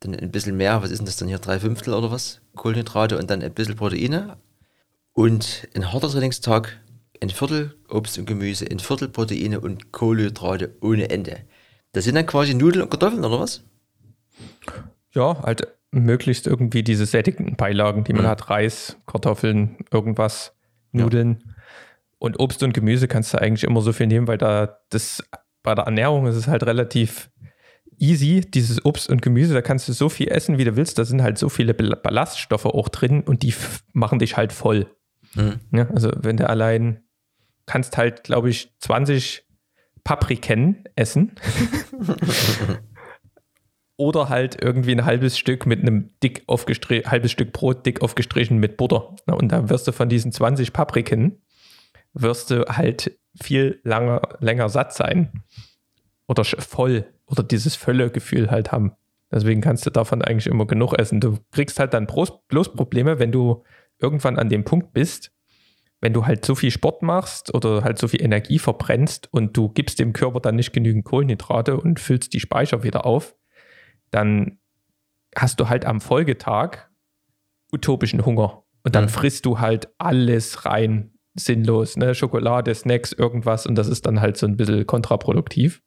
dann 0.00 0.16
ein 0.16 0.32
bisschen 0.32 0.56
mehr, 0.56 0.82
was 0.82 0.90
ist 0.90 0.98
denn 0.98 1.06
das 1.06 1.16
dann 1.16 1.28
hier, 1.28 1.38
drei 1.38 1.60
Fünftel 1.60 1.94
oder 1.94 2.10
was? 2.10 2.40
Kohlenhydrate 2.56 3.18
und 3.18 3.30
dann 3.30 3.40
ein 3.42 3.54
bisschen 3.54 3.76
Proteine. 3.76 4.36
Und 5.12 5.68
ein 5.74 5.92
harter 5.92 6.10
Trainingstag, 6.10 6.80
ein 7.22 7.30
Viertel 7.30 7.76
Obst 7.88 8.18
und 8.18 8.26
Gemüse, 8.26 8.66
ein 8.68 8.80
Viertel 8.80 9.08
Proteine 9.08 9.60
und 9.60 9.92
Kohlenhydrate 9.92 10.74
ohne 10.80 11.08
Ende. 11.10 11.38
Das 11.92 12.04
sind 12.04 12.16
dann 12.16 12.26
quasi 12.26 12.52
Nudeln 12.52 12.82
und 12.82 12.90
Kartoffeln 12.90 13.24
oder 13.24 13.38
was? 13.38 13.62
Ja, 15.12 15.40
halt 15.42 15.75
möglichst 15.90 16.46
irgendwie 16.46 16.82
diese 16.82 17.06
sättigenden 17.06 17.56
Beilagen, 17.56 18.04
die 18.04 18.12
man 18.12 18.24
mhm. 18.24 18.28
hat, 18.28 18.50
Reis, 18.50 18.98
Kartoffeln, 19.06 19.78
irgendwas, 19.90 20.54
Nudeln. 20.92 21.42
Ja. 21.46 21.52
Und 22.18 22.40
Obst 22.40 22.62
und 22.62 22.72
Gemüse 22.72 23.08
kannst 23.08 23.34
du 23.34 23.40
eigentlich 23.40 23.64
immer 23.64 23.82
so 23.82 23.92
viel 23.92 24.06
nehmen, 24.06 24.26
weil 24.26 24.38
da 24.38 24.78
das 24.90 25.22
bei 25.62 25.74
der 25.74 25.84
Ernährung 25.84 26.26
ist 26.26 26.36
es 26.36 26.48
halt 26.48 26.64
relativ 26.64 27.30
easy, 27.98 28.40
dieses 28.40 28.84
Obst 28.84 29.08
und 29.08 29.22
Gemüse, 29.22 29.54
da 29.54 29.62
kannst 29.62 29.88
du 29.88 29.92
so 29.92 30.08
viel 30.08 30.28
essen, 30.28 30.58
wie 30.58 30.64
du 30.64 30.76
willst. 30.76 30.98
Da 30.98 31.04
sind 31.04 31.22
halt 31.22 31.38
so 31.38 31.48
viele 31.48 31.74
Ballaststoffe 31.74 32.66
auch 32.66 32.88
drin 32.88 33.22
und 33.22 33.42
die 33.42 33.54
machen 33.92 34.18
dich 34.18 34.36
halt 34.36 34.52
voll. 34.52 34.86
Mhm. 35.34 35.60
Ja, 35.72 35.88
also 35.90 36.10
wenn 36.16 36.36
du 36.36 36.48
allein 36.48 37.02
kannst 37.66 37.96
halt, 37.96 38.24
glaube 38.24 38.48
ich, 38.48 38.72
20 38.80 39.44
Papriken 40.04 40.84
essen. 40.94 41.32
Oder 43.98 44.28
halt 44.28 44.62
irgendwie 44.62 44.92
ein 44.92 45.04
halbes 45.04 45.38
Stück 45.38 45.64
mit 45.64 45.80
einem 45.80 46.10
dick 46.22 46.44
aufgestrichen, 46.46 47.10
halbes 47.10 47.32
Stück 47.32 47.52
Brot 47.52 47.86
dick 47.86 48.02
aufgestrichen 48.02 48.58
mit 48.58 48.76
Butter. 48.76 49.16
Und 49.26 49.52
dann 49.52 49.70
wirst 49.70 49.88
du 49.88 49.92
von 49.92 50.08
diesen 50.08 50.32
20 50.32 50.72
Papriken, 50.72 51.42
wirst 52.12 52.50
du 52.50 52.66
halt 52.66 53.18
viel 53.40 53.80
langer, 53.84 54.20
länger 54.40 54.68
satt 54.68 54.92
sein. 54.92 55.42
Oder 56.26 56.44
voll 56.44 57.06
oder 57.26 57.42
dieses 57.42 57.76
Völlegefühl 57.76 58.50
halt 58.50 58.72
haben. 58.72 58.92
Deswegen 59.30 59.60
kannst 59.60 59.86
du 59.86 59.90
davon 59.90 60.22
eigentlich 60.22 60.46
immer 60.46 60.66
genug 60.66 60.94
essen. 60.98 61.20
Du 61.20 61.38
kriegst 61.50 61.78
halt 61.78 61.94
dann 61.94 62.06
bloß, 62.06 62.46
bloß 62.48 62.74
Probleme, 62.74 63.18
wenn 63.18 63.32
du 63.32 63.64
irgendwann 63.98 64.38
an 64.38 64.48
dem 64.48 64.64
Punkt 64.64 64.92
bist, 64.92 65.32
wenn 66.00 66.12
du 66.12 66.26
halt 66.26 66.44
so 66.44 66.54
viel 66.54 66.70
Sport 66.70 67.02
machst 67.02 67.52
oder 67.54 67.82
halt 67.82 67.98
so 67.98 68.08
viel 68.08 68.22
Energie 68.22 68.58
verbrennst 68.58 69.32
und 69.32 69.56
du 69.56 69.68
gibst 69.68 69.98
dem 69.98 70.12
Körper 70.12 70.40
dann 70.40 70.56
nicht 70.56 70.72
genügend 70.72 71.04
Kohlenhydrate 71.04 71.76
und 71.76 71.98
füllst 71.98 72.34
die 72.34 72.40
Speicher 72.40 72.82
wieder 72.82 73.06
auf, 73.06 73.34
dann 74.16 74.58
hast 75.36 75.60
du 75.60 75.68
halt 75.68 75.84
am 75.84 76.00
Folgetag 76.00 76.88
utopischen 77.72 78.24
Hunger. 78.24 78.64
Und 78.82 78.94
dann 78.94 79.04
mhm. 79.04 79.10
frisst 79.10 79.44
du 79.46 79.60
halt 79.60 79.88
alles 79.98 80.64
rein, 80.64 81.12
sinnlos, 81.34 81.96
ne? 81.96 82.14
Schokolade, 82.14 82.74
Snacks, 82.74 83.12
irgendwas. 83.12 83.66
Und 83.66 83.74
das 83.74 83.88
ist 83.88 84.06
dann 84.06 84.20
halt 84.20 84.38
so 84.38 84.46
ein 84.46 84.56
bisschen 84.56 84.86
kontraproduktiv. 84.86 85.82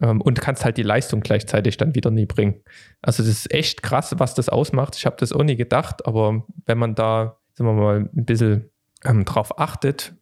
Ähm, 0.00 0.20
und 0.20 0.40
kannst 0.40 0.64
halt 0.64 0.76
die 0.76 0.82
Leistung 0.82 1.20
gleichzeitig 1.20 1.78
dann 1.78 1.94
wieder 1.94 2.10
nie 2.10 2.26
bringen. 2.26 2.62
Also 3.00 3.22
das 3.22 3.30
ist 3.30 3.50
echt 3.50 3.82
krass, 3.82 4.14
was 4.18 4.34
das 4.34 4.50
ausmacht. 4.50 4.96
Ich 4.96 5.06
habe 5.06 5.16
das 5.18 5.32
auch 5.32 5.42
nie 5.42 5.56
gedacht, 5.56 6.06
aber 6.06 6.44
wenn 6.66 6.76
man 6.76 6.94
da, 6.94 7.38
sagen 7.54 7.70
wir 7.70 7.82
mal, 7.82 8.10
ein 8.14 8.24
bisschen 8.26 8.70
ähm, 9.04 9.24
drauf 9.24 9.58
achtet, 9.58 10.14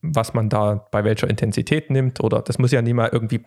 was 0.00 0.32
man 0.32 0.48
da 0.48 0.86
bei 0.90 1.04
welcher 1.04 1.28
Intensität 1.28 1.90
nimmt, 1.90 2.20
oder 2.20 2.40
das 2.40 2.58
muss 2.58 2.70
ja 2.70 2.80
nie 2.80 2.94
mal 2.94 3.10
irgendwie, 3.12 3.44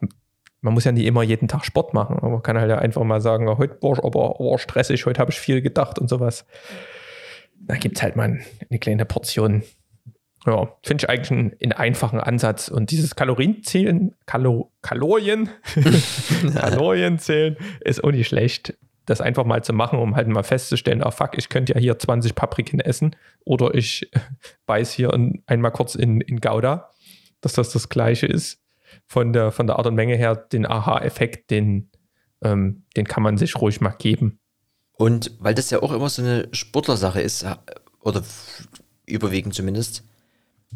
man 0.63 0.73
muss 0.73 0.85
ja 0.85 0.91
nie 0.93 1.05
immer 1.05 1.23
jeden 1.23 1.47
Tag 1.47 1.65
Sport 1.65 1.93
machen, 1.93 2.17
aber 2.17 2.29
man 2.29 2.41
kann 2.41 2.57
halt 2.57 2.69
ja 2.69 2.79
einfach 2.79 3.03
mal 3.03 3.21
sagen, 3.21 3.47
oh, 3.49 3.57
heute 3.57 3.77
war 3.81 3.93
ich 3.93 4.03
aber, 4.03 4.39
aber 4.39 4.57
stressig, 4.57 5.05
heute 5.05 5.19
habe 5.19 5.31
ich 5.31 5.39
viel 5.39 5.61
gedacht 5.61 5.99
und 5.99 6.09
sowas. 6.09 6.45
Da 7.59 7.75
gibt 7.75 7.97
es 7.97 8.03
halt 8.03 8.15
mal 8.15 8.39
eine 8.69 8.79
kleine 8.79 9.05
Portion 9.05 9.63
ja, 10.45 10.75
finde 10.83 11.03
ich 11.03 11.09
eigentlich 11.09 11.31
einen, 11.31 11.55
einen, 11.61 11.71
einfachen 11.71 12.19
Ansatz. 12.19 12.67
Und 12.67 12.91
dieses 12.91 13.15
Kalorienzählen, 13.15 14.13
Kalo, 14.25 14.71
Kalorien, 14.81 15.49
Kalorienzählen 16.53 17.55
ist 17.79 18.03
auch 18.03 18.11
nicht 18.11 18.27
schlecht, 18.27 18.77
das 19.05 19.21
einfach 19.21 19.45
mal 19.45 19.63
zu 19.63 19.71
machen, 19.71 19.99
um 19.99 20.17
halt 20.17 20.27
mal 20.27 20.43
festzustellen, 20.43 21.01
ah 21.01 21.11
fuck, 21.11 21.37
ich 21.37 21.47
könnte 21.47 21.73
ja 21.73 21.79
hier 21.79 21.97
20 21.97 22.35
Papriken 22.35 22.81
essen 22.81 23.15
oder 23.45 23.73
ich 23.73 24.11
beiß 24.65 24.91
hier 24.91 25.13
einmal 25.45 25.71
kurz 25.71 25.95
in, 25.95 26.19
in 26.19 26.41
Gouda, 26.41 26.89
dass 27.39 27.53
das 27.53 27.71
das 27.71 27.87
gleiche 27.87 28.27
ist. 28.27 28.62
Von 29.07 29.33
der, 29.33 29.51
von 29.51 29.67
der 29.67 29.77
Art 29.77 29.87
und 29.87 29.95
Menge 29.95 30.15
her, 30.15 30.35
den 30.35 30.65
Aha-Effekt, 30.65 31.51
den, 31.51 31.91
ähm, 32.41 32.85
den 32.95 33.05
kann 33.05 33.23
man 33.23 33.37
sich 33.37 33.55
ruhig 33.55 33.81
mal 33.81 33.91
geben. 33.91 34.39
Und 34.93 35.35
weil 35.39 35.53
das 35.53 35.69
ja 35.69 35.81
auch 35.81 35.91
immer 35.91 36.09
so 36.09 36.21
eine 36.21 36.47
Sportlersache 36.51 37.21
ist, 37.21 37.45
oder 37.99 38.23
überwiegend 39.05 39.53
zumindest, 39.53 40.03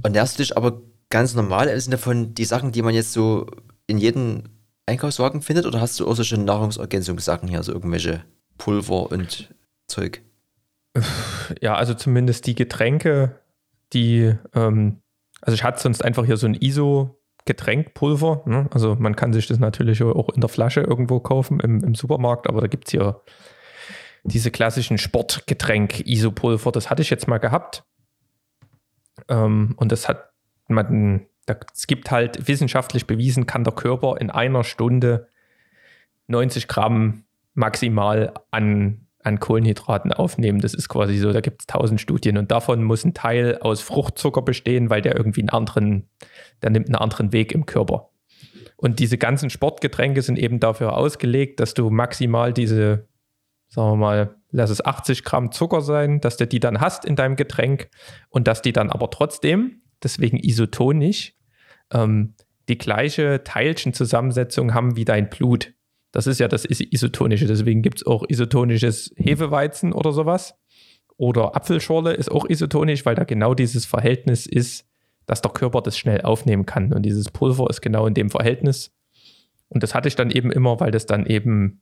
Ernährst 0.04 0.38
du 0.38 0.44
dich 0.44 0.56
aber 0.56 0.82
ganz 1.10 1.34
normal 1.34 1.68
im 1.68 1.80
Sinne 1.80 1.98
von 1.98 2.34
die 2.34 2.46
Sachen, 2.46 2.72
die 2.72 2.82
man 2.82 2.94
jetzt 2.94 3.14
so 3.14 3.48
in 3.88 3.98
jedem 3.98 4.44
Einkaufswagen 4.86 5.42
findet, 5.42 5.66
oder 5.66 5.82
hast 5.82 6.00
du 6.00 6.08
auch 6.08 6.16
so 6.16 6.24
schon 6.24 6.46
Nahrungsergänzungssachen 6.46 7.50
hier, 7.50 7.64
so 7.64 7.74
irgendwelche 7.74 8.24
Pulver 8.58 9.12
und 9.12 9.54
Zeug? 9.88 10.22
Ja, 11.62 11.76
also 11.76 11.94
zumindest 11.94 12.48
die 12.48 12.56
Getränke, 12.56 13.40
die, 13.94 14.34
ähm, 14.54 15.02
also 15.42 15.56
ich 15.56 15.64
hatte 15.64 15.82
sonst 15.82 16.04
einfach 16.04 16.26
hier 16.26 16.38
so 16.38 16.48
ein 16.48 16.56
ISO-Getränkpulver. 17.48 18.44
Ne? 18.46 18.68
Also 18.72 18.96
man 18.96 19.16
kann 19.16 19.34
sich 19.34 19.48
das 19.48 19.60
natürlich 19.60 20.04
auch 20.04 20.30
in 20.30 20.42
der 20.42 20.50
Flasche 20.50 20.82
irgendwo 20.82 21.20
kaufen 21.20 21.60
im, 21.60 21.84
im 21.84 21.96
Supermarkt, 21.96 22.48
aber 22.48 22.62
da 22.62 22.68
gibt 22.68 22.88
es 22.88 22.92
hier 22.92 23.22
diese 24.24 24.52
klassischen 24.52 24.98
Sportgetränk-ISO-Pulver. 24.98 26.72
Das 26.72 26.90
hatte 26.90 27.02
ich 27.02 27.10
jetzt 27.10 27.28
mal 27.28 27.38
gehabt. 27.38 27.84
Ähm, 29.30 29.74
und 29.78 29.92
das 29.92 30.08
hat 30.08 30.30
man, 30.68 31.26
es 31.74 31.88
gibt 31.88 32.12
halt 32.12 32.48
wissenschaftlich 32.48 33.08
bewiesen, 33.08 33.46
kann 33.46 33.64
der 33.64 33.74
Körper 33.74 34.18
in 34.20 34.30
einer 34.30 34.64
Stunde 34.64 35.30
90 36.28 36.68
Gramm 36.68 37.24
maximal 37.54 38.34
an, 38.52 39.07
an 39.28 39.40
Kohlenhydraten 39.40 40.14
aufnehmen. 40.14 40.60
Das 40.60 40.74
ist 40.74 40.90
quasi 40.90 41.18
so, 41.18 41.32
da 41.32 41.42
gibt 41.42 41.62
es 41.62 41.68
tausend 41.68 42.02
Studien 42.02 42.38
und 42.38 42.50
davon 42.50 42.84
muss 42.84 43.04
ein 43.04 43.14
Teil 43.14 43.60
aus 43.60 43.82
Fruchtzucker 43.82 44.42
bestehen, 44.42 44.90
weil 44.90 45.02
der 45.02 45.16
irgendwie 45.16 45.42
einen 45.42 45.50
anderen, 45.50 46.10
der 46.62 46.72
nimmt 46.72 46.88
einen 46.88 46.96
anderen 46.96 47.34
Weg 47.34 47.52
im 47.52 47.66
Körper. 47.66 48.10
Und 48.78 49.00
diese 49.00 49.18
ganzen 49.18 49.50
Sportgetränke 49.50 50.22
sind 50.22 50.40
eben 50.40 50.60
dafür 50.60 50.96
ausgelegt, 50.96 51.60
dass 51.60 51.74
du 51.74 51.90
maximal 51.90 52.54
diese, 52.54 53.08
sagen 53.68 53.92
wir 53.92 53.96
mal, 53.98 54.36
lass 54.52 54.70
es 54.70 54.86
80 54.86 55.24
Gramm 55.24 55.52
Zucker 55.52 55.82
sein, 55.82 56.22
dass 56.22 56.38
du 56.38 56.48
die 56.48 56.60
dann 56.60 56.80
hast 56.80 57.04
in 57.04 57.16
deinem 57.16 57.36
Getränk 57.36 57.90
und 58.30 58.48
dass 58.48 58.62
die 58.62 58.74
dann 58.74 58.90
aber 58.90 59.10
trotzdem, 59.10 59.82
deswegen 60.04 60.38
isotonisch, 60.38 61.34
ähm, 61.92 62.36
die 62.70 62.78
gleiche 62.78 63.44
Teilchenzusammensetzung 63.44 64.74
haben 64.74 64.96
wie 64.96 65.06
dein 65.06 65.30
Blut. 65.30 65.74
Das 66.12 66.28
ist 66.28 66.40
ja 66.40 66.48
das 66.48 66.66
Isotonische. 66.66 67.48
Deswegen 67.48 67.82
gibt 67.82 68.00
es 68.00 68.08
auch 68.08 68.24
isotonisches 68.28 69.14
Hefeweizen 69.18 69.94
oder 69.94 70.12
sowas. 70.12 70.56
Oder 71.18 71.56
Apfelschorle 71.56 72.14
ist 72.14 72.32
auch 72.32 72.46
isotonisch, 72.48 73.06
weil 73.06 73.16
da 73.16 73.24
genau 73.24 73.54
dieses 73.54 73.86
Verhältnis 73.86 74.46
ist, 74.46 74.86
dass 75.26 75.42
der 75.42 75.52
Körper 75.52 75.82
das 75.82 75.98
schnell 75.98 76.22
aufnehmen 76.22 76.66
kann. 76.66 76.94
Und 76.94 77.04
dieses 77.04 77.32
Pulver 77.32 77.70
ist 77.70 77.82
genau 77.82 78.08
in 78.08 78.14
dem 78.14 78.30
Verhältnis. 78.30 78.94
Und 79.68 79.84
das 79.84 79.94
hatte 79.94 80.08
ich 80.08 80.16
dann 80.16 80.32
eben 80.32 80.52
immer, 80.52 80.80
weil 80.80 80.92
das 80.92 81.06
dann 81.06 81.26
eben 81.26 81.82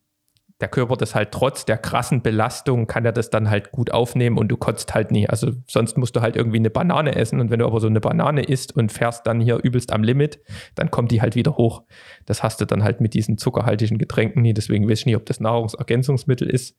der 0.60 0.68
Körper 0.68 0.96
das 0.96 1.14
halt 1.14 1.32
trotz 1.32 1.66
der 1.66 1.76
krassen 1.76 2.22
Belastung 2.22 2.86
kann 2.86 3.04
er 3.04 3.12
das 3.12 3.28
dann 3.28 3.50
halt 3.50 3.72
gut 3.72 3.92
aufnehmen 3.92 4.38
und 4.38 4.48
du 4.48 4.56
kotzt 4.56 4.94
halt 4.94 5.10
nie. 5.10 5.28
Also 5.28 5.52
sonst 5.66 5.98
musst 5.98 6.16
du 6.16 6.22
halt 6.22 6.34
irgendwie 6.34 6.56
eine 6.56 6.70
Banane 6.70 7.14
essen 7.14 7.40
und 7.40 7.50
wenn 7.50 7.58
du 7.58 7.66
aber 7.66 7.78
so 7.78 7.86
eine 7.88 8.00
Banane 8.00 8.42
isst 8.42 8.74
und 8.74 8.90
fährst 8.90 9.26
dann 9.26 9.40
hier 9.40 9.62
übelst 9.62 9.92
am 9.92 10.02
Limit, 10.02 10.40
dann 10.74 10.90
kommt 10.90 11.10
die 11.10 11.20
halt 11.20 11.34
wieder 11.34 11.56
hoch. 11.58 11.82
Das 12.24 12.42
hast 12.42 12.60
du 12.60 12.64
dann 12.64 12.82
halt 12.82 13.02
mit 13.02 13.12
diesen 13.12 13.36
zuckerhaltigen 13.36 13.98
Getränken 13.98 14.40
nie. 14.42 14.54
Deswegen 14.54 14.88
weiß 14.88 15.00
ich 15.00 15.06
nicht, 15.06 15.16
ob 15.16 15.26
das 15.26 15.40
Nahrungsergänzungsmittel 15.40 16.48
ist. 16.48 16.74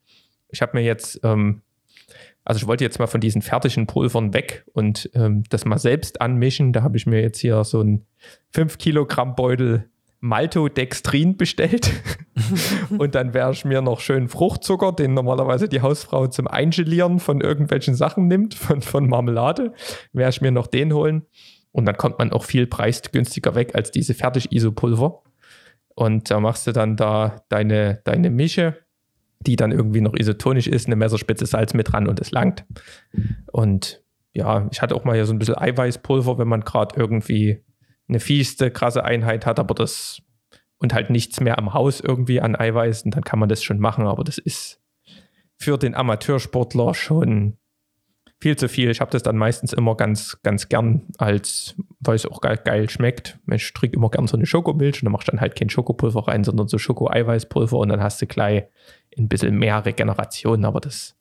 Ich 0.49 0.61
habe 0.61 0.78
mir 0.78 0.84
jetzt 0.84 1.19
ähm, 1.23 1.61
Also 2.45 2.57
ich 2.59 2.67
wollte 2.67 2.84
jetzt 2.84 2.97
mal 2.97 3.07
von 3.07 3.21
diesen 3.21 3.41
fertigen 3.43 3.86
Pulvern 3.86 4.34
weg 4.34 4.65
und 4.73 5.09
ähm, 5.13 5.43
das 5.49 5.65
mal 5.65 5.78
selbst 5.78 6.21
anmischen. 6.21 6.73
Da 6.73 6.82
habe 6.82 6.97
ich 6.97 7.05
mir 7.05 7.21
jetzt 7.21 7.39
hier 7.39 7.63
so 7.63 7.82
einen 7.82 8.05
5 8.53 8.78
Kilogramm 8.80 9.36
Beutel 9.36 9.89
Maltodextrin 10.20 11.38
bestellt. 11.38 11.91
und 12.97 13.15
dann 13.15 13.34
werde 13.34 13.53
ich 13.53 13.65
mir 13.65 13.82
noch 13.82 13.99
schön 13.99 14.28
Fruchtzucker, 14.28 14.91
den 14.91 15.13
normalerweise 15.13 15.70
die 15.70 15.82
Hausfrau 15.82 16.28
zum 16.28 16.47
Eingelieren 16.47 17.20
von 17.20 17.41
irgendwelchen 17.41 17.95
Sachen 17.95 18.28
nimmt, 18.28 18.53
von, 18.53 18.82
von 18.82 19.07
Marmelade, 19.07 19.74
werde 20.13 20.30
ich 20.30 20.41
mir 20.41 20.51
noch 20.51 20.68
den 20.68 20.93
holen. 20.93 21.24
Und 21.72 21.86
dann 21.86 21.97
kommt 21.97 22.18
man 22.20 22.32
auch 22.32 22.43
viel 22.43 22.65
preisgünstiger 22.65 23.53
weg 23.55 23.76
als 23.76 23.91
diese 23.91 24.13
Fertig-Isopulver. 24.13 25.22
Und 25.95 26.32
da 26.32 26.39
machst 26.39 26.68
du 26.68 26.72
dann 26.72 26.95
da 26.95 27.43
deine, 27.49 28.01
deine 28.03 28.30
Mische 28.30 28.78
die 29.41 29.55
dann 29.55 29.72
irgendwie 29.72 30.01
noch 30.01 30.15
isotonisch 30.15 30.68
ist, 30.68 30.88
eine 30.88 30.95
Messerspitze 30.95 31.45
Salz 31.45 31.74
mit 31.74 31.91
dran 31.91 32.07
und 32.07 32.20
es 32.20 32.32
langt. 32.32 32.65
Und 33.51 34.03
ja, 34.34 34.68
ich 34.72 34.82
hatte 34.82 34.95
auch 34.95 35.03
mal 35.03 35.15
hier 35.15 35.26
so 35.26 35.34
ein 35.34 35.39
bisschen 35.39 35.57
Eiweißpulver, 35.57 36.38
wenn 36.38 36.47
man 36.47 36.61
gerade 36.61 36.99
irgendwie 36.99 37.63
eine 38.08 38.20
fieste, 38.20 38.72
krasse 38.72 39.03
Einheit 39.03 39.45
hat, 39.45 39.60
aber 39.60 39.74
das 39.74 40.22
und 40.80 40.93
halt 40.93 41.10
nichts 41.10 41.39
mehr 41.39 41.58
am 41.58 41.74
Haus 41.74 41.99
irgendwie 41.99 42.39
an 42.39 42.55
Eiweißen, 42.55 43.12
dann 43.12 43.24
kann 43.24 43.39
man 43.39 43.49
das 43.49 43.64
schon 43.64 43.80
machen, 43.80 44.05
aber 44.05 44.24
das 44.24 44.38
ist 44.38 44.80
für 45.58 45.78
den 45.78 45.95
Amateursportler 45.95 46.93
schon 46.93 47.58
viel 48.39 48.55
zu 48.55 48.70
viel. 48.70 48.91
Ich 48.91 49.01
habe 49.01 49.10
das 49.12 49.24
dann 49.24 49.38
meistens 49.38 49.74
immer 49.74 49.95
ganz, 49.95 50.38
ganz 50.43 50.70
gern, 50.70 51.08
als 51.18 51.76
weil 51.99 52.16
es 52.16 52.26
auch 52.26 52.41
geil, 52.41 52.60
geil 52.64 52.89
schmeckt. 52.89 53.39
Ich 53.51 53.74
trinke 53.74 53.97
immer 53.97 54.10
gern 54.10 54.28
so 54.28 54.38
eine 54.38 54.45
Schokomilch 54.45 55.01
und 55.01 55.05
dann 55.05 55.12
machst 55.12 55.28
du 55.28 55.32
dann 55.32 55.41
halt 55.41 55.55
kein 55.55 55.70
Schokopulver 55.70 56.28
rein, 56.28 56.43
sondern 56.43 56.68
so 56.68 56.78
Schoko-Eiweißpulver 56.78 57.78
und 57.78 57.89
dann 57.89 58.01
hast 58.01 58.22
du 58.22 58.28
gleich 58.28 58.66
ein 59.18 59.28
bisschen 59.28 59.58
mehr 59.58 59.84
Regeneration. 59.86 60.66
Aber 60.66 60.80
das 60.80 61.16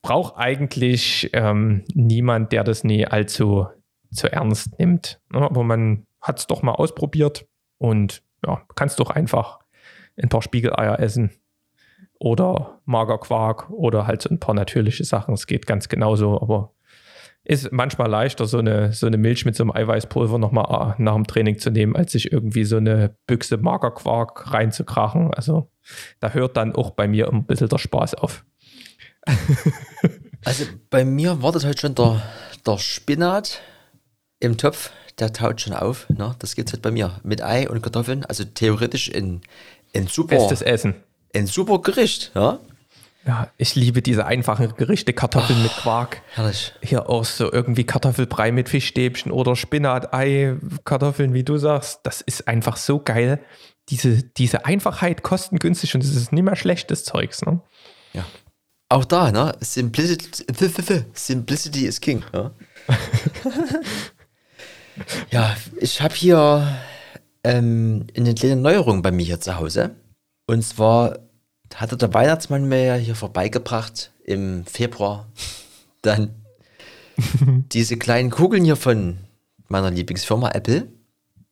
braucht 0.00 0.36
eigentlich 0.36 1.30
ähm, 1.34 1.84
niemand, 1.92 2.52
der 2.52 2.64
das 2.64 2.84
nie 2.84 3.06
allzu 3.06 3.66
zu 4.10 4.32
ernst 4.32 4.78
nimmt. 4.78 5.20
Ja, 5.32 5.40
ne? 5.40 5.46
aber 5.46 5.64
man 5.64 6.06
hat 6.24 6.38
es 6.38 6.46
doch 6.46 6.62
mal 6.62 6.72
ausprobiert 6.72 7.46
und 7.78 8.22
ja, 8.44 8.62
kannst 8.74 8.98
doch 8.98 9.10
einfach 9.10 9.60
ein 10.20 10.28
paar 10.28 10.42
Spiegeleier 10.42 10.98
essen 10.98 11.30
oder 12.18 12.80
Magerquark 12.86 13.70
oder 13.70 14.06
halt 14.06 14.22
so 14.22 14.30
ein 14.30 14.40
paar 14.40 14.54
natürliche 14.54 15.04
Sachen. 15.04 15.34
Es 15.34 15.46
geht 15.46 15.66
ganz 15.66 15.88
genauso, 15.88 16.40
aber 16.40 16.72
ist 17.44 17.70
manchmal 17.72 18.08
leichter, 18.08 18.46
so 18.46 18.58
eine, 18.58 18.92
so 18.94 19.06
eine 19.06 19.18
Milch 19.18 19.44
mit 19.44 19.54
so 19.54 19.64
einem 19.64 19.72
Eiweißpulver 19.72 20.38
nochmal 20.38 20.64
ah, 20.64 20.94
nach 20.96 21.14
dem 21.14 21.26
Training 21.26 21.58
zu 21.58 21.70
nehmen, 21.70 21.94
als 21.94 22.12
sich 22.12 22.32
irgendwie 22.32 22.64
so 22.64 22.78
eine 22.78 23.16
Büchse 23.26 23.58
Magerquark 23.58 24.50
reinzukrachen. 24.50 25.34
Also 25.34 25.70
da 26.20 26.30
hört 26.30 26.56
dann 26.56 26.74
auch 26.74 26.92
bei 26.92 27.06
mir 27.06 27.30
ein 27.30 27.44
bisschen 27.44 27.68
der 27.68 27.78
Spaß 27.78 28.14
auf. 28.14 28.46
also 30.44 30.64
bei 30.88 31.04
mir 31.04 31.42
wartet 31.42 31.66
heute 31.66 31.80
schon 31.80 31.94
der, 31.94 32.22
der 32.66 32.78
Spinat 32.78 33.60
im 34.40 34.56
Topf, 34.56 34.90
der 35.18 35.32
taut 35.32 35.60
schon 35.60 35.72
auf. 35.72 36.08
Ne? 36.10 36.34
Das 36.38 36.54
geht 36.54 36.72
halt 36.72 36.82
bei 36.82 36.90
mir 36.90 37.20
mit 37.22 37.42
Ei 37.42 37.68
und 37.68 37.82
Kartoffeln. 37.82 38.24
Also 38.24 38.44
theoretisch 38.44 39.08
in, 39.08 39.40
in 39.92 40.06
super. 40.06 40.36
Bestes 40.36 40.62
Essen 40.62 40.96
ein 41.34 41.46
super 41.46 41.80
Gericht, 41.80 42.32
ja. 42.34 42.60
Ja, 43.26 43.50
ich 43.56 43.74
liebe 43.74 44.02
diese 44.02 44.26
einfachen 44.26 44.74
Gerichte, 44.76 45.14
Kartoffeln 45.14 45.58
oh, 45.58 45.62
mit 45.62 45.72
Quark. 45.72 46.20
Herrlich. 46.34 46.74
Hier 46.82 47.08
auch 47.08 47.24
so 47.24 47.50
irgendwie 47.50 47.84
Kartoffelbrei 47.84 48.52
mit 48.52 48.68
Fischstäbchen 48.68 49.32
oder 49.32 49.56
Spinat, 49.56 50.12
Ei, 50.12 50.56
Kartoffeln, 50.84 51.32
wie 51.32 51.42
du 51.42 51.56
sagst. 51.56 52.00
Das 52.02 52.20
ist 52.20 52.46
einfach 52.48 52.76
so 52.76 53.00
geil. 53.00 53.42
Diese, 53.88 54.22
diese 54.22 54.66
Einfachheit, 54.66 55.22
kostengünstig 55.22 55.94
und 55.94 56.04
es 56.04 56.14
ist 56.14 56.32
nicht 56.32 56.42
mehr 56.42 56.56
schlechtes 56.56 57.04
Zeugs, 57.04 57.42
ne? 57.42 57.62
Ja. 58.12 58.26
Auch 58.90 59.06
da, 59.06 59.32
ne? 59.32 59.56
Simplicity, 59.60 60.44
Simplicity 61.14 61.86
is 61.86 62.00
King, 62.02 62.24
ja. 62.34 62.50
ja, 65.30 65.56
ich 65.80 66.00
habe 66.00 66.14
hier 66.14 66.76
ähm, 67.42 68.06
eine 68.16 68.34
kleine 68.34 68.56
Neuerung 68.56 69.02
bei 69.02 69.10
mir 69.10 69.24
hier 69.24 69.40
zu 69.40 69.56
Hause. 69.56 69.94
Und 70.46 70.62
zwar 70.62 71.18
hatte 71.74 71.96
der 71.96 72.14
Weihnachtsmann 72.14 72.68
mir 72.68 72.84
ja 72.84 72.94
hier 72.94 73.14
vorbeigebracht 73.14 74.12
im 74.24 74.64
Februar 74.66 75.28
dann 76.02 76.44
diese 77.72 77.96
kleinen 77.96 78.30
Kugeln 78.30 78.64
hier 78.64 78.76
von 78.76 79.18
meiner 79.68 79.90
Lieblingsfirma 79.90 80.50
Apple. 80.50 80.88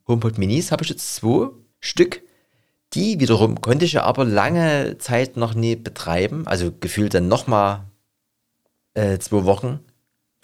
HomePod 0.07 0.38
Minis 0.38 0.72
habe 0.72 0.84
ich 0.84 0.90
jetzt 0.90 1.14
zwei 1.14 1.51
Stück. 1.80 2.22
Die 2.95 3.20
wiederum 3.20 3.61
konnte 3.61 3.84
ich 3.84 3.95
ja 3.95 4.03
aber 4.03 4.24
lange 4.24 4.99
Zeit 4.99 5.36
noch 5.36 5.55
nie 5.55 5.76
betreiben. 5.76 6.47
Also 6.47 6.72
gefühlt 6.72 7.14
dann 7.14 7.28
nochmal 7.28 7.86
äh, 8.95 9.18
zwei 9.18 9.45
Wochen. 9.45 9.80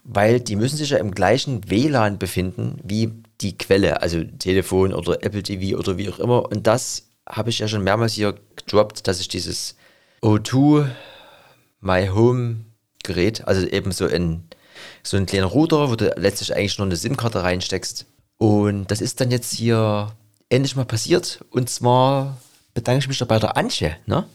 Weil 0.05 0.41
die 0.41 0.57
müssen 0.57 0.77
sich 0.77 0.91
ja 0.91 0.99
im 0.99 1.11
gleichen 1.11 1.69
WLAN 1.71 2.19
befinden 2.19 2.79
wie 2.83 3.13
die 3.41 3.59
Quelle. 3.59 4.03
Also 4.03 4.25
Telefon 4.25 4.95
oder 4.95 5.23
Apple 5.23 5.43
TV 5.43 5.79
oder 5.79 5.99
wie 5.99 6.09
auch 6.09 6.19
immer. 6.19 6.51
Und 6.51 6.67
das 6.67 7.09
habe 7.29 7.51
ich 7.51 7.59
ja 7.59 7.69
schon 7.69 7.85
mehrmals 7.85 8.15
hier 8.15 8.35
gedroppt, 8.57 9.07
dass 9.07 9.21
ich 9.21 9.29
dieses 9.29 9.77
O2 10.23 10.89
My 11.81 12.09
Home 12.09 12.65
Gerät, 13.05 13.47
also 13.47 13.67
eben 13.67 13.93
so 13.93 14.07
ein, 14.07 14.45
so 15.03 15.17
ein 15.17 15.27
kleiner 15.27 15.47
Router, 15.47 15.91
wo 15.91 15.97
du 15.97 16.13
letztlich 16.17 16.55
eigentlich 16.55 16.79
nur 16.79 16.87
eine 16.87 16.97
SIM-Karte 16.97 17.43
reinsteckst. 17.43 18.07
Und 18.39 18.91
das 18.91 19.01
ist 19.01 19.21
dann 19.21 19.31
jetzt 19.31 19.53
hier 19.53 20.13
endlich 20.49 20.77
mal 20.77 20.85
passiert. 20.85 21.45
Und 21.51 21.71
zwar 21.71 22.39
bedanke 22.75 23.01
ich 23.01 23.09
mich 23.09 23.19
da 23.19 23.25
bei 23.25 23.39
der 23.39 23.57
Antje. 23.57 23.97
Ne? 24.07 24.27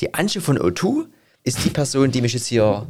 Die 0.00 0.14
Antje 0.14 0.40
von 0.40 0.58
O2 0.58 1.06
ist 1.44 1.64
die 1.64 1.70
Person, 1.70 2.10
die 2.10 2.22
mich 2.22 2.34
jetzt 2.34 2.46
hier 2.46 2.86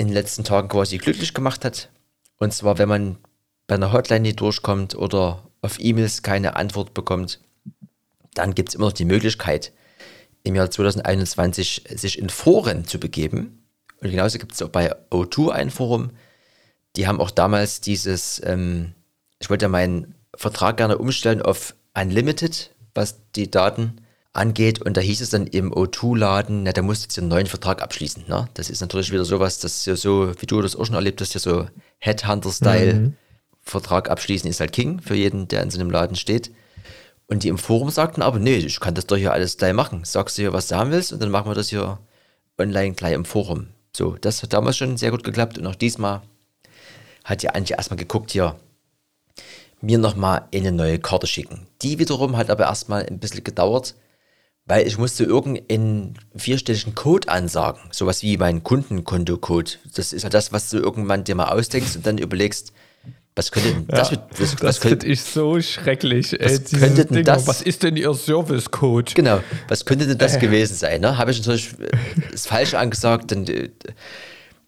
in 0.00 0.06
den 0.06 0.14
letzten 0.14 0.44
Tagen 0.44 0.68
quasi 0.68 0.96
glücklich 0.96 1.34
gemacht 1.34 1.62
hat. 1.62 1.90
Und 2.38 2.54
zwar, 2.54 2.78
wenn 2.78 2.88
man 2.88 3.18
bei 3.66 3.74
einer 3.74 3.92
Hotline 3.92 4.20
nicht 4.20 4.40
durchkommt 4.40 4.94
oder 4.94 5.46
auf 5.60 5.78
E-Mails 5.78 6.22
keine 6.22 6.56
Antwort 6.56 6.94
bekommt, 6.94 7.38
dann 8.32 8.54
gibt 8.54 8.70
es 8.70 8.74
immer 8.74 8.86
noch 8.86 8.94
die 8.94 9.04
Möglichkeit, 9.04 9.72
im 10.42 10.54
Jahr 10.54 10.70
2021 10.70 11.84
sich 11.96 12.18
in 12.18 12.30
Foren 12.30 12.86
zu 12.86 12.98
begeben. 12.98 13.62
Und 14.00 14.10
genauso 14.10 14.38
gibt 14.38 14.54
es 14.54 14.62
auch 14.62 14.70
bei 14.70 14.90
O2 15.10 15.50
ein 15.50 15.70
Forum. 15.70 16.12
Die 16.96 17.06
haben 17.06 17.20
auch 17.20 17.30
damals 17.30 17.82
dieses, 17.82 18.40
ähm, 18.42 18.94
ich 19.38 19.50
wollte 19.50 19.66
ja 19.66 19.68
meinen 19.68 20.14
Vertrag 20.34 20.78
gerne 20.78 20.96
umstellen 20.96 21.42
auf 21.42 21.74
Unlimited, 21.94 22.70
was 22.94 23.18
die 23.36 23.50
Daten 23.50 24.00
angeht. 24.32 24.80
Und 24.80 24.96
da 24.96 25.00
hieß 25.00 25.20
es 25.20 25.30
dann 25.30 25.46
im 25.46 25.72
O2-Laden, 25.72 26.62
na, 26.62 26.72
da 26.72 26.82
musst 26.82 27.02
du 27.02 27.04
jetzt 27.06 27.18
einen 27.18 27.28
neuen 27.28 27.46
Vertrag 27.46 27.82
abschließen. 27.82 28.24
Ne? 28.28 28.48
Das 28.54 28.70
ist 28.70 28.80
natürlich 28.80 29.12
wieder 29.12 29.24
sowas, 29.24 29.58
das 29.58 29.84
ja 29.86 29.96
so, 29.96 30.32
wie 30.40 30.46
du 30.46 30.62
das 30.62 30.76
auch 30.76 30.86
schon 30.86 30.94
erlebt 30.94 31.20
hast, 31.20 31.34
ja 31.34 31.40
so 31.40 31.66
Headhunter-Style. 31.98 32.94
Mhm. 32.94 33.16
Vertrag 33.62 34.10
abschließen 34.10 34.48
ist 34.48 34.60
halt 34.60 34.72
King 34.72 35.00
für 35.00 35.14
jeden, 35.14 35.48
der 35.48 35.62
in 35.62 35.70
so 35.70 35.78
einem 35.78 35.90
Laden 35.90 36.16
steht. 36.16 36.50
Und 37.26 37.44
die 37.44 37.48
im 37.48 37.58
Forum 37.58 37.90
sagten 37.90 38.22
aber, 38.22 38.38
nee, 38.38 38.56
ich 38.56 38.80
kann 38.80 38.94
das 38.94 39.06
doch 39.06 39.16
hier 39.16 39.32
alles 39.32 39.56
gleich 39.56 39.74
machen. 39.74 40.04
Sagst 40.04 40.36
du 40.36 40.42
hier, 40.42 40.52
was 40.52 40.68
du 40.68 40.76
haben 40.76 40.90
willst 40.90 41.12
und 41.12 41.22
dann 41.22 41.30
machen 41.30 41.48
wir 41.48 41.54
das 41.54 41.68
hier 41.68 41.98
online 42.58 42.94
gleich 42.94 43.14
im 43.14 43.24
Forum. 43.24 43.68
So, 43.96 44.16
das 44.20 44.42
hat 44.42 44.52
damals 44.52 44.76
schon 44.76 44.96
sehr 44.96 45.10
gut 45.10 45.24
geklappt 45.24 45.58
und 45.58 45.66
auch 45.66 45.74
diesmal 45.74 46.22
hat 47.24 47.42
die 47.42 47.50
Antje 47.50 47.76
erstmal 47.76 47.98
geguckt 47.98 48.32
hier, 48.32 48.56
mir 49.80 49.98
nochmal 49.98 50.48
eine 50.54 50.72
neue 50.72 50.98
Karte 50.98 51.26
schicken. 51.26 51.66
Die 51.82 51.98
wiederum 51.98 52.36
hat 52.36 52.50
aber 52.50 52.64
erstmal 52.64 53.06
ein 53.06 53.18
bisschen 53.18 53.44
gedauert, 53.44 53.94
weil 54.70 54.86
ich 54.86 54.98
musste 54.98 55.24
irgendeinen 55.24 56.14
vierstelligen 56.36 56.94
Code 56.94 57.28
ansagen. 57.28 57.80
Sowas 57.90 58.22
wie 58.22 58.36
mein 58.36 58.62
Kundenkonto-Code. 58.62 59.72
Das 59.96 60.12
ist 60.12 60.22
ja 60.22 60.28
das, 60.28 60.52
was 60.52 60.70
du 60.70 60.78
irgendwann 60.78 61.24
dir 61.24 61.34
mal 61.34 61.48
ausdenkst 61.48 61.96
und 61.96 62.06
dann 62.06 62.18
überlegst, 62.18 62.72
was 63.34 63.50
könnte 63.50 63.72
denn 63.72 63.88
das, 63.88 64.12
ja, 64.12 64.28
was, 64.38 64.54
das 64.54 64.78
finde 64.78 65.06
ich 65.08 65.22
so 65.22 65.60
schrecklich. 65.60 66.36
Was, 66.38 66.72
ey, 66.72 66.78
könnte 66.78 67.04
denn 67.04 67.24
das, 67.24 67.48
was 67.48 67.62
ist 67.62 67.82
denn 67.82 67.96
Ihr 67.96 68.14
Service-Code? 68.14 69.10
Genau, 69.12 69.40
was 69.66 69.84
könnte 69.84 70.06
denn 70.06 70.18
das 70.18 70.36
äh. 70.36 70.38
gewesen 70.38 70.76
sein? 70.76 71.00
Ne? 71.00 71.18
Habe 71.18 71.32
ich 71.32 71.38
natürlich 71.38 71.70
das 72.30 72.46
Falsche 72.46 72.78
angesagt, 72.78 73.32
dann 73.32 73.48
äh, 73.48 73.70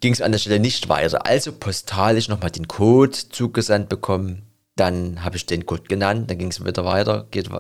ging 0.00 0.14
es 0.14 0.20
an 0.20 0.32
der 0.32 0.40
Stelle 0.40 0.59
nicht 0.59 0.88
weiter. 0.88 1.26
Also 1.26 1.53
postalisch 1.53 2.28
nochmal 2.28 2.50
den 2.50 2.66
Code 2.66 3.16
zugesandt 3.30 3.88
bekommen. 3.88 4.42
Dann 4.74 5.22
habe 5.22 5.36
ich 5.36 5.46
den 5.46 5.64
Code 5.64 5.84
genannt, 5.84 6.28
dann 6.28 6.38
ging 6.38 6.50
es 6.50 6.64
wieder 6.64 6.84
weiter. 6.84 7.28
Geht, 7.30 7.50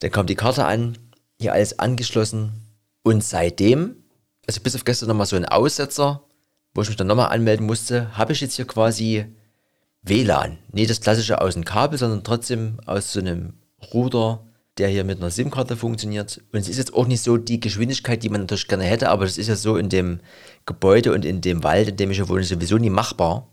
dann 0.00 0.10
kam 0.10 0.26
die 0.26 0.34
Karte 0.34 0.64
an, 0.64 0.96
hier 1.42 1.52
alles 1.52 1.78
angeschlossen. 1.78 2.52
Und 3.02 3.22
seitdem, 3.22 3.96
also 4.46 4.60
bis 4.60 4.74
auf 4.74 4.84
gestern 4.84 5.08
nochmal 5.08 5.26
so 5.26 5.36
ein 5.36 5.44
Aussetzer, 5.44 6.22
wo 6.74 6.82
ich 6.82 6.88
mich 6.88 6.96
dann 6.96 7.06
nochmal 7.06 7.30
anmelden 7.30 7.66
musste, 7.66 8.16
habe 8.16 8.32
ich 8.32 8.40
jetzt 8.40 8.56
hier 8.56 8.66
quasi 8.66 9.26
WLAN. 10.02 10.58
Nicht 10.72 10.90
das 10.90 11.00
klassische 11.00 11.40
aus 11.40 11.54
dem 11.54 11.64
Kabel, 11.64 11.98
sondern 11.98 12.24
trotzdem 12.24 12.80
aus 12.86 13.12
so 13.12 13.20
einem 13.20 13.54
Router, 13.92 14.46
der 14.78 14.88
hier 14.88 15.04
mit 15.04 15.18
einer 15.18 15.30
SIM-Karte 15.30 15.76
funktioniert. 15.76 16.40
Und 16.52 16.60
es 16.60 16.68
ist 16.68 16.78
jetzt 16.78 16.94
auch 16.94 17.06
nicht 17.06 17.22
so 17.22 17.36
die 17.36 17.60
Geschwindigkeit, 17.60 18.22
die 18.22 18.28
man 18.28 18.42
natürlich 18.42 18.68
gerne 18.68 18.84
hätte, 18.84 19.10
aber 19.10 19.24
das 19.24 19.38
ist 19.38 19.48
ja 19.48 19.56
so 19.56 19.76
in 19.76 19.90
dem 19.90 20.20
Gebäude 20.64 21.12
und 21.12 21.24
in 21.24 21.40
dem 21.40 21.62
Wald, 21.62 21.88
in 21.88 21.96
dem 21.96 22.10
ich 22.10 22.18
ja 22.18 22.28
wohne, 22.28 22.44
sowieso 22.44 22.78
nie 22.78 22.90
machbar. 22.90 23.48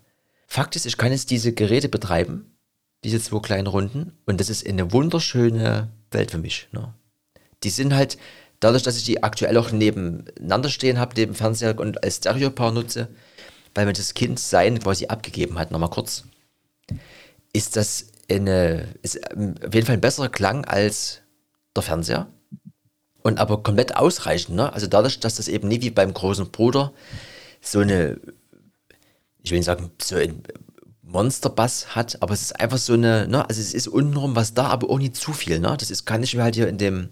Fakt 0.48 0.76
ist, 0.76 0.86
ich 0.86 0.98
kann 0.98 1.12
jetzt 1.12 1.30
diese 1.30 1.54
Geräte 1.54 1.90
betreiben, 1.90 2.58
diese 3.04 3.20
zwei 3.22 3.40
kleinen 3.40 3.68
Runden, 3.68 4.14
und 4.26 4.40
das 4.40 4.50
ist 4.50 4.68
eine 4.68 4.92
wunderschöne 4.92 5.92
Welt 6.12 6.32
für 6.32 6.38
mich. 6.38 6.70
Ne? 6.72 6.94
Die 7.64 7.70
sind 7.70 7.94
halt, 7.94 8.18
dadurch, 8.60 8.84
dass 8.84 8.98
ich 8.98 9.04
die 9.04 9.24
aktuell 9.24 9.58
auch 9.58 9.72
nebeneinander 9.72 10.70
stehen 10.70 11.00
habe, 11.00 11.14
neben 11.16 11.36
Fernseher 11.36 11.78
und 11.80 12.04
als 12.04 12.18
Stereopaar 12.18 12.72
nutze, 12.72 13.08
weil 13.76 13.86
man 13.86 13.94
das 13.94 14.14
Kind 14.14 14.40
sein 14.40 14.80
quasi 14.80 15.08
abgegeben 15.08 15.60
hat, 15.60 15.72
nochmal 15.72 15.90
kurz, 15.90 16.24
ist 17.54 17.76
das 17.76 18.08
eine, 18.30 18.88
ist 19.02 19.20
auf 19.36 19.74
jeden 19.74 19.86
Fall 19.86 19.96
ein 19.96 20.02
besserer 20.02 20.30
Klang 20.30 20.66
als 20.66 21.22
der 21.76 21.84
Fernseher. 21.84 22.28
Und 23.22 23.38
aber 23.38 23.64
komplett 23.64 23.98
ausreichend, 23.98 24.56
ne? 24.56 24.72
Also 24.72 24.88
dadurch, 24.88 25.20
dass 25.20 25.36
das 25.36 25.50
eben 25.50 25.68
nie 25.68 25.82
wie 25.82 25.90
beim 25.90 26.14
großen 26.14 26.52
Bruder 26.52 26.94
so 27.62 27.80
eine, 27.80 28.18
ich 29.42 29.52
will 29.52 29.58
nicht 29.58 29.66
sagen, 29.66 29.92
so 30.02 30.16
ein 30.16 30.42
Monsterbass 31.02 31.96
hat, 31.96 32.22
aber 32.22 32.34
es 32.34 32.44
ist 32.44 32.60
einfach 32.60 32.78
so 32.78 32.94
eine, 32.94 33.28
ne? 33.28 33.48
Also 33.48 33.60
es 33.60 33.74
ist 33.74 33.90
untenrum 33.90 34.36
was 34.36 34.54
da, 34.54 34.68
aber 34.68 34.90
auch 34.90 35.00
nicht 35.00 35.18
zu 35.18 35.34
viel, 35.34 35.60
ne? 35.60 35.76
Das 35.78 35.92
ist, 35.92 36.06
kann 36.06 36.24
ich 36.24 36.34
mir 36.34 36.44
halt 36.44 36.56
hier 36.56 36.70
in 36.70 36.78
dem 36.78 37.10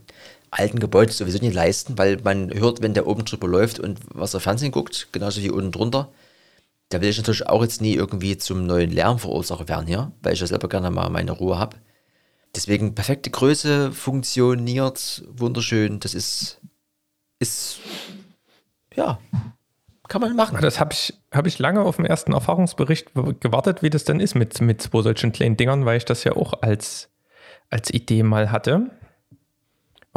alten 0.57 0.79
Gebäude 0.79 1.11
sowieso 1.11 1.39
nicht 1.39 1.53
leisten, 1.53 1.97
weil 1.97 2.17
man 2.23 2.53
hört, 2.53 2.81
wenn 2.81 2.93
der 2.93 3.07
oben 3.07 3.25
drüber 3.25 3.47
läuft 3.47 3.79
und 3.79 3.99
was 4.13 4.33
er 4.33 4.39
Fernsehen 4.39 4.71
guckt, 4.71 5.09
genauso 5.11 5.41
wie 5.41 5.51
unten 5.51 5.71
drunter. 5.71 6.09
Da 6.89 7.01
will 7.01 7.09
ich 7.09 7.17
natürlich 7.17 7.47
auch 7.47 7.61
jetzt 7.61 7.81
nie 7.81 7.93
irgendwie 7.93 8.37
zum 8.37 8.65
neuen 8.65 8.91
Lärmverursacher 8.91 9.67
werden 9.67 9.87
hier, 9.87 10.11
weil 10.21 10.33
ich 10.33 10.39
ja 10.39 10.47
selber 10.47 10.69
gerne 10.69 10.89
mal 10.89 11.09
meine 11.09 11.31
Ruhe 11.31 11.59
habe. 11.59 11.77
Deswegen 12.55 12.95
perfekte 12.95 13.29
Größe, 13.29 13.91
funktioniert, 13.91 15.23
wunderschön. 15.29 15.99
Das 15.99 16.13
ist, 16.13 16.61
ist, 17.39 17.79
ja, 18.95 19.19
kann 20.07 20.21
man 20.21 20.35
machen. 20.35 20.57
Das 20.61 20.79
habe 20.79 20.93
ich, 20.93 21.13
hab 21.31 21.45
ich 21.45 21.59
lange 21.59 21.81
auf 21.81 21.97
den 21.97 22.05
ersten 22.05 22.33
Erfahrungsbericht 22.33 23.13
gewartet, 23.13 23.83
wie 23.83 23.89
das 23.89 24.05
denn 24.05 24.19
ist 24.19 24.35
mit, 24.35 24.59
mit 24.61 24.81
zwei 24.81 25.01
solchen 25.01 25.33
kleinen 25.33 25.57
Dingern, 25.57 25.85
weil 25.85 25.97
ich 25.97 26.05
das 26.05 26.23
ja 26.23 26.33
auch 26.33 26.61
als, 26.61 27.09
als 27.69 27.93
Idee 27.93 28.23
mal 28.23 28.51
hatte. 28.51 28.89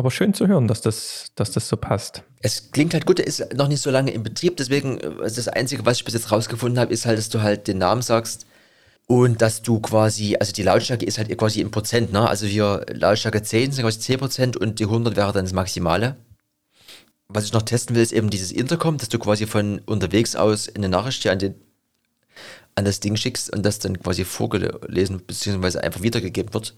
Aber 0.00 0.10
schön 0.10 0.32
zu 0.32 0.48
hören, 0.48 0.66
dass 0.66 0.80
das, 0.80 1.26
dass 1.34 1.50
das 1.50 1.68
so 1.68 1.76
passt. 1.76 2.22
Es 2.40 2.70
klingt 2.70 2.94
halt 2.94 3.04
gut, 3.04 3.18
er 3.18 3.26
ist 3.26 3.52
noch 3.52 3.68
nicht 3.68 3.82
so 3.82 3.90
lange 3.90 4.12
im 4.12 4.22
Betrieb, 4.22 4.56
deswegen 4.56 4.98
also 5.20 5.36
das 5.36 5.48
Einzige, 5.48 5.84
was 5.84 5.98
ich 5.98 6.06
bis 6.06 6.14
jetzt 6.14 6.32
rausgefunden 6.32 6.80
habe, 6.80 6.90
ist 6.90 7.04
halt, 7.04 7.18
dass 7.18 7.28
du 7.28 7.42
halt 7.42 7.68
den 7.68 7.76
Namen 7.76 8.00
sagst 8.00 8.46
und 9.06 9.42
dass 9.42 9.60
du 9.60 9.78
quasi, 9.78 10.38
also 10.40 10.54
die 10.54 10.62
Lautstärke 10.62 11.04
ist 11.04 11.18
halt 11.18 11.36
quasi 11.36 11.60
im 11.60 11.70
Prozent, 11.70 12.14
ne? 12.14 12.26
Also 12.26 12.46
hier 12.46 12.86
Lautstärke 12.90 13.42
10 13.42 13.72
sind 13.72 13.84
quasi 13.84 13.98
10 14.00 14.18
Prozent 14.20 14.56
und 14.56 14.78
die 14.78 14.84
100 14.84 15.16
wäre 15.16 15.34
dann 15.34 15.44
das 15.44 15.52
Maximale. 15.52 16.16
Was 17.28 17.44
ich 17.44 17.52
noch 17.52 17.60
testen 17.60 17.94
will, 17.94 18.02
ist 18.02 18.14
eben 18.14 18.30
dieses 18.30 18.52
Intercom, 18.52 18.96
dass 18.96 19.10
du 19.10 19.18
quasi 19.18 19.46
von 19.46 19.80
unterwegs 19.80 20.34
aus 20.34 20.74
eine 20.74 20.88
Nachricht 20.88 21.20
hier 21.20 21.32
an, 21.32 21.40
den, 21.40 21.56
an 22.74 22.86
das 22.86 23.00
Ding 23.00 23.16
schickst 23.16 23.52
und 23.52 23.66
das 23.66 23.80
dann 23.80 24.00
quasi 24.02 24.24
vorgelesen 24.24 25.20
bzw. 25.20 25.80
einfach 25.80 26.00
wiedergegeben 26.00 26.54
wird. 26.54 26.74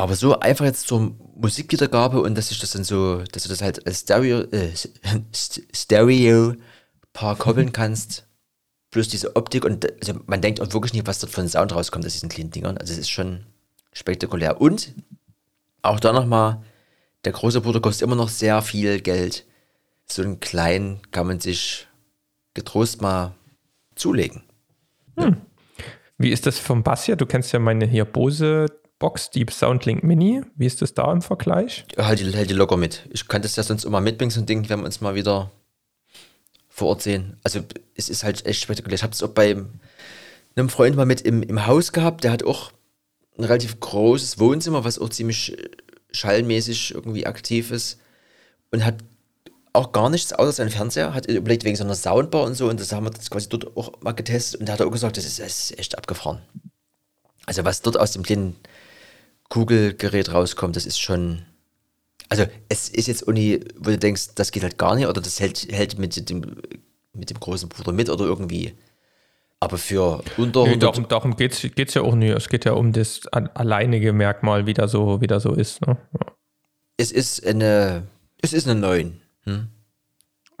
Aber 0.00 0.16
so 0.16 0.40
einfach 0.40 0.64
jetzt 0.64 0.88
zur 0.88 1.14
Musikwiedergabe 1.36 2.22
und 2.22 2.34
dass 2.34 2.50
ich 2.50 2.58
das 2.58 2.70
dann 2.70 2.84
so, 2.84 3.22
dass 3.32 3.42
du 3.42 3.50
das 3.50 3.60
halt 3.60 3.86
als 3.86 4.00
Stereo, 4.00 4.40
äh, 4.50 4.70
Stereo 5.74 6.54
Paar 7.12 7.36
koppeln 7.36 7.70
kannst, 7.70 8.24
plus 8.90 9.08
diese 9.08 9.36
Optik 9.36 9.62
und 9.62 9.86
also 10.00 10.18
man 10.24 10.40
denkt 10.40 10.62
auch 10.62 10.72
wirklich 10.72 10.94
nicht, 10.94 11.06
was 11.06 11.18
dort 11.18 11.34
von 11.34 11.46
Sound 11.46 11.74
rauskommt 11.74 12.06
aus 12.06 12.14
diesen 12.14 12.30
kleinen 12.30 12.50
Dingern. 12.50 12.78
Also 12.78 12.94
es 12.94 12.98
ist 12.98 13.10
schon 13.10 13.44
spektakulär. 13.92 14.58
Und 14.58 14.94
auch 15.82 16.00
da 16.00 16.14
nochmal, 16.14 16.62
der 17.26 17.32
große 17.32 17.60
Bruder 17.60 17.80
kostet 17.80 18.06
immer 18.06 18.16
noch 18.16 18.30
sehr 18.30 18.62
viel 18.62 19.02
Geld. 19.02 19.44
So 20.06 20.22
einen 20.22 20.40
kleinen 20.40 21.02
kann 21.10 21.26
man 21.26 21.40
sich 21.40 21.88
getrost 22.54 23.02
mal 23.02 23.34
zulegen. 23.96 24.44
Hm. 25.18 25.42
Wie 26.16 26.30
ist 26.30 26.46
das 26.46 26.58
vom 26.58 26.82
Bass 26.82 27.04
hier? 27.04 27.16
Du 27.16 27.26
kennst 27.26 27.52
ja 27.52 27.58
meine 27.58 27.84
hier 27.84 28.06
Bose 28.06 28.79
Box 29.00 29.30
Deep 29.30 29.50
Soundlink 29.50 30.04
Mini. 30.04 30.42
Wie 30.54 30.66
ist 30.66 30.82
das 30.82 30.94
da 30.94 31.10
im 31.10 31.22
Vergleich? 31.22 31.84
Halt 31.96 32.20
die, 32.20 32.36
halt 32.36 32.50
die 32.50 32.54
locker 32.54 32.76
mit. 32.76 33.08
Ich 33.10 33.26
kann 33.26 33.42
das 33.42 33.56
ja 33.56 33.64
sonst 33.64 33.84
immer 33.84 34.00
mitbringen, 34.00 34.30
so 34.30 34.40
ein 34.40 34.46
Ding, 34.46 34.68
wenn 34.68 34.80
wir 34.80 34.86
uns 34.86 35.00
mal 35.00 35.16
wieder 35.16 35.50
vor 36.68 36.88
Ort 36.88 37.02
sehen. 37.02 37.38
Also 37.42 37.60
es 37.96 38.08
ist 38.08 38.22
halt 38.22 38.46
echt 38.46 38.62
spektakulär. 38.62 38.94
Ich 38.94 39.02
habe 39.02 39.14
es 39.14 39.22
auch 39.22 39.30
bei 39.30 39.56
einem 40.54 40.68
Freund 40.68 40.96
mal 40.96 41.06
mit 41.06 41.22
im, 41.22 41.42
im 41.42 41.66
Haus 41.66 41.92
gehabt, 41.92 42.24
der 42.24 42.30
hat 42.30 42.44
auch 42.44 42.72
ein 43.38 43.44
relativ 43.44 43.80
großes 43.80 44.38
Wohnzimmer, 44.38 44.84
was 44.84 44.98
auch 44.98 45.08
ziemlich 45.08 45.56
schallmäßig 46.12 46.94
irgendwie 46.94 47.26
aktiv 47.26 47.70
ist 47.70 47.98
und 48.70 48.84
hat 48.84 48.96
auch 49.72 49.92
gar 49.92 50.10
nichts 50.10 50.32
außer 50.32 50.52
seinen 50.52 50.70
Fernseher, 50.70 51.14
hat 51.14 51.26
überlegt 51.26 51.64
wegen 51.64 51.76
so 51.76 51.84
einer 51.84 51.94
Soundbar 51.94 52.42
und 52.42 52.54
so 52.54 52.68
und 52.68 52.80
das 52.80 52.92
haben 52.92 53.04
wir 53.04 53.12
quasi 53.12 53.48
dort 53.48 53.76
auch 53.76 54.00
mal 54.02 54.12
getestet 54.12 54.60
und 54.60 54.68
da 54.68 54.74
hat 54.74 54.80
er 54.80 54.86
auch 54.86 54.92
gesagt, 54.92 55.16
das 55.16 55.24
ist, 55.24 55.38
das 55.38 55.70
ist 55.70 55.78
echt 55.78 55.96
abgefahren. 55.96 56.42
Also 57.46 57.64
was 57.64 57.80
dort 57.80 57.98
aus 57.98 58.12
dem 58.12 58.24
kleinen 58.24 58.56
Kugelgerät 59.50 60.32
rauskommt, 60.32 60.76
das 60.76 60.86
ist 60.86 60.98
schon. 60.98 61.42
Also 62.30 62.46
es 62.68 62.88
ist 62.88 63.08
jetzt 63.08 63.24
Uni, 63.24 63.60
wo 63.76 63.90
du 63.90 63.98
denkst, 63.98 64.28
das 64.36 64.52
geht 64.52 64.62
halt 64.62 64.78
gar 64.78 64.94
nicht 64.94 65.08
oder 65.08 65.20
das 65.20 65.40
hält, 65.40 65.66
hält 65.70 65.98
mit, 65.98 66.30
dem, 66.30 66.62
mit 67.12 67.28
dem 67.28 67.40
großen 67.40 67.68
Bruder 67.68 67.92
mit 67.92 68.08
oder 68.08 68.24
irgendwie. 68.24 68.72
Aber 69.58 69.76
für 69.76 70.22
unter 70.38 70.62
100 70.62 70.68
nee, 70.68 70.76
Darum, 70.78 71.08
darum 71.08 71.36
geht 71.36 71.64
es 71.76 71.94
ja 71.94 72.02
auch 72.02 72.14
nicht. 72.14 72.34
Es 72.34 72.48
geht 72.48 72.64
ja 72.64 72.72
um 72.72 72.92
das 72.92 73.26
alleinige 73.26 74.12
Merkmal, 74.12 74.66
wie 74.66 74.74
da 74.74 74.86
so, 74.88 75.20
wie 75.20 75.26
da 75.26 75.40
so 75.40 75.52
ist. 75.52 75.84
Ne? 75.86 75.98
Ja. 76.12 76.20
Es 76.96 77.10
ist 77.10 77.44
eine, 77.44 78.06
es 78.40 78.52
ist 78.52 78.68
eine 78.68 78.80
9. 78.80 79.20
Hm? 79.44 79.68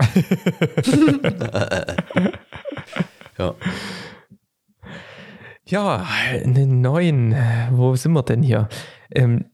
ja. 3.38 3.54
Ja, 5.70 6.04
einen 6.28 6.80
neuen. 6.80 7.32
Wo 7.70 7.94
sind 7.94 8.12
wir 8.12 8.24
denn 8.24 8.42
hier? 8.42 8.68
Ähm, 9.14 9.44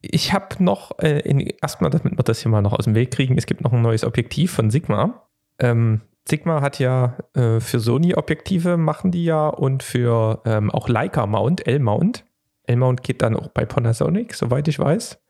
ich 0.00 0.32
habe 0.32 0.62
noch, 0.62 0.98
äh, 0.98 1.20
in, 1.20 1.38
erstmal, 1.38 1.90
damit 1.90 2.18
wir 2.18 2.24
das 2.24 2.40
hier 2.40 2.50
mal 2.50 2.62
noch 2.62 2.72
aus 2.72 2.86
dem 2.86 2.96
Weg 2.96 3.12
kriegen, 3.12 3.38
es 3.38 3.46
gibt 3.46 3.60
noch 3.60 3.72
ein 3.72 3.80
neues 3.80 4.04
Objektiv 4.04 4.52
von 4.52 4.70
Sigma. 4.70 5.28
Ähm, 5.60 6.00
Sigma 6.28 6.62
hat 6.62 6.80
ja 6.80 7.16
äh, 7.34 7.60
für 7.60 7.78
Sony 7.78 8.14
Objektive 8.14 8.76
machen 8.76 9.12
die 9.12 9.24
ja 9.24 9.46
und 9.46 9.84
für 9.84 10.42
ähm, 10.46 10.72
auch 10.72 10.88
Leica 10.88 11.26
Mount, 11.26 11.64
L-Mount. 11.64 12.24
L-Mount 12.64 13.04
geht 13.04 13.22
dann 13.22 13.36
auch 13.36 13.48
bei 13.48 13.64
Panasonic, 13.64 14.34
soweit 14.34 14.66
ich 14.66 14.80
weiß. 14.80 15.22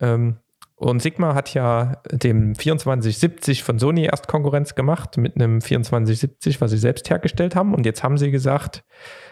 Ähm, 0.00 0.36
und 0.82 1.00
Sigma 1.00 1.34
hat 1.34 1.54
ja 1.54 2.02
dem 2.10 2.56
2470 2.56 3.62
von 3.62 3.78
Sony 3.78 4.06
erst 4.06 4.26
Konkurrenz 4.26 4.74
gemacht 4.74 5.16
mit 5.16 5.36
einem 5.36 5.60
2470, 5.60 6.60
was 6.60 6.72
sie 6.72 6.78
selbst 6.78 7.08
hergestellt 7.08 7.54
haben. 7.54 7.72
Und 7.72 7.86
jetzt 7.86 8.02
haben 8.02 8.18
sie 8.18 8.32
gesagt, 8.32 8.84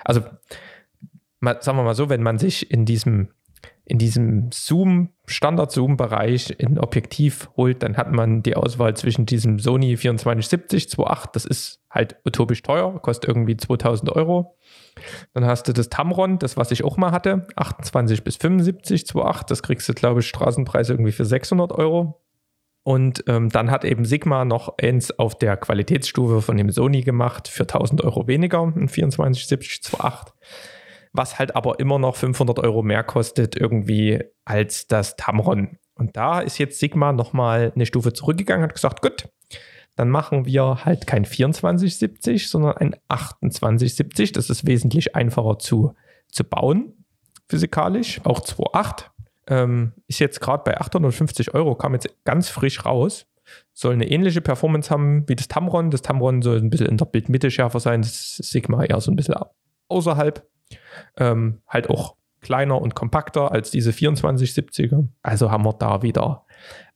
also 0.05 0.21
sagen 1.41 1.79
wir 1.79 1.83
mal 1.83 1.95
so, 1.95 2.09
wenn 2.09 2.23
man 2.23 2.39
sich 2.39 2.71
in 2.71 2.85
diesem 2.85 3.31
in 3.91 3.99
diesem 3.99 4.51
Zoom, 4.53 5.09
Standard-Zoom-Bereich 5.27 6.55
in 6.59 6.79
Objektiv 6.79 7.51
holt, 7.57 7.83
dann 7.83 7.97
hat 7.97 8.13
man 8.13 8.41
die 8.41 8.55
Auswahl 8.55 8.97
zwischen 8.97 9.27
diesem 9.27 9.59
Sony 9.59 9.97
2470 9.97 10.85
2.8, 10.85 11.31
das 11.33 11.45
ist 11.45 11.81
halt 11.91 12.17
utopisch 12.25 12.63
teuer, 12.63 13.01
kostet 13.03 13.29
irgendwie 13.29 13.57
2000 13.57 14.15
Euro. 14.15 14.57
Dann 15.35 15.45
hast 15.45 15.67
du 15.67 15.73
das 15.73 15.89
Tamron, 15.89 16.39
das 16.39 16.57
was 16.57 16.71
ich 16.71 16.85
auch 16.85 16.99
mal 16.99 17.11
hatte, 17.11 17.49
28 17.57 18.23
bis 18.23 18.37
75 18.37 19.03
2.8, 19.03 19.49
das 19.49 19.65
kriegst 19.65 19.89
du, 19.89 19.93
glaube 19.93 20.21
ich, 20.21 20.29
Straßenpreis 20.29 20.89
irgendwie 20.89 21.13
für 21.13 21.25
600 21.25 21.73
Euro. 21.73 22.23
Und 22.85 23.25
ähm, 23.27 23.49
dann 23.49 23.73
hat 23.73 23.85
eben 23.85 24.05
Sigma 24.05 24.45
noch 24.45 24.79
eins 24.79 25.11
auf 25.19 25.37
der 25.37 25.57
Qualitätsstufe 25.57 26.43
von 26.43 26.57
dem 26.57 26.71
Sony 26.71 27.03
gemacht 27.03 27.49
für 27.49 27.65
1000 27.65 28.05
Euro 28.05 28.29
weniger, 28.29 28.63
ein 28.63 28.89
2470 28.89 29.81
2.8 29.83 30.33
was 31.13 31.39
halt 31.39 31.57
aber 31.57 31.81
immer 31.81 31.99
noch 31.99 32.17
500 32.17 32.59
Euro 32.61 32.83
mehr 32.83 33.03
kostet 33.03 33.57
irgendwie 33.57 34.23
als 34.45 34.87
das 34.87 35.17
Tamron. 35.17 35.79
Und 35.95 36.17
da 36.17 36.41
ist 36.41 36.59
jetzt 36.59 36.79
Sigma 36.79 37.13
nochmal 37.13 37.73
eine 37.75 37.87
Stufe 37.87 38.13
zurückgegangen 38.13 38.65
hat 38.65 38.75
gesagt, 38.75 39.03
gut, 39.03 39.29
dann 39.97 40.09
machen 40.09 40.47
wir 40.47 40.85
halt 40.85 41.07
kein 41.07 41.25
2470, 41.25 42.49
sondern 42.49 42.77
ein 42.79 42.97
2870. 43.11 44.33
Das 44.33 44.49
ist 44.49 44.67
wesentlich 44.67 45.15
einfacher 45.15 45.59
zu, 45.59 45.95
zu 46.31 46.45
bauen, 46.45 47.05
physikalisch, 47.49 48.21
auch 48.25 48.41
2.8. 48.41 49.11
Ähm, 49.49 49.93
ist 50.07 50.21
jetzt 50.21 50.41
gerade 50.41 50.63
bei 50.65 50.81
850 50.81 51.55
Euro, 51.55 51.75
kam 51.75 51.93
jetzt 51.93 52.09
ganz 52.25 52.49
frisch 52.49 52.85
raus. 52.87 53.27
Soll 53.73 53.95
eine 53.95 54.09
ähnliche 54.09 54.41
Performance 54.41 54.91
haben 54.91 55.29
wie 55.29 55.35
das 55.35 55.49
Tamron. 55.49 55.91
Das 55.91 56.03
Tamron 56.03 56.41
soll 56.41 56.59
ein 56.59 56.71
bisschen 56.71 56.87
in 56.87 56.97
der 56.97 57.05
Bildmitte 57.05 57.51
schärfer 57.51 57.81
sein, 57.81 58.03
das 58.03 58.37
Sigma 58.37 58.85
eher 58.85 59.01
so 59.01 59.11
ein 59.11 59.17
bisschen 59.17 59.35
außerhalb. 59.89 60.49
Ähm, 61.17 61.61
halt 61.67 61.91
auch 61.91 62.17
kleiner 62.41 62.81
und 62.81 62.95
kompakter 62.95 63.53
als 63.53 63.71
diese 63.71 63.91
2470er. 63.91 65.07
Also 65.23 65.51
haben 65.51 65.65
wir 65.65 65.75
da 65.75 66.03
wieder 66.03 66.47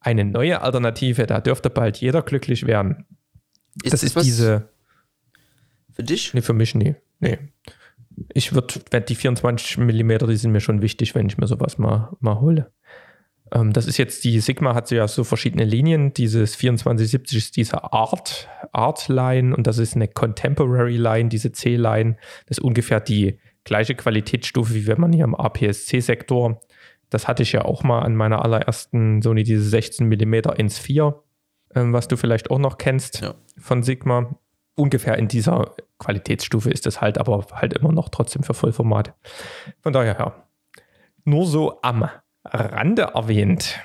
eine 0.01 0.25
neue 0.25 0.61
Alternative. 0.61 1.27
Da 1.27 1.41
dürfte 1.41 1.71
bald 1.71 1.99
jeder 1.99 2.23
glücklich 2.23 2.67
werden. 2.67 3.07
Ist 3.83 3.93
das, 3.93 4.01
das 4.01 4.17
ist 4.17 4.25
diese. 4.25 4.69
Für 5.93 6.03
dich? 6.03 6.35
Nee, 6.35 6.43
für 6.43 6.53
mich 6.53 6.75
nie. 6.75 6.95
Nee. 7.21 7.39
Ich 8.33 8.53
würde, 8.53 8.81
die 9.01 9.15
24 9.15 9.79
mm, 9.79 10.19
die 10.29 10.37
sind 10.37 10.53
mir 10.53 10.61
schon 10.61 10.83
wichtig, 10.83 11.15
wenn 11.15 11.27
ich 11.27 11.39
mir 11.39 11.47
sowas 11.47 11.79
mal, 11.79 12.17
mal 12.21 12.41
hole. 12.41 12.73
Ähm, 13.53 13.73
das 13.73 13.87
ist 13.87 13.97
jetzt 13.97 14.25
die 14.25 14.41
Sigma, 14.41 14.75
hat 14.75 14.91
ja 14.91 15.07
so 15.09 15.25
verschiedene 15.25 15.65
Linien. 15.65 16.13
Dieses 16.15 16.53
2470 16.53 17.39
ist 17.39 17.57
diese 17.57 17.93
Art, 17.93 18.49
Art 18.73 19.09
Line 19.09 19.55
und 19.55 19.67
das 19.67 19.79
ist 19.79 19.97
eine 19.97 20.09
Contemporary 20.09 20.97
Line, 20.97 21.29
diese 21.29 21.53
C-Line. 21.53 22.17
Das 22.47 22.59
ist 22.59 22.65
ungefähr 22.65 23.01
die 23.01 23.39
gleiche 23.65 23.95
Qualitätsstufe, 23.95 24.75
wie 24.75 24.87
wenn 24.87 25.01
man 25.01 25.13
hier 25.13 25.25
im 25.25 25.35
APS-C-Sektor, 25.35 26.61
das 27.11 27.29
hatte 27.29 27.43
ich 27.43 27.53
ja 27.53 27.65
auch 27.65 27.83
mal 27.83 28.01
an 28.01 28.17
meiner 28.17 28.45
allerersten 28.45 29.23
Sony, 29.23 29.43
diese 29.43 29.63
16 29.63 30.09
mm 30.09 30.35
ins 30.57 30.79
4, 30.79 31.23
ähm, 31.75 31.93
was 31.93 32.09
du 32.09 32.17
vielleicht 32.17 32.51
auch 32.51 32.59
noch 32.59 32.79
kennst 32.79 33.21
ja. 33.21 33.35
von 33.59 33.83
Sigma. 33.83 34.35
ungefähr 34.77 35.17
in 35.19 35.29
dieser 35.29 35.75
Qualitätsstufe 35.99 36.71
ist 36.71 36.87
das 36.87 37.01
halt, 37.01 37.19
aber 37.19 37.47
halt 37.53 37.75
immer 37.75 37.93
noch 37.93 38.09
trotzdem 38.09 38.43
für 38.43 38.55
Vollformat. 38.55 39.15
Von 39.81 39.93
daher, 39.93 40.17
ja. 40.19 40.45
Nur 41.25 41.47
so 41.47 41.81
am 41.83 42.09
Rande 42.45 43.03
erwähnt. 43.15 43.79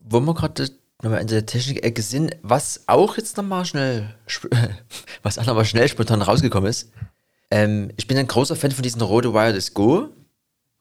Wo 0.00 0.20
wir 0.20 0.34
gerade 0.34 0.68
nochmal 1.02 1.22
in 1.22 1.26
der 1.26 1.46
Technik-Ecke 1.46 2.02
sind, 2.02 2.36
was 2.42 2.84
auch 2.86 3.16
jetzt 3.16 3.36
nochmal 3.36 3.64
schnell, 3.64 4.14
was 5.22 5.38
auch 5.38 5.46
nochmal 5.46 5.64
schnell 5.64 5.88
spontan 5.88 6.22
rausgekommen 6.22 6.68
ist. 6.68 6.92
Ähm, 7.54 7.92
ich 7.96 8.08
bin 8.08 8.18
ein 8.18 8.26
großer 8.26 8.56
Fan 8.56 8.72
von 8.72 8.82
diesem 8.82 9.00
Rode 9.00 9.32
Wireless 9.32 9.74
Go, 9.74 10.08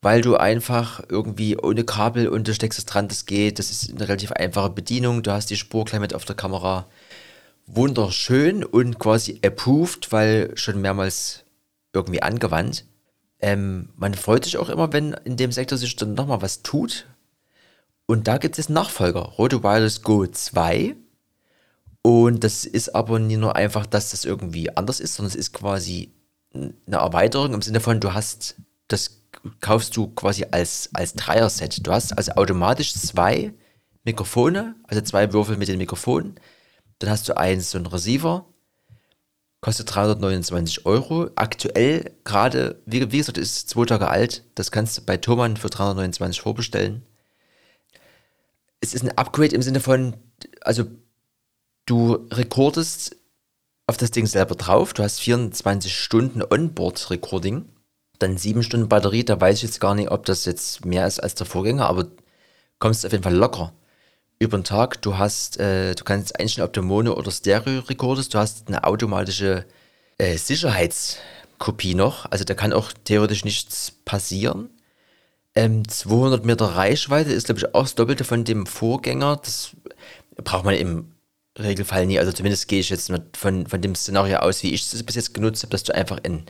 weil 0.01 0.23
du 0.23 0.37
einfach 0.37 1.03
irgendwie 1.07 1.55
ohne 1.55 1.83
Kabel 1.83 2.27
und 2.27 2.47
du 2.47 2.53
steckst 2.55 2.79
es 2.79 2.85
dran, 2.85 3.07
das 3.07 3.27
geht. 3.27 3.59
Das 3.59 3.69
ist 3.69 3.91
eine 3.91 4.07
relativ 4.07 4.31
einfache 4.31 4.71
Bedienung. 4.71 5.21
Du 5.21 5.31
hast 5.31 5.51
die 5.51 5.55
Spur 5.55 5.85
gleich 5.85 6.01
mit 6.01 6.15
auf 6.15 6.25
der 6.25 6.35
Kamera 6.35 6.87
wunderschön 7.67 8.63
und 8.63 8.97
quasi 8.97 9.39
approved, 9.45 10.11
weil 10.11 10.57
schon 10.57 10.81
mehrmals 10.81 11.43
irgendwie 11.93 12.23
angewandt. 12.23 12.85
Ähm, 13.39 13.89
man 13.95 14.15
freut 14.15 14.45
sich 14.45 14.57
auch 14.57 14.69
immer, 14.69 14.91
wenn 14.93 15.13
in 15.25 15.37
dem 15.37 15.51
Sektor 15.51 15.77
sich 15.77 15.95
dann 15.95 16.15
nochmal 16.15 16.41
was 16.41 16.63
tut. 16.63 17.05
Und 18.07 18.27
da 18.27 18.39
gibt 18.39 18.57
es 18.57 18.67
Nachfolger, 18.69 19.21
Roto 19.21 19.61
Wireless 19.61 20.01
Go 20.01 20.25
2. 20.25 20.95
Und 22.01 22.43
das 22.43 22.65
ist 22.65 22.95
aber 22.95 23.19
nicht 23.19 23.37
nur 23.37 23.55
einfach, 23.55 23.85
dass 23.85 24.09
das 24.09 24.25
irgendwie 24.25 24.75
anders 24.75 24.99
ist, 24.99 25.13
sondern 25.13 25.29
es 25.29 25.35
ist 25.35 25.53
quasi 25.53 26.11
eine 26.53 26.73
Erweiterung 26.87 27.53
im 27.53 27.61
Sinne 27.61 27.79
von, 27.79 27.99
du 27.99 28.13
hast, 28.13 28.55
das 28.87 29.21
kaufst 29.59 29.97
du 29.97 30.07
quasi 30.07 30.45
als, 30.51 30.89
als 30.93 31.13
Dreier-Set. 31.13 31.85
Du 31.85 31.91
hast 31.91 32.17
also 32.17 32.33
automatisch 32.33 32.93
zwei 32.93 33.53
Mikrofone, 34.03 34.75
also 34.87 35.01
zwei 35.01 35.33
Würfel 35.33 35.57
mit 35.57 35.67
den 35.67 35.77
Mikrofonen 35.77 36.39
dann 37.03 37.11
hast 37.11 37.27
du 37.27 37.35
eins, 37.35 37.71
so 37.71 37.77
ein 37.77 37.85
Receiver, 37.85 38.45
kostet 39.59 39.93
329 39.93 40.85
Euro. 40.85 41.29
Aktuell 41.35 42.13
gerade, 42.23 42.81
wie, 42.85 43.11
wie 43.11 43.17
gesagt, 43.17 43.37
ist 43.37 43.69
zwei 43.69 43.85
Tage 43.85 44.07
alt. 44.07 44.45
Das 44.55 44.71
kannst 44.71 44.97
du 44.97 45.01
bei 45.01 45.17
Thomann 45.17 45.57
für 45.57 45.69
329 45.69 46.41
vorbestellen. 46.41 47.05
Es 48.79 48.93
ist 48.93 49.03
ein 49.03 49.17
Upgrade 49.17 49.53
im 49.53 49.61
Sinne 49.61 49.81
von, 49.81 50.15
also 50.61 50.85
du 51.85 52.25
rekordest 52.31 53.17
auf 53.87 53.97
das 53.97 54.11
Ding 54.11 54.25
selber 54.25 54.55
drauf. 54.55 54.93
Du 54.93 55.03
hast 55.03 55.19
24 55.19 55.95
Stunden 55.95 56.41
Onboard-Recording. 56.41 57.65
Dann 58.19 58.37
7 58.37 58.63
Stunden 58.63 58.89
Batterie. 58.89 59.23
Da 59.25 59.39
weiß 59.39 59.57
ich 59.57 59.63
jetzt 59.63 59.81
gar 59.81 59.95
nicht, 59.95 60.11
ob 60.11 60.25
das 60.25 60.45
jetzt 60.45 60.85
mehr 60.85 61.07
ist 61.07 61.19
als 61.19 61.35
der 61.35 61.45
Vorgänger, 61.45 61.87
aber 61.87 62.07
kommst 62.79 63.05
auf 63.05 63.11
jeden 63.11 63.23
Fall 63.23 63.35
locker 63.35 63.73
über 64.39 64.57
den 64.57 64.63
Tag. 64.63 65.01
Du 65.01 65.17
hast, 65.17 65.59
äh, 65.59 65.95
du 65.95 66.03
kannst 66.03 66.39
einstellen, 66.39 66.67
ob 66.67 66.73
du 66.73 66.81
Mono- 66.81 67.15
oder 67.15 67.31
Stereo 67.31 67.81
rekordest. 67.81 68.33
Du 68.33 68.39
hast 68.39 68.67
eine 68.67 68.83
automatische 68.83 69.65
äh, 70.17 70.37
Sicherheitskopie 70.37 71.95
noch. 71.95 72.31
Also 72.31 72.45
da 72.45 72.53
kann 72.53 72.73
auch 72.73 72.91
theoretisch 73.03 73.43
nichts 73.45 73.91
passieren. 74.05 74.69
Ähm, 75.55 75.87
200 75.87 76.45
Meter 76.45 76.65
Reichweite 76.65 77.31
ist, 77.31 77.45
glaube 77.45 77.59
ich, 77.59 77.75
auch 77.75 77.83
das 77.83 77.95
Doppelte 77.95 78.23
von 78.23 78.43
dem 78.43 78.65
Vorgänger. 78.65 79.37
Das 79.37 79.71
braucht 80.43 80.65
man 80.65 80.75
im 80.75 81.12
Regelfall 81.59 82.05
nie. 82.05 82.19
Also 82.19 82.31
zumindest 82.31 82.67
gehe 82.67 82.79
ich 82.79 82.89
jetzt 82.89 83.11
von, 83.33 83.67
von 83.67 83.81
dem 83.81 83.95
Szenario 83.95 84.37
aus, 84.37 84.63
wie 84.63 84.73
ich 84.73 84.91
es 84.93 85.03
bis 85.03 85.15
jetzt 85.15 85.33
genutzt 85.33 85.63
habe, 85.63 85.71
dass 85.71 85.83
du 85.83 85.93
einfach 85.93 86.19
ein 86.23 86.45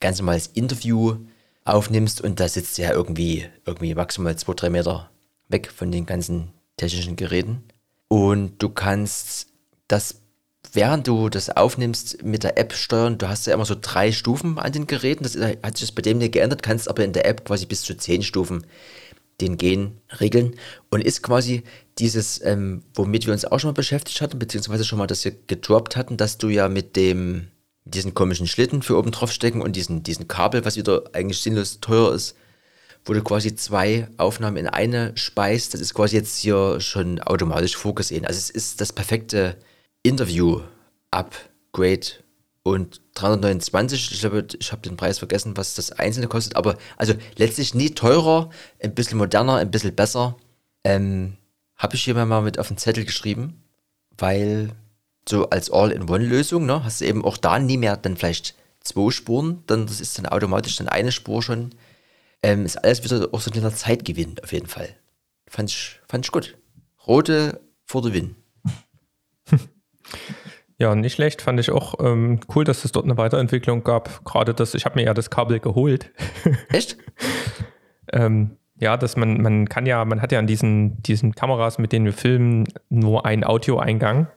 ganz 0.00 0.18
normales 0.18 0.48
Interview 0.48 1.16
aufnimmst 1.64 2.20
und 2.20 2.38
da 2.38 2.48
sitzt 2.48 2.78
ja 2.78 2.92
irgendwie, 2.92 3.46
irgendwie 3.64 3.94
maximal 3.94 4.32
2-3 4.32 4.70
Meter 4.70 5.10
weg 5.48 5.70
von 5.70 5.90
den 5.90 6.06
ganzen 6.06 6.52
technischen 6.76 7.16
Geräten. 7.16 7.64
Und 8.08 8.62
du 8.62 8.68
kannst 8.68 9.48
das, 9.88 10.20
während 10.72 11.08
du 11.08 11.28
das 11.28 11.50
aufnimmst, 11.50 12.22
mit 12.22 12.44
der 12.44 12.56
App 12.56 12.72
steuern. 12.72 13.18
Du 13.18 13.28
hast 13.28 13.46
ja 13.46 13.54
immer 13.54 13.64
so 13.64 13.76
drei 13.80 14.12
Stufen 14.12 14.58
an 14.58 14.72
den 14.72 14.86
Geräten. 14.86 15.24
Das 15.24 15.36
hat 15.36 15.76
sich 15.76 15.94
bei 15.94 16.02
dem 16.02 16.18
nicht 16.18 16.32
geändert, 16.32 16.62
kannst 16.62 16.88
aber 16.88 17.04
in 17.04 17.12
der 17.12 17.26
App 17.26 17.44
quasi 17.44 17.66
bis 17.66 17.82
zu 17.82 17.96
zehn 17.96 18.22
Stufen 18.22 18.64
den 19.40 19.58
Gen 19.58 20.00
regeln 20.20 20.54
und 20.90 21.04
ist 21.04 21.22
quasi 21.22 21.62
dieses, 21.98 22.42
ähm, 22.44 22.82
womit 22.94 23.26
wir 23.26 23.32
uns 23.32 23.44
auch 23.44 23.60
schon 23.60 23.68
mal 23.68 23.74
beschäftigt 23.74 24.20
hatten, 24.20 24.38
beziehungsweise 24.38 24.84
schon 24.84 24.98
mal 24.98 25.06
das 25.06 25.22
hier 25.22 25.34
gedroppt 25.46 25.96
hatten, 25.96 26.16
dass 26.16 26.38
du 26.38 26.48
ja 26.48 26.68
mit 26.68 26.96
dem, 26.96 27.48
diesen 27.84 28.14
komischen 28.14 28.46
Schlitten 28.46 28.82
für 28.82 28.96
oben 28.96 29.10
drauf 29.10 29.32
stecken 29.32 29.62
und 29.62 29.76
diesen, 29.76 30.02
diesen 30.02 30.28
Kabel, 30.28 30.64
was 30.64 30.76
wieder 30.76 31.04
eigentlich 31.12 31.40
sinnlos 31.40 31.80
teuer 31.80 32.14
ist, 32.14 32.36
wo 33.04 33.12
du 33.12 33.22
quasi 33.22 33.54
zwei 33.54 34.08
Aufnahmen 34.16 34.56
in 34.56 34.66
eine 34.66 35.12
speist. 35.16 35.74
Das 35.74 35.80
ist 35.80 35.94
quasi 35.94 36.16
jetzt 36.16 36.38
hier 36.38 36.80
schon 36.80 37.20
automatisch 37.20 37.76
vorgesehen. 37.76 38.26
Also 38.26 38.38
es 38.38 38.50
ist 38.50 38.80
das 38.80 38.92
perfekte 38.92 39.56
Interview-Upgrade 40.02 42.06
und 42.66 43.00
329, 43.14 44.12
ich 44.12 44.20
glaube, 44.20 44.46
ich 44.58 44.72
habe 44.72 44.82
den 44.82 44.96
Preis 44.96 45.18
vergessen, 45.18 45.56
was 45.56 45.74
das 45.74 45.92
einzelne 45.92 46.28
kostet, 46.28 46.56
aber 46.56 46.76
also 46.96 47.14
letztlich 47.36 47.74
nie 47.74 47.90
teurer, 47.90 48.50
ein 48.82 48.94
bisschen 48.94 49.18
moderner, 49.18 49.56
ein 49.56 49.70
bisschen 49.70 49.94
besser. 49.94 50.36
Ähm, 50.84 51.36
habe 51.76 51.96
ich 51.96 52.04
hier 52.04 52.14
mal 52.14 52.42
mit 52.42 52.58
auf 52.58 52.68
den 52.68 52.78
Zettel 52.78 53.04
geschrieben, 53.04 53.62
weil 54.18 54.70
so 55.28 55.50
als 55.50 55.70
All-in-One-Lösung, 55.70 56.66
ne, 56.66 56.84
hast 56.84 57.00
du 57.00 57.06
eben 57.06 57.24
auch 57.24 57.36
da 57.36 57.58
nie 57.58 57.76
mehr 57.76 57.96
dann 57.96 58.16
vielleicht 58.16 58.54
zwei 58.80 59.10
Spuren, 59.10 59.62
dann 59.66 59.86
das 59.86 60.00
ist 60.00 60.18
dann 60.18 60.26
automatisch 60.26 60.76
dann 60.76 60.88
eine 60.88 61.12
Spur 61.12 61.42
schon 61.42 61.72
ähm, 62.42 62.64
ist 62.64 62.76
alles 62.76 63.02
wieder 63.02 63.28
auch 63.32 63.40
so 63.40 63.50
ein 63.50 63.52
kleiner 63.52 63.74
Zeitgewinn 63.74 64.36
auf 64.42 64.52
jeden 64.52 64.68
Fall. 64.68 64.96
Fand 65.48 65.70
ich, 65.70 66.00
fand 66.08 66.24
ich 66.26 66.32
gut. 66.32 66.56
Rote 67.06 67.60
vor 67.84 68.02
der 68.02 68.12
Win. 68.12 68.36
Ja, 70.78 70.94
nicht 70.94 71.14
schlecht, 71.14 71.40
fand 71.40 71.58
ich 71.58 71.70
auch 71.70 71.94
ähm, 72.00 72.40
cool, 72.54 72.64
dass 72.64 72.84
es 72.84 72.92
dort 72.92 73.06
eine 73.06 73.16
Weiterentwicklung 73.16 73.82
gab. 73.82 74.24
Gerade 74.24 74.52
das, 74.52 74.74
ich 74.74 74.84
habe 74.84 74.96
mir 74.96 75.06
ja 75.06 75.14
das 75.14 75.30
Kabel 75.30 75.58
geholt. 75.58 76.12
Echt? 76.68 76.98
ähm, 78.12 78.58
ja, 78.78 78.98
dass 78.98 79.16
man, 79.16 79.40
man 79.40 79.68
kann 79.68 79.86
ja, 79.86 80.04
man 80.04 80.20
hat 80.20 80.32
ja 80.32 80.38
an 80.38 80.46
diesen, 80.46 81.02
diesen 81.02 81.34
Kameras, 81.34 81.78
mit 81.78 81.92
denen 81.92 82.04
wir 82.04 82.12
filmen, 82.12 82.64
nur 82.90 83.24
einen 83.24 83.42
Audioeingang. 83.42 84.28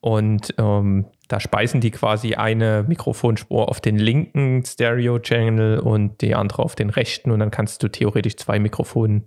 Und 0.00 0.54
ähm, 0.58 1.06
da 1.28 1.40
speisen 1.40 1.80
die 1.80 1.90
quasi 1.90 2.34
eine 2.34 2.84
Mikrofonspur 2.86 3.70
auf 3.70 3.80
den 3.80 3.96
linken 3.96 4.62
Stereo-Channel 4.62 5.78
und 5.78 6.20
die 6.20 6.34
andere 6.34 6.62
auf 6.62 6.74
den 6.74 6.90
rechten. 6.90 7.30
Und 7.30 7.38
dann 7.38 7.50
kannst 7.50 7.82
du 7.82 7.88
theoretisch 7.88 8.36
zwei 8.36 8.58
Mikrofon, 8.58 9.24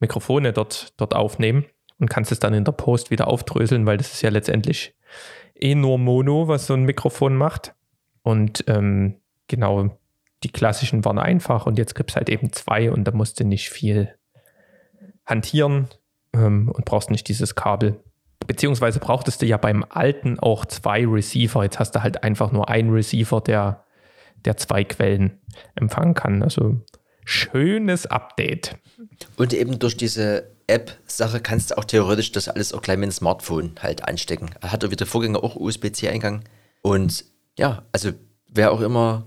Mikrofone 0.00 0.54
dort, 0.54 0.94
dort 0.96 1.14
aufnehmen 1.14 1.66
und 1.98 2.08
kannst 2.08 2.32
es 2.32 2.38
dann 2.38 2.54
in 2.54 2.64
der 2.64 2.72
Post 2.72 3.10
wieder 3.10 3.28
aufdröseln, 3.28 3.84
weil 3.84 3.98
das 3.98 4.14
ist 4.14 4.22
ja 4.22 4.30
letztendlich 4.30 4.94
eh 5.60 5.74
nur 5.74 5.98
Mono, 5.98 6.48
was 6.48 6.66
so 6.66 6.74
ein 6.74 6.84
Mikrofon 6.84 7.36
macht. 7.36 7.74
Und 8.22 8.64
ähm, 8.66 9.16
genau, 9.48 9.98
die 10.42 10.50
klassischen 10.50 11.04
waren 11.04 11.18
einfach 11.18 11.66
und 11.66 11.78
jetzt 11.78 11.94
gibt 11.94 12.10
es 12.10 12.16
halt 12.16 12.28
eben 12.28 12.52
zwei 12.52 12.90
und 12.90 13.04
da 13.04 13.12
musst 13.12 13.40
du 13.40 13.44
nicht 13.44 13.70
viel 13.70 14.14
hantieren 15.24 15.88
ähm, 16.32 16.70
und 16.72 16.84
brauchst 16.84 17.10
nicht 17.10 17.28
dieses 17.28 17.54
Kabel 17.54 18.00
beziehungsweise 18.46 19.00
brauchtest 19.00 19.42
du 19.42 19.46
ja 19.46 19.56
beim 19.56 19.84
alten 19.88 20.38
auch 20.38 20.64
zwei 20.64 21.06
Receiver. 21.06 21.62
Jetzt 21.62 21.78
hast 21.78 21.92
du 21.92 22.02
halt 22.02 22.22
einfach 22.22 22.52
nur 22.52 22.68
einen 22.68 22.90
Receiver, 22.90 23.40
der, 23.40 23.84
der 24.44 24.56
zwei 24.56 24.84
Quellen 24.84 25.40
empfangen 25.74 26.14
kann. 26.14 26.42
Also 26.42 26.80
schönes 27.24 28.06
Update. 28.06 28.78
Und 29.36 29.52
eben 29.52 29.78
durch 29.78 29.96
diese 29.96 30.50
App-Sache 30.66 31.40
kannst 31.40 31.70
du 31.70 31.78
auch 31.78 31.84
theoretisch 31.84 32.32
das 32.32 32.48
alles 32.48 32.72
auch 32.72 32.82
gleich 32.82 32.98
mit 32.98 33.10
dem 33.10 33.12
Smartphone 33.12 33.74
halt 33.80 34.06
anstecken. 34.06 34.50
Hat 34.62 34.82
er 34.82 34.90
wieder 34.90 35.06
Vorgänger 35.06 35.42
auch 35.42 35.56
USB-C-Eingang. 35.56 36.44
Und 36.82 37.24
ja, 37.56 37.84
also 37.92 38.12
wer 38.48 38.72
auch 38.72 38.80
immer 38.80 39.26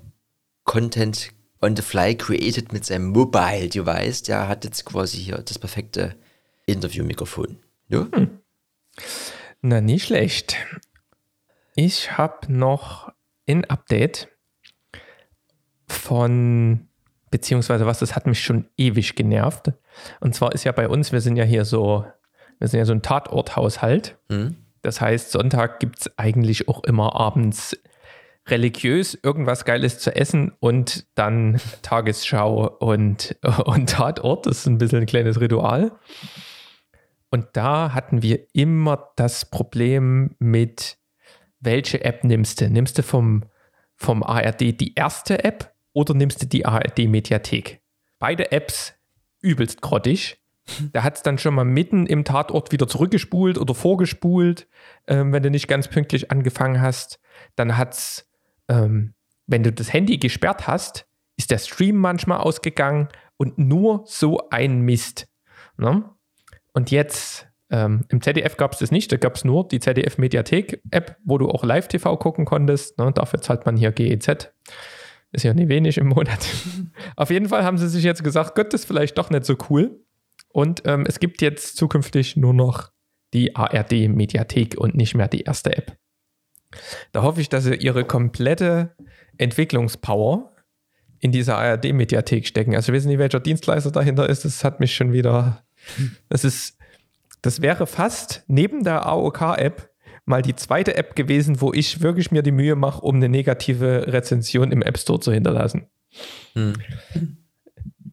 Content 0.66 1.32
on 1.62 1.76
the 1.76 1.82
fly 1.82 2.16
created 2.16 2.72
mit 2.72 2.86
seinem 2.86 3.08
Mobile 3.08 3.70
Device, 3.70 4.24
der 4.24 4.48
hat 4.48 4.64
jetzt 4.64 4.86
quasi 4.86 5.18
hier 5.18 5.38
das 5.38 5.60
perfekte 5.60 6.16
Interview-Mikrofon. 6.66 7.58
Ja? 7.88 8.08
Hm. 8.14 8.40
Na, 9.62 9.82
nicht 9.82 10.06
schlecht. 10.06 10.56
Ich 11.76 12.18
habe 12.18 12.52
noch 12.52 13.12
ein 13.48 13.66
Update 13.66 14.28
von, 15.88 16.89
beziehungsweise 17.32 17.86
was, 17.86 18.00
das 18.00 18.16
hat 18.16 18.28
mich 18.28 18.42
schon 18.42 18.66
ewig 18.78 19.16
genervt. 19.16 19.72
Und 20.20 20.36
zwar 20.36 20.54
ist 20.54 20.64
ja 20.64 20.72
bei 20.72 20.88
uns, 20.88 21.12
wir 21.12 21.22
sind 21.22 21.36
ja 21.36 21.44
hier 21.44 21.66
so, 21.66 22.06
wir 22.60 22.68
sind 22.68 22.80
ja 22.80 22.86
so 22.86 22.94
ein 22.94 23.02
Tatorthaushalt. 23.02 24.18
Mhm. 24.30 24.58
Das 24.82 25.02
heißt, 25.02 25.32
Sonntag 25.32 25.80
gibt 25.80 26.00
es 26.00 26.18
eigentlich 26.18 26.68
auch 26.68 26.84
immer 26.84 27.16
abends 27.16 27.78
religiös 28.48 29.18
irgendwas 29.22 29.66
Geiles 29.66 30.00
zu 30.00 30.16
essen 30.16 30.54
und 30.60 31.06
dann 31.16 31.60
Tagesschau 31.82 32.68
und, 32.80 33.38
und 33.66 33.90
Tatort. 33.90 34.46
Das 34.46 34.60
ist 34.60 34.68
ein 34.68 34.78
bisschen 34.78 35.00
ein 35.00 35.06
kleines 35.06 35.40
Ritual. 35.40 35.92
Und 37.32 37.46
da 37.54 37.94
hatten 37.94 38.24
wir 38.24 38.40
immer 38.54 39.12
das 39.16 39.46
Problem 39.46 40.36
mit, 40.40 40.98
welche 41.60 42.04
App 42.04 42.24
nimmst 42.24 42.62
du? 42.62 42.70
Nimmst 42.70 42.98
du 42.98 43.04
vom, 43.04 43.44
vom 43.96 44.24
ARD 44.24 44.80
die 44.80 44.96
erste 44.96 45.44
App 45.44 45.74
oder 46.00 46.14
nimmst 46.14 46.42
du 46.42 46.46
die 46.46 46.66
ARD-Mediathek? 46.66 47.82
Beide 48.20 48.54
Apps 48.54 48.94
übelst 49.42 49.82
grottig. 49.82 50.42
Der 50.94 51.04
hat 51.04 51.18
es 51.18 51.24
dann 51.24 51.38
schon 51.38 51.54
mal 51.54 51.66
mitten 51.66 52.06
im 52.06 52.24
Tatort 52.24 52.72
wieder 52.72 52.88
zurückgespult 52.88 53.58
oder 53.58 53.76
vorgespult, 53.76 54.68
ähm, 55.08 55.34
wenn 55.34 55.44
du 55.44 55.52
nicht 55.52 55.68
ganz 55.68 55.90
pünktlich 55.90 56.32
angefangen 56.32 56.82
hast. 56.82 57.20
Dann 57.58 57.76
hat 57.76 57.96
es, 57.96 58.30
ähm, 58.70 59.14
wenn 59.46 59.64
du 59.64 59.74
das 59.74 59.92
Handy 59.92 60.18
gesperrt 60.18 60.68
hast, 60.68 61.06
ist 61.36 61.52
der 61.52 61.58
Stream 61.58 61.98
manchmal 61.98 62.40
ausgegangen 62.40 63.10
und 63.36 63.58
nur 63.58 64.04
so 64.06 64.50
ein 64.52 64.82
Mist. 64.82 65.28
Ne? 65.76 66.06
Und 66.72 66.92
jetzt 66.92 67.48
ähm, 67.72 68.06
im 68.08 68.22
ZDF 68.22 68.56
gab 68.56 68.72
es 68.72 68.80
das 68.80 68.92
nicht, 68.92 69.12
da 69.12 69.18
gab 69.18 69.36
es 69.36 69.44
nur 69.44 69.68
die 69.68 69.80
ZDF-Mediathek-App, 69.82 71.18
wo 71.26 71.38
du 71.38 71.50
auch 71.50 71.66
Live-TV 71.66 72.16
gucken 72.18 72.46
konntest. 72.46 72.98
Ne? 72.98 73.12
Dafür 73.12 73.42
zahlt 73.42 73.66
man 73.66 73.76
hier 73.76 73.92
GEZ. 73.92 74.54
Ist 75.32 75.44
ja 75.44 75.54
nicht 75.54 75.70
wenig 75.70 75.98
im 75.98 76.08
Monat. 76.08 76.40
Auf 77.16 77.30
jeden 77.30 77.50
Fall 77.50 77.64
haben 77.64 77.78
sie 77.78 77.88
sich 77.88 78.04
jetzt 78.04 78.24
gesagt, 78.24 78.56
Gott, 78.56 78.74
das 78.74 78.82
ist 78.82 78.88
vielleicht 78.88 79.18
doch 79.18 79.30
nicht 79.30 79.46
so 79.46 79.56
cool. 79.70 80.04
Und 80.52 80.82
ähm, 80.86 81.06
es 81.08 81.20
gibt 81.20 81.42
jetzt 81.42 81.78
zukünftig 81.78 82.36
nur 82.36 82.54
noch 82.54 82.92
die 83.34 83.56
ARD-Mediathek 83.56 84.78
und 84.78 84.96
nicht 84.96 85.14
mehr 85.14 85.28
die 85.28 85.42
erste 85.42 85.78
App. 85.78 85.98
Da 87.12 87.22
hoffe 87.22 87.42
ich, 87.42 87.50
dass 87.50 87.64
sie 87.64 87.76
ihre 87.76 88.06
komplette 88.06 88.96
Entwicklungspower 89.38 90.52
in 91.20 91.32
dieser 91.32 91.58
ARD-Mediathek 91.58 92.48
stecken. 92.48 92.76
Also 92.76 92.92
ich 92.92 92.98
weiß 92.98 93.06
nicht, 93.06 93.20
welcher 93.20 93.40
Dienstleister 93.40 93.92
dahinter 93.92 94.28
ist. 94.30 94.46
Das 94.46 94.64
hat 94.64 94.80
mich 94.80 94.96
schon 94.96 95.14
wieder. 95.14 95.64
Das 96.30 96.44
ist, 96.44 96.78
das 97.42 97.62
wäre 97.62 97.88
fast 97.88 98.44
neben 98.48 98.84
der 98.84 99.06
AOK-App 99.06 99.89
mal 100.30 100.42
die 100.42 100.56
zweite 100.56 100.96
App 100.96 101.16
gewesen, 101.16 101.60
wo 101.60 101.74
ich 101.74 102.02
wirklich 102.02 102.32
mir 102.32 102.44
die 102.44 102.52
Mühe 102.52 102.76
mache, 102.76 103.02
um 103.02 103.16
eine 103.16 103.28
negative 103.28 104.06
Rezension 104.08 104.72
im 104.72 104.82
App 104.82 104.98
Store 104.98 105.20
zu 105.20 105.34
hinterlassen. 105.34 105.88
Hm. 106.54 106.74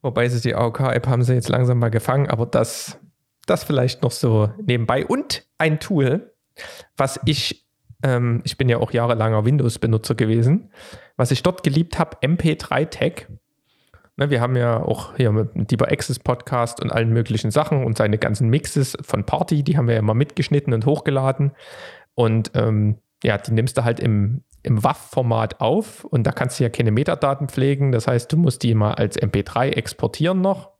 Wobei 0.03 0.29
sie 0.29 0.41
die 0.41 0.55
AOK-App 0.55 1.07
haben 1.07 1.23
sie 1.23 1.35
jetzt 1.35 1.49
langsam 1.49 1.79
mal 1.79 1.91
gefangen, 1.91 2.29
aber 2.29 2.47
das, 2.47 2.99
das 3.47 3.64
vielleicht 3.64 4.03
noch 4.03 4.11
so 4.11 4.51
nebenbei. 4.64 5.07
Und 5.07 5.47
ein 5.59 5.81
Tool, 5.81 6.33
was 6.97 7.21
ich, 7.25 7.67
ähm, 8.03 8.41
ich 8.45 8.57
bin 8.57 8.69
ja 8.69 8.79
auch 8.79 8.93
jahrelanger 8.93 9.45
Windows-Benutzer 9.45 10.14
gewesen, 10.14 10.71
was 11.17 11.31
ich 11.31 11.43
dort 11.43 11.62
geliebt 11.62 11.99
habe, 11.99 12.17
MP3-Tag. 12.19 13.29
Ne, 14.19 14.31
wir 14.31 14.41
haben 14.41 14.57
ja 14.57 14.83
auch 14.83 15.14
hier 15.17 15.31
mit 15.33 15.55
dem 15.55 15.67
Deeper 15.67 15.93
Access 15.93 16.19
Podcast 16.19 16.81
und 16.81 16.91
allen 16.91 17.12
möglichen 17.12 17.51
Sachen 17.51 17.85
und 17.85 17.99
seine 17.99 18.17
ganzen 18.17 18.49
Mixes 18.49 18.97
von 19.03 19.25
Party, 19.25 19.62
die 19.62 19.77
haben 19.77 19.89
wir 19.89 19.95
ja 19.95 20.03
mal 20.03 20.14
mitgeschnitten 20.14 20.73
und 20.73 20.87
hochgeladen. 20.87 21.53
Und 22.17 22.51
ähm, 22.55 22.99
ja, 23.23 23.39
die 23.39 23.53
nimmst 23.53 23.79
du 23.79 23.85
halt 23.85 24.01
im, 24.01 24.43
im 24.62 24.83
WAV-Format 24.83 25.61
auf 25.61 26.05
und 26.05 26.27
da 26.27 26.33
kannst 26.33 26.59
du 26.59 26.64
ja 26.64 26.71
keine 26.71 26.91
Metadaten 26.91 27.49
pflegen. 27.49 27.93
Das 27.93 28.09
heißt, 28.09 28.33
du 28.33 28.37
musst 28.37 28.62
die 28.64 28.75
mal 28.75 28.95
als 28.95 29.21
MP3 29.21 29.69
exportieren 29.69 30.41
noch. 30.41 30.71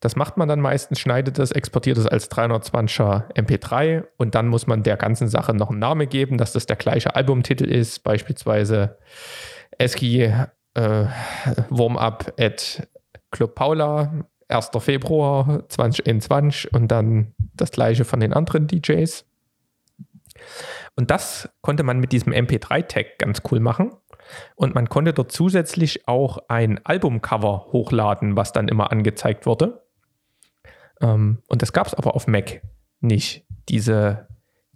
Das 0.00 0.14
macht 0.14 0.36
man 0.36 0.48
dann 0.48 0.60
meistens, 0.60 1.00
schneidet 1.00 1.40
das, 1.40 1.50
exportiert 1.50 1.98
es 1.98 2.06
als 2.06 2.30
320er 2.30 3.34
MP3 3.34 4.04
und 4.16 4.36
dann 4.36 4.46
muss 4.46 4.68
man 4.68 4.84
der 4.84 4.96
ganzen 4.96 5.26
Sache 5.26 5.54
noch 5.54 5.70
einen 5.70 5.80
Namen 5.80 6.08
geben, 6.08 6.38
dass 6.38 6.52
das 6.52 6.66
der 6.66 6.76
gleiche 6.76 7.16
Albumtitel 7.16 7.64
ist, 7.64 8.04
beispielsweise 8.04 8.98
Eski 9.76 10.32
äh, 10.74 11.06
Warm-up 11.70 12.32
at 12.38 12.86
Club 13.32 13.56
Paula, 13.56 14.24
1. 14.46 14.70
Februar 14.78 15.64
2021 15.68 16.72
und 16.72 16.88
dann 16.88 17.34
das 17.54 17.72
gleiche 17.72 18.04
von 18.04 18.20
den 18.20 18.32
anderen 18.32 18.68
DJs. 18.68 19.27
Und 20.96 21.10
das 21.10 21.48
konnte 21.60 21.82
man 21.82 21.98
mit 22.00 22.12
diesem 22.12 22.32
MP3-Tag 22.32 23.18
ganz 23.18 23.42
cool 23.50 23.60
machen. 23.60 23.92
Und 24.56 24.74
man 24.74 24.88
konnte 24.88 25.12
dort 25.12 25.32
zusätzlich 25.32 26.06
auch 26.06 26.38
ein 26.48 26.84
Albumcover 26.84 27.68
hochladen, 27.72 28.36
was 28.36 28.52
dann 28.52 28.68
immer 28.68 28.92
angezeigt 28.92 29.46
wurde. 29.46 29.82
Ähm, 31.00 31.42
und 31.48 31.62
das 31.62 31.72
gab 31.72 31.86
es 31.86 31.94
aber 31.94 32.14
auf 32.14 32.26
Mac 32.26 32.62
nicht, 33.00 33.46
diese, 33.68 34.28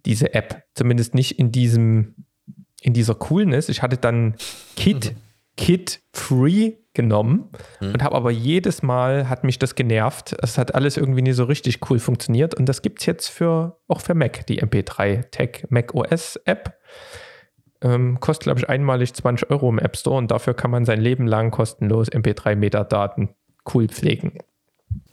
diese 0.07 0.35
App. 0.35 0.65
Zumindest 0.75 1.15
nicht 1.15 1.39
in 1.39 1.53
diesem, 1.53 2.15
in 2.81 2.93
dieser 2.93 3.15
Coolness. 3.15 3.69
Ich 3.69 3.83
hatte 3.83 3.97
dann 3.97 4.37
Kit, 4.77 5.13
mhm. 5.13 5.17
Kit 5.63 6.01
Free 6.13 6.73
genommen 6.95 7.51
mhm. 7.81 7.93
und 7.93 8.03
habe 8.03 8.17
aber 8.17 8.31
jedes 8.31 8.83
Mal 8.83 9.29
hat 9.29 9.45
mich 9.45 9.59
das 9.59 9.75
genervt. 9.75 10.35
Es 10.43 10.59
hat 10.59 10.75
alles 10.75 10.97
irgendwie 10.97 11.23
nie 11.23 11.33
so 11.33 11.45
richtig 11.45 11.89
cool 11.89 11.99
funktioniert 11.99 12.55
und 12.55 12.67
das 12.67 12.83
gibt 12.83 13.01
es 13.01 13.07
jetzt 13.07 13.29
für 13.29 13.79
auch 13.89 14.01
für 14.01 14.15
Mac, 14.15 14.47
die 14.47 14.63
MP3 14.63 15.31
Tech 15.31 15.67
Mac 15.71 15.95
OS 15.95 16.37
App. 16.45 16.79
Ähm, 17.81 18.21
kostet, 18.21 18.45
glaube 18.45 18.61
ich, 18.61 18.69
einmalig 18.69 19.15
20 19.15 19.51
Euro 19.51 19.69
im 19.69 19.79
App 19.79 19.97
Store 19.97 20.17
und 20.17 20.31
dafür 20.31 20.55
kann 20.55 20.71
man 20.71 20.85
sein 20.85 21.01
Leben 21.01 21.27
lang 21.27 21.51
kostenlos 21.51 22.11
MP3 22.11 22.55
Metadaten 22.57 23.31
cool 23.73 23.89
pflegen. 23.89 24.39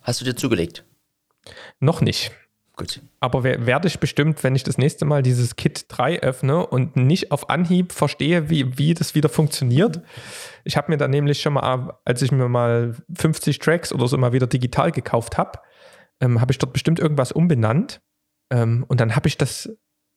Hast 0.02 0.20
du 0.20 0.24
dir 0.24 0.36
zugelegt? 0.36 0.84
Noch 1.80 2.00
nicht. 2.00 2.32
Gut. 2.80 3.02
Aber 3.20 3.44
werde 3.44 3.88
ich 3.88 4.00
bestimmt, 4.00 4.42
wenn 4.42 4.56
ich 4.56 4.62
das 4.62 4.78
nächste 4.78 5.04
Mal 5.04 5.22
dieses 5.22 5.56
Kit 5.56 5.84
3 5.88 6.20
öffne 6.20 6.66
und 6.66 6.96
nicht 6.96 7.30
auf 7.30 7.50
Anhieb 7.50 7.92
verstehe, 7.92 8.48
wie, 8.48 8.78
wie 8.78 8.94
das 8.94 9.14
wieder 9.14 9.28
funktioniert. 9.28 10.00
Ich 10.64 10.78
habe 10.78 10.90
mir 10.90 10.96
dann 10.96 11.10
nämlich 11.10 11.42
schon 11.42 11.52
mal, 11.52 11.98
als 12.06 12.22
ich 12.22 12.32
mir 12.32 12.48
mal 12.48 12.96
50 13.14 13.58
Tracks 13.58 13.92
oder 13.92 14.08
so 14.08 14.16
mal 14.16 14.32
wieder 14.32 14.46
digital 14.46 14.92
gekauft 14.92 15.36
habe, 15.36 15.58
ähm, 16.22 16.40
habe 16.40 16.52
ich 16.52 16.58
dort 16.58 16.72
bestimmt 16.72 16.98
irgendwas 16.98 17.32
umbenannt. 17.32 18.00
Ähm, 18.50 18.86
und 18.88 18.98
dann 18.98 19.14
habe 19.14 19.28
ich 19.28 19.36
das, 19.36 19.68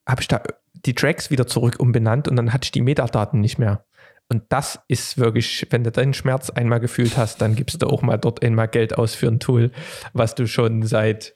habe 0.08 0.22
ich 0.22 0.30
da 0.30 0.42
die 0.72 0.96
Tracks 0.96 1.32
wieder 1.32 1.46
zurück 1.46 1.82
umbenannt 1.82 2.30
und 2.30 2.38
dann 2.38 2.54
hatte 2.54 2.68
ich 2.68 2.72
die 2.72 2.82
Metadaten 2.82 3.42
nicht 3.42 3.60
mehr. 3.60 3.86
Und 4.30 4.44
das 4.48 4.80
ist 4.88 5.18
wirklich, 5.18 5.68
wenn 5.72 5.84
du 5.84 5.92
deinen 5.92 6.14
Schmerz 6.14 6.50
einmal 6.50 6.80
gefühlt 6.80 7.18
hast, 7.18 7.42
dann 7.42 7.56
gibst 7.56 7.82
du 7.82 7.88
auch 7.88 8.04
mal 8.04 8.16
dort 8.16 8.42
einmal 8.42 8.70
Geld 8.70 8.98
aus 8.98 9.16
für 9.16 9.28
ein 9.28 9.42
Tool, 9.42 9.74
was 10.14 10.34
du 10.34 10.48
schon 10.48 10.84
seit 10.84 11.36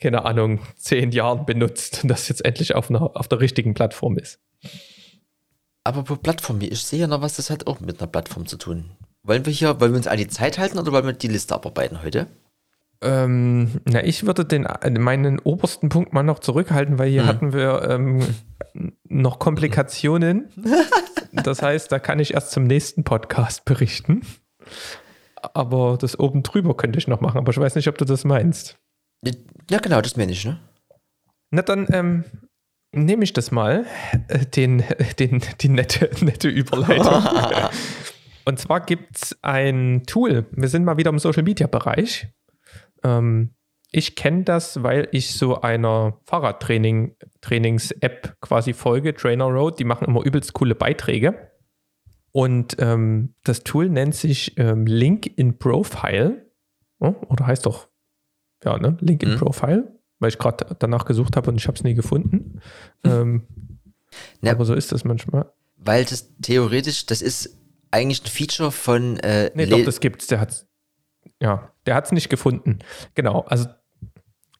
keine 0.00 0.24
Ahnung, 0.24 0.60
zehn 0.76 1.12
Jahren 1.12 1.46
benutzt 1.46 2.00
und 2.02 2.08
das 2.08 2.28
jetzt 2.28 2.44
endlich 2.44 2.74
auf, 2.74 2.90
einer, 2.90 3.16
auf 3.16 3.28
der 3.28 3.40
richtigen 3.40 3.74
Plattform 3.74 4.18
ist. 4.18 4.40
Aber 5.84 6.04
pro 6.04 6.16
Plattform, 6.16 6.60
ich 6.60 6.84
sehe 6.84 7.00
ja 7.00 7.06
noch 7.06 7.22
was, 7.22 7.36
das 7.36 7.50
hat 7.50 7.66
auch 7.66 7.80
mit 7.80 8.00
einer 8.00 8.10
Plattform 8.10 8.46
zu 8.46 8.56
tun. 8.56 8.90
Wollen 9.24 9.46
wir 9.46 9.52
hier, 9.52 9.80
wollen 9.80 9.92
wir 9.92 9.98
uns 9.98 10.06
an 10.06 10.18
die 10.18 10.28
Zeit 10.28 10.58
halten 10.58 10.78
oder 10.78 10.92
wollen 10.92 11.06
wir 11.06 11.12
die 11.12 11.28
Liste 11.28 11.54
abarbeiten 11.54 12.02
heute? 12.02 12.26
Ähm, 13.02 13.80
na, 13.84 14.04
ich 14.04 14.26
würde 14.26 14.44
den, 14.44 14.66
meinen 14.98 15.40
obersten 15.40 15.88
Punkt 15.88 16.12
mal 16.12 16.22
noch 16.22 16.38
zurückhalten, 16.38 16.98
weil 16.98 17.10
hier 17.10 17.22
hm. 17.22 17.28
hatten 17.28 17.52
wir 17.52 17.82
ähm, 17.90 18.20
noch 19.08 19.40
Komplikationen. 19.40 20.48
das 21.32 21.62
heißt, 21.62 21.90
da 21.90 21.98
kann 21.98 22.20
ich 22.20 22.34
erst 22.34 22.52
zum 22.52 22.64
nächsten 22.64 23.02
Podcast 23.02 23.64
berichten. 23.64 24.22
Aber 25.54 25.98
das 26.00 26.18
oben 26.18 26.44
drüber 26.44 26.76
könnte 26.76 26.98
ich 26.98 27.08
noch 27.08 27.20
machen, 27.20 27.38
aber 27.38 27.50
ich 27.50 27.58
weiß 27.58 27.74
nicht, 27.74 27.88
ob 27.88 27.98
du 27.98 28.04
das 28.04 28.24
meinst. 28.24 28.78
Ja, 29.70 29.78
genau, 29.78 30.00
das 30.00 30.16
meine 30.16 30.32
ich, 30.32 30.44
ne? 30.44 30.60
Na, 31.50 31.62
dann 31.62 31.86
ähm, 31.92 32.24
nehme 32.92 33.24
ich 33.24 33.32
das 33.32 33.50
mal, 33.50 33.86
äh, 34.28 34.46
den, 34.46 34.84
den, 35.18 35.42
die 35.60 35.68
nette, 35.68 36.10
nette 36.24 36.48
Überleitung. 36.48 37.24
Und 38.44 38.58
zwar 38.58 38.80
gibt 38.80 39.16
es 39.16 39.38
ein 39.42 40.02
Tool. 40.06 40.46
Wir 40.50 40.68
sind 40.68 40.84
mal 40.84 40.96
wieder 40.96 41.10
im 41.10 41.18
Social 41.18 41.44
Media 41.44 41.68
Bereich. 41.68 42.26
Ähm, 43.04 43.54
ich 43.92 44.16
kenne 44.16 44.42
das, 44.44 44.82
weil 44.82 45.08
ich 45.12 45.34
so 45.34 45.60
einer 45.60 46.18
Fahrradtraining-Trainings-App 46.24 48.38
quasi 48.40 48.72
folge, 48.72 49.14
Trainer 49.14 49.44
Road. 49.44 49.78
Die 49.78 49.84
machen 49.84 50.06
immer 50.06 50.24
übelst 50.24 50.54
coole 50.54 50.74
Beiträge. 50.74 51.52
Und 52.32 52.76
ähm, 52.78 53.34
das 53.44 53.62
Tool 53.62 53.90
nennt 53.90 54.14
sich 54.14 54.58
ähm, 54.58 54.86
Link 54.86 55.30
in 55.36 55.58
Profile. 55.58 56.50
Oh, 56.98 57.14
oder 57.28 57.46
heißt 57.46 57.66
doch 57.66 57.88
ja, 58.64 58.78
ne? 58.78 58.96
Link 59.00 59.22
in 59.22 59.32
mhm. 59.32 59.38
Profile, 59.38 59.98
weil 60.18 60.28
ich 60.28 60.38
gerade 60.38 60.76
danach 60.78 61.04
gesucht 61.04 61.36
habe 61.36 61.50
und 61.50 61.56
ich 61.56 61.66
habe 61.66 61.76
es 61.76 61.84
nie 61.84 61.94
gefunden. 61.94 62.60
Mhm. 63.04 63.10
Ähm, 63.10 63.42
ja, 64.42 64.52
aber 64.52 64.64
so 64.64 64.74
ist 64.74 64.92
das 64.92 65.04
manchmal. 65.04 65.52
Weil 65.76 66.04
das 66.04 66.34
theoretisch, 66.40 67.06
das 67.06 67.22
ist 67.22 67.58
eigentlich 67.90 68.22
ein 68.24 68.28
Feature 68.28 68.72
von. 68.72 69.18
Äh, 69.18 69.50
nee, 69.54 69.66
doch, 69.66 69.84
das 69.84 70.00
gibt's. 70.00 70.26
Der 70.26 70.40
hat's. 70.40 70.66
Ja, 71.40 71.72
der 71.86 71.94
hat 71.94 72.06
es 72.06 72.12
nicht 72.12 72.28
gefunden. 72.28 72.78
Genau. 73.14 73.40
Also 73.40 73.68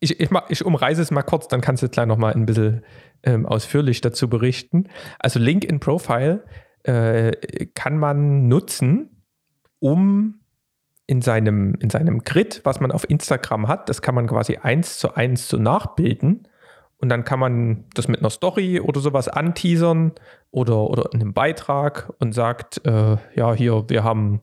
ich, 0.00 0.18
ich, 0.18 0.30
ich, 0.48 0.64
umreise 0.64 1.00
es 1.00 1.12
mal 1.12 1.22
kurz, 1.22 1.46
dann 1.46 1.60
kannst 1.60 1.82
du 1.82 1.88
gleich 1.88 2.06
nochmal 2.06 2.34
ein 2.34 2.44
bisschen 2.44 2.84
ähm, 3.22 3.46
ausführlich 3.46 4.00
dazu 4.00 4.28
berichten. 4.28 4.88
Also 5.20 5.38
Link 5.38 5.64
in 5.64 5.78
Profile 5.78 6.44
äh, 6.82 7.32
kann 7.74 7.98
man 7.98 8.48
nutzen, 8.48 9.24
um 9.78 10.41
in 11.06 11.20
seinem, 11.22 11.74
in 11.80 11.90
seinem 11.90 12.20
Grid, 12.20 12.60
was 12.64 12.80
man 12.80 12.92
auf 12.92 13.08
Instagram 13.08 13.68
hat, 13.68 13.88
das 13.88 14.02
kann 14.02 14.14
man 14.14 14.26
quasi 14.26 14.56
eins 14.56 14.98
zu 14.98 15.14
eins 15.14 15.48
so 15.48 15.56
nachbilden. 15.56 16.48
Und 16.98 17.08
dann 17.08 17.24
kann 17.24 17.40
man 17.40 17.84
das 17.94 18.06
mit 18.06 18.20
einer 18.20 18.30
Story 18.30 18.78
oder 18.78 19.00
sowas 19.00 19.26
anteasern 19.26 20.12
oder, 20.52 20.88
oder 20.88 21.10
in 21.12 21.20
einem 21.20 21.32
Beitrag 21.32 22.12
und 22.20 22.32
sagt, 22.32 22.86
äh, 22.86 23.16
ja, 23.34 23.52
hier, 23.54 23.84
wir 23.88 24.04
haben 24.04 24.42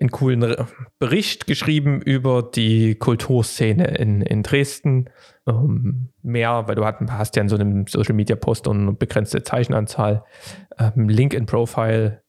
einen 0.00 0.10
coolen 0.10 0.56
Bericht 0.98 1.46
geschrieben 1.46 2.02
über 2.02 2.42
die 2.42 2.96
Kulturszene 2.96 3.96
in, 3.96 4.22
in 4.22 4.42
Dresden. 4.42 5.08
Ähm, 5.46 6.08
mehr, 6.22 6.66
weil 6.66 6.74
du 6.74 6.84
hast 6.84 7.36
ja 7.36 7.42
in 7.42 7.48
so 7.48 7.54
einem 7.54 7.86
Social 7.86 8.14
Media 8.14 8.34
Post 8.34 8.66
eine 8.66 8.92
begrenzte 8.92 9.44
Zeichenanzahl. 9.44 10.24
Ähm, 10.78 11.08
Link 11.08 11.32
in 11.32 11.46
Profile 11.46 12.22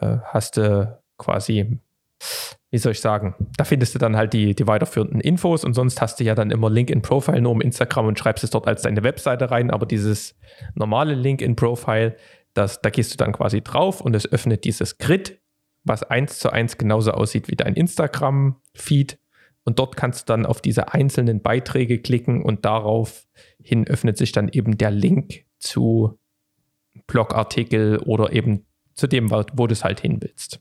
äh, 0.00 0.18
hast 0.24 0.58
du 0.58 1.00
quasi 1.16 1.78
wie 2.70 2.78
soll 2.78 2.92
ich 2.92 3.00
sagen, 3.00 3.34
da 3.56 3.64
findest 3.64 3.94
du 3.94 3.98
dann 3.98 4.16
halt 4.16 4.32
die, 4.32 4.54
die 4.54 4.66
weiterführenden 4.66 5.20
Infos 5.20 5.64
und 5.64 5.74
sonst 5.74 6.00
hast 6.00 6.18
du 6.18 6.24
ja 6.24 6.34
dann 6.34 6.50
immer 6.50 6.68
Link 6.68 6.90
in 6.90 7.02
Profile 7.02 7.40
nur 7.40 7.52
um 7.52 7.60
Instagram 7.60 8.06
und 8.06 8.18
schreibst 8.18 8.44
es 8.44 8.50
dort 8.50 8.66
als 8.66 8.82
deine 8.82 9.02
Webseite 9.02 9.50
rein, 9.50 9.70
aber 9.70 9.86
dieses 9.86 10.36
normale 10.74 11.14
Link 11.14 11.42
in 11.42 11.56
Profile, 11.56 12.16
das, 12.54 12.80
da 12.80 12.90
gehst 12.90 13.12
du 13.12 13.16
dann 13.16 13.32
quasi 13.32 13.62
drauf 13.62 14.00
und 14.00 14.14
es 14.14 14.30
öffnet 14.30 14.64
dieses 14.64 14.98
Grid, 14.98 15.40
was 15.84 16.02
eins 16.02 16.38
zu 16.38 16.50
eins 16.50 16.78
genauso 16.78 17.12
aussieht 17.12 17.48
wie 17.48 17.56
dein 17.56 17.74
Instagram-Feed. 17.74 19.18
Und 19.64 19.78
dort 19.78 19.96
kannst 19.96 20.28
du 20.28 20.32
dann 20.32 20.46
auf 20.46 20.60
diese 20.60 20.92
einzelnen 20.92 21.42
Beiträge 21.42 21.98
klicken 22.00 22.42
und 22.42 22.64
daraufhin 22.64 23.86
öffnet 23.86 24.16
sich 24.16 24.32
dann 24.32 24.48
eben 24.48 24.78
der 24.78 24.90
Link 24.90 25.44
zu 25.58 26.18
Blogartikel 27.06 27.98
oder 27.98 28.32
eben 28.32 28.64
zu 28.94 29.06
dem, 29.06 29.30
wo 29.30 29.66
du 29.66 29.72
es 29.72 29.84
halt 29.84 30.00
hin 30.00 30.18
willst 30.20 30.60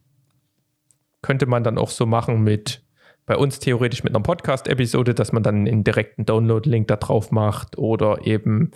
könnte 1.25 1.47
man 1.47 1.63
dann 1.63 1.79
auch 1.79 1.89
so 1.89 2.05
machen 2.05 2.43
mit 2.43 2.83
bei 3.25 3.35
uns 3.35 3.57
theoretisch 3.57 4.03
mit 4.03 4.13
einer 4.13 4.21
Podcast-Episode, 4.21 5.15
dass 5.15 5.31
man 5.31 5.41
dann 5.41 5.67
einen 5.67 5.83
direkten 5.83 6.23
Download-Link 6.23 6.87
da 6.87 6.97
drauf 6.97 7.31
macht 7.31 7.79
oder 7.79 8.27
eben, 8.27 8.69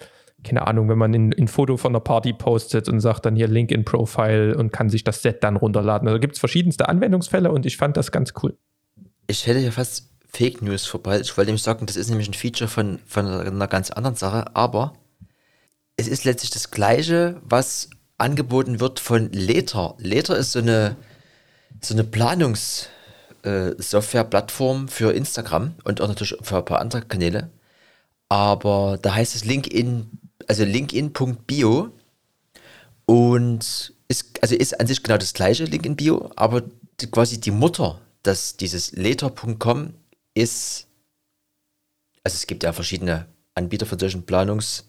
keine 0.43 0.66
Ahnung, 0.66 0.89
wenn 0.89 0.97
man 0.97 1.14
ein, 1.14 1.32
ein 1.32 1.47
Foto 1.47 1.78
von 1.78 1.91
einer 1.91 2.00
Party 2.00 2.34
postet 2.34 2.89
und 2.89 3.02
sagt 3.02 3.28
dann 3.28 3.36
hier 3.36 3.47
Link 3.47 3.70
in 3.70 3.86
Profile 3.86 4.58
und 4.58 4.74
kann 4.74 4.89
sich 4.89 5.04
das 5.04 5.22
Set 5.22 5.43
dann 5.43 5.58
runterladen. 5.58 6.08
Also 6.08 6.20
gibt 6.20 6.34
es 6.34 6.39
verschiedenste 6.39 6.89
Anwendungsfälle 6.89 7.52
und 7.52 7.68
ich 7.68 7.78
fand 7.78 7.95
das 7.95 8.12
ganz 8.12 8.34
cool. 8.41 8.58
Ich 9.28 9.45
hätte 9.45 9.60
ja 9.60 9.70
fast 9.70 10.10
Fake 10.28 10.64
News 10.64 10.88
vorbei. 10.88 11.20
Ich 11.20 11.38
wollte 11.38 11.50
nämlich 11.50 11.62
sagen, 11.62 11.86
das 11.86 11.97
ist 11.97 12.10
nämlich 12.10 12.30
ein 12.30 12.34
Feature 12.34 12.68
von, 12.68 12.97
von 13.06 13.28
einer 13.28 13.68
ganz 13.68 13.91
anderen 13.91 14.16
Sache, 14.16 14.56
aber 14.56 14.93
es 15.97 16.08
ist 16.08 16.26
letztlich 16.26 16.50
das 16.50 16.72
gleiche, 16.72 17.39
was 17.43 17.91
angeboten 18.18 18.80
wird 18.80 19.00
von 19.00 19.30
Later. 19.32 19.93
Later 20.00 20.36
ist 20.36 20.54
so 20.54 20.60
eine 20.60 20.95
so 21.82 21.93
eine 21.93 22.03
Planungssoftware-Plattform 22.03 24.86
äh, 24.86 24.89
für 24.89 25.13
Instagram 25.13 25.75
und 25.84 26.01
auch 26.01 26.07
natürlich 26.07 26.36
für 26.41 26.57
ein 26.57 26.65
paar 26.65 26.80
andere 26.80 27.03
Kanäle. 27.03 27.51
Aber 28.27 28.97
da 29.01 29.13
heißt 29.15 29.36
es 29.36 29.45
LinkedIn, 29.45 30.09
also 30.47 30.63
linkedin.bio 30.63 31.91
und 33.05 33.93
ist, 34.07 34.41
also 34.41 34.55
ist 34.55 34.80
an 34.80 34.88
sich 34.88 35.03
genau 35.03 35.17
das 35.17 35.34
gleiche 35.34 35.65
LinkedIn-Bio, 35.65 36.32
aber 36.36 36.63
die, 36.99 37.09
quasi 37.09 37.39
die 37.39 37.51
Mutter, 37.51 38.01
dass 38.23 38.57
dieses 38.57 38.91
later.com 38.93 39.93
ist, 40.34 40.88
also 42.23 42.36
es 42.36 42.47
gibt 42.47 42.63
ja 42.63 42.73
verschiedene 42.73 43.27
Anbieter 43.55 43.86
von 43.86 43.99
solchen 43.99 44.25
Planungs, 44.25 44.86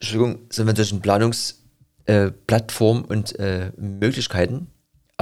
Entschuldigung, 0.00 0.50
von 0.50 0.76
solchen 0.76 1.00
Planungsplattformen 1.00 3.04
äh, 3.04 3.08
und 3.08 3.38
äh, 3.38 3.70
Möglichkeiten. 3.76 4.71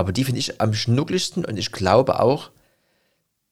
Aber 0.01 0.13
die 0.13 0.25
finde 0.25 0.39
ich 0.39 0.63
am 0.63 0.73
schnuckligsten 0.73 1.45
und 1.45 1.59
ich 1.59 1.73
glaube 1.73 2.21
auch, 2.21 2.53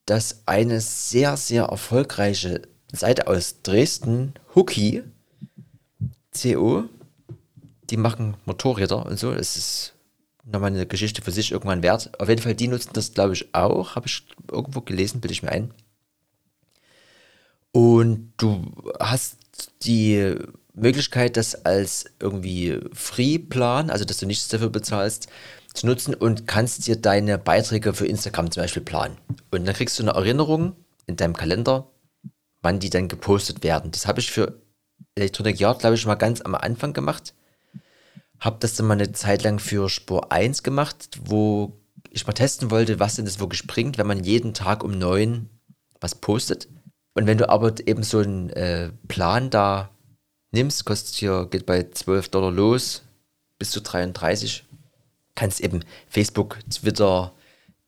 dass 0.07 0.44
eine 0.46 0.80
sehr, 0.80 1.36
sehr 1.36 1.64
erfolgreiche 1.64 2.62
Seite 2.90 3.26
aus 3.26 3.61
Dresden, 3.62 4.32
Hookie, 4.55 5.03
CO, 6.32 6.84
die 7.90 7.99
machen 7.99 8.38
Motorräder 8.46 9.05
und 9.05 9.18
so. 9.18 9.34
Das 9.34 9.59
ist 9.59 9.92
nochmal 10.42 10.70
eine 10.70 10.86
Geschichte 10.86 11.20
für 11.20 11.32
sich 11.32 11.53
irgendwann 11.53 11.82
wert. 11.82 12.18
Auf 12.18 12.30
jeden 12.30 12.40
Fall, 12.40 12.55
die 12.55 12.68
nutzen 12.68 12.94
das, 12.94 13.12
glaube 13.12 13.34
ich, 13.34 13.55
auch. 13.55 13.94
Habe 13.94 14.07
ich 14.07 14.26
irgendwo 14.51 14.80
gelesen, 14.80 15.20
bilde 15.20 15.34
ich 15.34 15.42
mir 15.42 15.53
ein. 15.53 15.74
Und 17.72 18.32
du 18.38 18.72
hast 18.99 19.36
die 19.82 20.34
Möglichkeit, 20.72 21.36
das 21.36 21.66
als 21.66 22.07
irgendwie 22.20 22.80
Free-Plan, 22.94 23.90
also 23.90 24.07
dass 24.07 24.16
du 24.16 24.24
nichts 24.24 24.49
dafür 24.49 24.70
bezahlst, 24.70 25.28
zu 25.75 25.87
nutzen 25.87 26.14
und 26.14 26.47
kannst 26.47 26.87
dir 26.87 26.97
deine 26.97 27.39
Beiträge 27.39 27.93
für 27.95 28.07
Instagram 28.07 28.51
zum 28.51 28.62
Beispiel 28.62 28.83
planen. 28.83 29.16
Und 29.51 29.66
dann 29.66 29.75
kriegst 29.75 29.99
du 29.99 30.03
eine 30.03 30.12
Erinnerung 30.12 30.77
in 31.07 31.16
deinem 31.16 31.37
Kalender, 31.37 31.91
wann 32.62 32.81
die 32.81 32.91
dann 32.91 33.09
gepostet 33.09 33.62
werden. 33.62 33.91
Das 33.91 34.07
habe 34.07 34.21
ich 34.21 34.31
für 34.31 34.61
Electronic 35.14 35.59
Yard, 35.59 35.81
glaube 35.81 35.97
ich, 35.97 36.07
mal 36.07 36.14
ganz 36.14 36.41
am 36.41 36.55
Anfang 36.55 36.93
gemacht. 36.93 37.35
Habe 38.41 38.59
das 38.61 38.75
dann 38.75 38.87
mal 38.87 38.95
eine 38.95 39.12
Zeit 39.12 39.43
lang 39.43 39.59
für 39.59 39.89
Spur 39.89 40.33
1 40.33 40.62
gemacht, 40.62 41.19
wo 41.25 41.81
ich 42.11 42.27
mal 42.27 42.33
testen 42.33 42.71
wollte, 42.71 43.01
was 43.01 43.16
denn 43.16 43.25
das 43.25 43.41
wirklich 43.41 43.66
bringt, 43.66 43.99
wenn 43.99 44.07
man 44.07 44.25
jeden 44.25 44.55
Tag 44.55 44.85
um 44.85 44.97
9 44.97 45.49
was 46.01 46.14
postet. 46.14 46.69
Und 47.14 47.27
wenn 47.27 47.39
du 47.39 47.49
aber 47.49 47.75
eben 47.87 48.05
so 48.05 48.19
einen 48.19 48.51
äh, 48.51 48.93
Plan 49.09 49.51
da 49.51 49.91
nimmst, 50.53 50.85
kostet 50.85 51.16
hier, 51.16 51.47
geht 51.51 51.66
bei 51.66 51.89
12 51.91 52.29
Dollar 52.29 52.53
los, 52.53 53.03
bis 53.59 53.71
zu 53.71 53.81
33 53.81 54.68
kannst 55.39 55.61
eben 55.61 55.80
Facebook, 56.09 56.59
Twitter, 56.70 57.32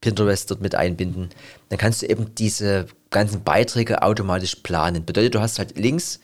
Pinterest 0.01 0.51
dort 0.51 0.62
mit 0.62 0.74
einbinden. 0.74 1.28
Dann 1.68 1.78
kannst 1.78 2.01
du 2.01 2.07
eben 2.07 2.34
diese 2.34 2.86
ganzen 3.11 3.42
Beiträge 3.42 4.03
automatisch 4.03 4.57
planen. 4.57 5.05
Bedeutet, 5.05 5.34
du 5.34 5.40
hast 5.40 5.59
halt 5.59 5.76
links 5.76 6.20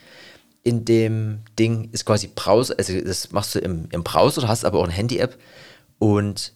in 0.67 0.85
dem 0.85 1.43
Ding 1.61 1.91
ist 1.93 2.05
quasi 2.05 2.29
Browser, 2.35 2.75
also 2.77 3.01
das 3.01 3.31
machst 3.31 3.55
du 3.55 3.61
im, 3.61 3.89
im 3.93 4.03
Browser, 4.03 4.49
hast 4.49 4.65
aber 4.65 4.81
auch 4.81 4.85
eine 4.85 4.93
Handy-App 4.93 5.39
und 6.01 6.55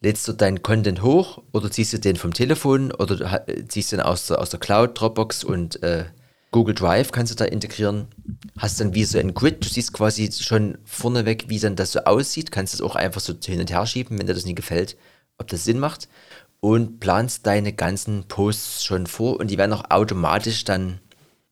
lädst 0.00 0.26
du 0.26 0.32
deinen 0.32 0.62
Content 0.62 1.02
hoch 1.02 1.42
oder 1.52 1.70
ziehst 1.70 1.92
du 1.92 1.98
den 1.98 2.16
vom 2.16 2.32
Telefon 2.32 2.92
oder 2.92 3.44
ziehst 3.68 3.92
den 3.92 4.00
aus 4.00 4.28
der, 4.28 4.40
aus 4.40 4.48
der 4.48 4.58
Cloud, 4.58 4.98
Dropbox 4.98 5.44
und 5.44 5.82
äh, 5.82 6.06
Google 6.54 6.76
Drive 6.76 7.10
kannst 7.10 7.32
du 7.32 7.36
da 7.36 7.46
integrieren. 7.46 8.06
Hast 8.56 8.78
dann 8.78 8.94
wie 8.94 9.02
so 9.02 9.18
ein 9.18 9.34
Grid, 9.34 9.64
du 9.64 9.68
siehst 9.68 9.92
quasi 9.92 10.30
schon 10.30 10.78
vorneweg, 10.84 11.46
wie 11.48 11.58
dann 11.58 11.74
das 11.74 11.90
so 11.90 11.98
aussieht, 12.04 12.52
kannst 12.52 12.74
es 12.74 12.80
auch 12.80 12.94
einfach 12.94 13.20
so 13.20 13.34
hin 13.44 13.58
und 13.58 13.72
her 13.72 13.84
schieben, 13.86 14.16
wenn 14.16 14.28
dir 14.28 14.34
das 14.34 14.44
nie 14.44 14.54
gefällt, 14.54 14.96
ob 15.36 15.48
das 15.48 15.64
Sinn 15.64 15.80
macht. 15.80 16.08
Und 16.60 17.00
planst 17.00 17.44
deine 17.48 17.72
ganzen 17.72 18.28
Posts 18.28 18.84
schon 18.84 19.08
vor 19.08 19.40
und 19.40 19.50
die 19.50 19.58
werden 19.58 19.72
auch 19.72 19.90
automatisch 19.90 20.62
dann 20.62 21.00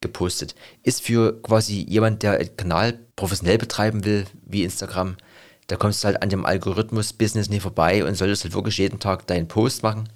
gepostet. 0.01 0.55
Ist 0.85 1.03
für 1.03 1.43
quasi 1.43 1.85
jemand, 1.89 2.23
der 2.23 2.39
einen 2.39 2.57
Kanal 2.57 3.01
professionell 3.17 3.59
betreiben 3.59 4.05
will, 4.05 4.27
wie 4.47 4.63
Instagram, 4.63 5.17
da 5.67 5.75
kommst 5.75 6.05
du 6.05 6.07
halt 6.07 6.23
an 6.23 6.29
dem 6.29 6.47
Algorithmus-Business 6.47 7.51
nie 7.51 7.59
vorbei 7.59 8.05
und 8.05 8.15
solltest 8.15 8.45
halt 8.45 8.55
wirklich 8.55 8.79
jeden 8.79 9.01
Tag 9.01 9.27
deinen 9.27 9.49
Post 9.49 9.83
machen. 9.83 10.09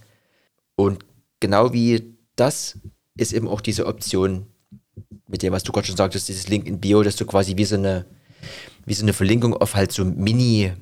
Und 0.76 1.04
genau 1.40 1.72
wie 1.72 2.16
das 2.36 2.78
ist 3.16 3.32
eben 3.32 3.48
auch 3.48 3.60
diese 3.60 3.86
Option 3.86 4.46
mit 5.28 5.42
dem, 5.42 5.52
was 5.52 5.62
du 5.62 5.72
gerade 5.72 5.86
schon 5.86 5.96
sagtest, 5.96 6.28
dieses 6.28 6.48
Link 6.48 6.66
in 6.66 6.80
Bio, 6.80 7.02
dass 7.02 7.16
du 7.16 7.26
quasi 7.26 7.56
wie 7.56 7.64
so 7.64 7.76
eine, 7.76 8.06
wie 8.84 8.94
so 8.94 9.02
eine 9.02 9.12
Verlinkung 9.12 9.54
auf 9.54 9.74
halt 9.74 9.92
so 9.92 10.04
Mini, 10.04 10.72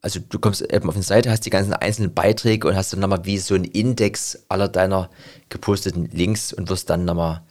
also 0.00 0.20
du 0.20 0.38
kommst 0.38 0.62
eben 0.62 0.88
auf 0.88 0.94
eine 0.94 1.04
Seite, 1.04 1.30
hast 1.30 1.44
die 1.44 1.50
ganzen 1.50 1.72
einzelnen 1.72 2.14
Beiträge 2.14 2.68
und 2.68 2.76
hast 2.76 2.92
dann 2.92 3.00
nochmal 3.00 3.24
wie 3.24 3.38
so 3.38 3.54
einen 3.54 3.64
Index 3.64 4.44
aller 4.48 4.68
deiner 4.68 5.10
geposteten 5.48 6.08
Links 6.12 6.52
und 6.52 6.70
wirst 6.70 6.88
dann 6.90 7.04
nochmal 7.04 7.42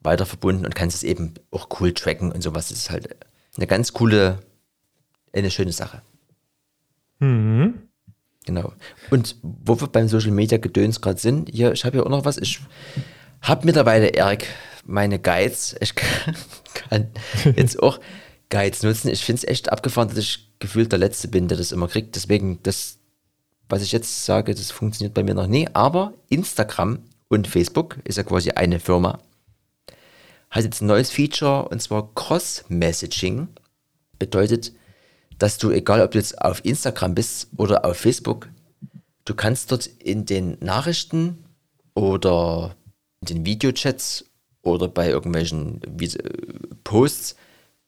weiter 0.00 0.26
verbunden 0.26 0.64
und 0.64 0.74
kannst 0.74 0.96
es 0.96 1.02
eben 1.02 1.34
auch 1.50 1.68
cool 1.80 1.92
tracken 1.92 2.32
und 2.32 2.42
sowas. 2.42 2.68
Das 2.68 2.78
ist 2.78 2.90
halt 2.90 3.14
eine 3.56 3.66
ganz 3.66 3.92
coole, 3.92 4.40
eine 5.32 5.50
schöne 5.50 5.72
Sache. 5.72 6.02
Mhm. 7.20 7.74
Genau. 8.44 8.72
Und 9.10 9.36
wo 9.42 9.80
wir 9.80 9.86
beim 9.86 10.08
Social 10.08 10.32
Media 10.32 10.58
Gedöns 10.58 11.00
gerade 11.00 11.20
sind, 11.20 11.48
hier, 11.50 11.72
ich 11.72 11.84
habe 11.84 11.98
hier 11.98 12.06
auch 12.06 12.10
noch 12.10 12.24
was. 12.24 12.38
Ich 12.38 12.60
habe 13.40 13.66
mittlerweile, 13.66 14.08
Erik, 14.08 14.48
meine 14.84 15.18
Guides. 15.18 15.76
Ich 15.80 15.94
kann 16.74 17.08
jetzt 17.56 17.82
auch 17.82 18.00
Guides 18.50 18.82
nutzen. 18.82 19.08
Ich 19.08 19.24
finde 19.24 19.42
es 19.42 19.48
echt 19.48 19.70
abgefahren, 19.70 20.08
dass 20.08 20.18
ich 20.18 20.48
gefühlt 20.58 20.92
der 20.92 20.98
Letzte 20.98 21.28
bin, 21.28 21.48
der 21.48 21.58
das 21.58 21.72
immer 21.72 21.88
kriegt. 21.88 22.14
Deswegen, 22.14 22.62
das, 22.62 22.98
was 23.68 23.82
ich 23.82 23.92
jetzt 23.92 24.24
sage, 24.24 24.54
das 24.54 24.70
funktioniert 24.70 25.14
bei 25.14 25.22
mir 25.22 25.34
noch 25.34 25.46
nie. 25.46 25.68
Aber 25.72 26.14
Instagram 26.28 26.98
und 27.28 27.48
Facebook 27.48 27.98
ist 28.04 28.18
ja 28.18 28.22
quasi 28.22 28.50
eine 28.50 28.78
Firma. 28.78 29.18
Hat 30.50 30.64
jetzt 30.64 30.82
ein 30.82 30.86
neues 30.86 31.10
Feature 31.10 31.68
und 31.68 31.80
zwar 31.80 32.14
Cross-Messaging. 32.14 33.48
Bedeutet, 34.18 34.72
dass 35.38 35.58
du, 35.58 35.70
egal 35.70 36.02
ob 36.02 36.10
du 36.10 36.18
jetzt 36.18 36.40
auf 36.40 36.64
Instagram 36.64 37.14
bist 37.14 37.48
oder 37.56 37.84
auf 37.84 37.96
Facebook, 37.96 38.48
du 39.24 39.34
kannst 39.34 39.72
dort 39.72 39.86
in 39.86 40.26
den 40.26 40.58
Nachrichten 40.60 41.44
oder 41.94 42.76
in 43.20 43.26
den 43.26 43.46
Videochats 43.46 44.26
oder 44.62 44.88
bei 44.88 45.10
irgendwelchen 45.10 45.80
Posts 46.84 47.36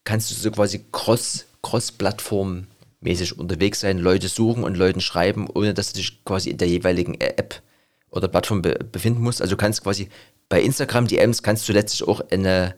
kannst 0.04 0.30
du 0.30 0.34
so 0.34 0.50
quasi 0.50 0.84
cross, 0.92 1.46
cross-Plattform 1.62 2.66
mäßig 3.00 3.38
unterwegs 3.38 3.80
sein, 3.80 3.98
Leute 3.98 4.28
suchen 4.28 4.64
und 4.64 4.76
Leuten 4.76 5.00
schreiben, 5.00 5.48
ohne 5.48 5.74
dass 5.74 5.92
du 5.92 5.98
dich 5.98 6.24
quasi 6.24 6.50
in 6.50 6.58
der 6.58 6.68
jeweiligen 6.68 7.20
App 7.20 7.62
oder 8.10 8.28
Plattform 8.28 8.62
be 8.62 8.78
befinden 8.90 9.22
musst. 9.22 9.42
Also 9.42 9.56
kannst 9.56 9.82
quasi 9.82 10.08
bei 10.48 10.62
Instagram 10.62 11.06
DMs 11.06 11.42
kannst 11.42 11.68
du 11.68 11.72
letztlich 11.72 12.06
auch 12.08 12.20
eine, 12.30 12.74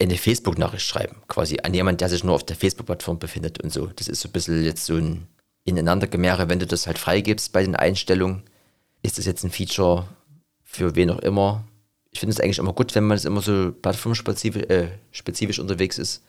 eine 0.00 0.16
Facebook-Nachricht 0.16 0.86
schreiben, 0.86 1.16
quasi 1.28 1.58
an 1.62 1.74
jemanden, 1.74 1.98
der 1.98 2.08
sich 2.08 2.24
nur 2.24 2.34
auf 2.34 2.44
der 2.44 2.56
Facebook-Plattform 2.56 3.18
befindet 3.18 3.62
und 3.62 3.72
so. 3.72 3.86
Das 3.86 4.08
ist 4.08 4.20
so 4.20 4.28
ein 4.28 4.32
bisschen 4.32 4.64
jetzt 4.64 4.86
so 4.86 4.96
ein 4.96 5.26
Ineinandergemäre, 5.64 6.48
wenn 6.48 6.60
du 6.60 6.66
das 6.66 6.86
halt 6.86 6.98
freigibst 6.98 7.52
bei 7.52 7.62
den 7.62 7.76
Einstellungen. 7.76 8.42
Ist 9.02 9.18
das 9.18 9.26
jetzt 9.26 9.44
ein 9.44 9.50
Feature 9.50 10.08
für 10.64 10.94
wen 10.96 11.10
auch 11.10 11.18
immer? 11.18 11.67
Ich 12.10 12.20
finde 12.20 12.32
es 12.32 12.40
eigentlich 12.40 12.58
immer 12.58 12.72
gut, 12.72 12.94
wenn 12.94 13.04
man 13.04 13.16
es 13.16 13.24
immer 13.24 13.40
so 13.40 13.72
plattformspezifisch 13.72 14.64
äh, 14.64 14.88
spezifisch 15.10 15.58
unterwegs 15.58 15.98
ist. 15.98 16.24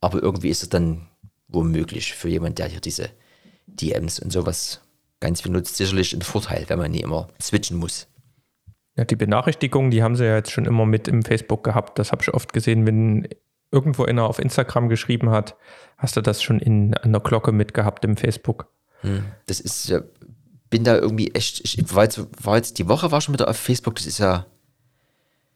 Aber 0.00 0.22
irgendwie 0.22 0.50
ist 0.50 0.62
es 0.62 0.68
dann 0.68 1.08
womöglich 1.48 2.14
für 2.14 2.28
jemanden, 2.28 2.56
der 2.56 2.66
hier 2.66 2.80
diese 2.80 3.10
DMs 3.66 4.20
und 4.20 4.32
sowas 4.32 4.80
ganz 5.20 5.40
viel 5.40 5.50
nutzt, 5.50 5.76
sicherlich 5.76 6.12
ein 6.12 6.22
Vorteil, 6.22 6.64
wenn 6.68 6.78
man 6.78 6.90
nie 6.90 7.00
immer 7.00 7.28
switchen 7.40 7.78
muss. 7.78 8.06
Ja, 8.96 9.04
die 9.04 9.16
Benachrichtigungen, 9.16 9.90
die 9.90 10.02
haben 10.02 10.16
sie 10.16 10.24
ja 10.24 10.36
jetzt 10.36 10.50
schon 10.50 10.66
immer 10.66 10.86
mit 10.86 11.08
im 11.08 11.22
Facebook 11.22 11.64
gehabt. 11.64 11.98
Das 11.98 12.12
habe 12.12 12.22
ich 12.22 12.34
oft 12.34 12.52
gesehen, 12.52 12.86
wenn 12.86 13.28
irgendwo 13.70 14.04
einer 14.04 14.24
auf 14.24 14.38
Instagram 14.38 14.88
geschrieben 14.88 15.30
hat, 15.30 15.56
hast 15.96 16.16
du 16.16 16.20
das 16.20 16.42
schon 16.42 16.58
in, 16.58 16.92
der 17.04 17.20
Glocke 17.20 17.52
mitgehabt 17.52 18.04
im 18.04 18.16
Facebook. 18.16 18.68
Hm. 19.02 19.24
Das 19.46 19.60
ist 19.60 19.88
ja, 19.88 20.00
bin 20.70 20.84
da 20.84 20.96
irgendwie 20.96 21.32
echt, 21.34 21.60
ich 21.64 21.94
war 21.94 22.04
jetzt, 22.04 22.20
war 22.44 22.56
jetzt 22.56 22.78
die 22.78 22.88
Woche 22.88 23.10
war 23.10 23.20
schon 23.20 23.34
wieder 23.34 23.48
auf 23.48 23.56
Facebook, 23.56 23.94
das 23.96 24.06
ist 24.06 24.18
ja, 24.18 24.46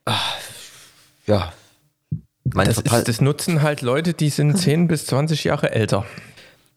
ach, 0.05 0.37
ja. 1.27 1.53
Das, 2.45 2.79
ist, 2.79 3.09
das, 3.09 3.21
nutzen 3.21 3.63
halt 3.63 3.83
Leute, 3.83 4.15
die 4.15 4.29
sind 4.29 4.57
10 4.57 4.89
bis 4.89 5.07
20 5.07 5.45
Jahre 5.45 5.71
älter. 5.71 6.05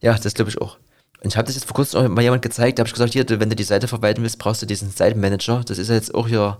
Ja, 0.00 0.16
das 0.16 0.34
glaube 0.34 0.50
ich 0.50 0.60
auch. 0.60 0.78
Und 1.22 1.32
ich 1.32 1.36
habe 1.36 1.46
das 1.46 1.56
jetzt 1.56 1.64
vor 1.64 1.74
kurzem 1.74 2.00
auch 2.00 2.08
mal 2.08 2.22
jemand 2.22 2.42
gezeigt, 2.42 2.78
da 2.78 2.82
habe 2.82 2.88
ich 2.88 2.92
gesagt, 2.92 3.12
hier, 3.12 3.28
wenn 3.28 3.50
du 3.50 3.56
die 3.56 3.64
Seite 3.64 3.88
verwalten 3.88 4.22
willst, 4.22 4.38
brauchst 4.38 4.62
du 4.62 4.66
diesen 4.66 4.90
Seitenmanager. 4.90 5.62
Das 5.66 5.78
ist 5.78 5.88
ja 5.88 5.94
jetzt 5.94 6.14
auch 6.14 6.28
hier 6.28 6.58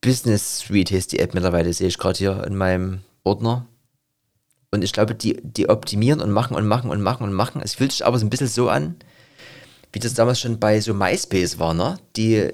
Business 0.00 0.58
Suite, 0.58 0.90
heißt 0.90 1.12
die 1.12 1.20
App 1.20 1.32
mittlerweile, 1.32 1.72
sehe 1.72 1.88
ich 1.88 1.98
gerade 1.98 2.18
hier 2.18 2.44
in 2.44 2.56
meinem 2.56 3.00
Ordner. 3.22 3.66
Und 4.70 4.82
ich 4.82 4.92
glaube, 4.92 5.14
die, 5.14 5.40
die 5.42 5.68
optimieren 5.68 6.20
und 6.20 6.32
machen 6.32 6.56
und 6.56 6.66
machen 6.66 6.90
und 6.90 7.00
machen 7.00 7.22
und 7.22 7.32
machen. 7.32 7.62
Es 7.62 7.76
fühlt 7.76 7.92
sich 7.92 8.04
aber 8.04 8.18
so 8.18 8.26
ein 8.26 8.30
bisschen 8.30 8.48
so 8.48 8.68
an, 8.68 8.96
wie 9.92 10.00
das 10.00 10.14
damals 10.14 10.40
schon 10.40 10.58
bei 10.58 10.80
so 10.80 10.92
MySpace 10.92 11.60
war, 11.60 11.72
ne? 11.72 11.98
Die, 12.16 12.50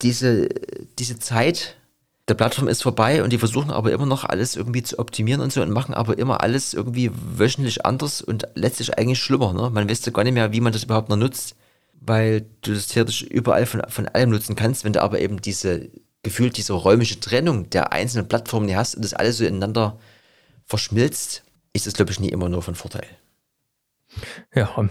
diese, 0.00 0.48
diese 0.98 1.18
Zeit 1.18 1.76
der 2.28 2.34
Plattform 2.34 2.68
ist 2.68 2.82
vorbei 2.82 3.22
und 3.22 3.32
die 3.32 3.38
versuchen 3.38 3.70
aber 3.70 3.92
immer 3.92 4.06
noch 4.06 4.24
alles 4.24 4.56
irgendwie 4.56 4.82
zu 4.82 4.98
optimieren 4.98 5.42
und 5.42 5.52
so 5.52 5.60
und 5.60 5.70
machen 5.70 5.94
aber 5.94 6.16
immer 6.18 6.42
alles 6.42 6.72
irgendwie 6.72 7.10
wöchentlich 7.12 7.84
anders 7.84 8.22
und 8.22 8.48
letztlich 8.54 8.96
eigentlich 8.96 9.20
schlimmer. 9.20 9.52
Ne? 9.52 9.68
Man 9.70 9.88
ja 9.88 10.12
gar 10.12 10.24
nicht 10.24 10.32
mehr, 10.32 10.52
wie 10.52 10.60
man 10.60 10.72
das 10.72 10.84
überhaupt 10.84 11.10
noch 11.10 11.16
nutzt, 11.16 11.54
weil 12.00 12.46
du 12.62 12.72
das 12.72 12.86
theoretisch 12.86 13.22
überall 13.22 13.66
von, 13.66 13.82
von 13.88 14.08
allem 14.08 14.30
nutzen 14.30 14.56
kannst, 14.56 14.84
wenn 14.84 14.94
du 14.94 15.02
aber 15.02 15.20
eben 15.20 15.40
diese 15.42 15.90
gefühlt 16.22 16.56
diese 16.56 16.72
räumliche 16.72 17.20
Trennung 17.20 17.68
der 17.70 17.92
einzelnen 17.92 18.26
Plattformen 18.26 18.66
nicht 18.66 18.76
hast 18.76 18.96
und 18.96 19.04
das 19.04 19.14
alles 19.14 19.36
so 19.36 19.44
ineinander 19.44 19.98
verschmilzt, 20.64 21.44
ist 21.74 21.86
das, 21.86 21.94
glaube 21.94 22.10
ich, 22.10 22.18
nie 22.18 22.30
immer 22.30 22.48
nur 22.48 22.62
von 22.62 22.74
Vorteil. 22.74 23.06
Ja, 24.54 24.88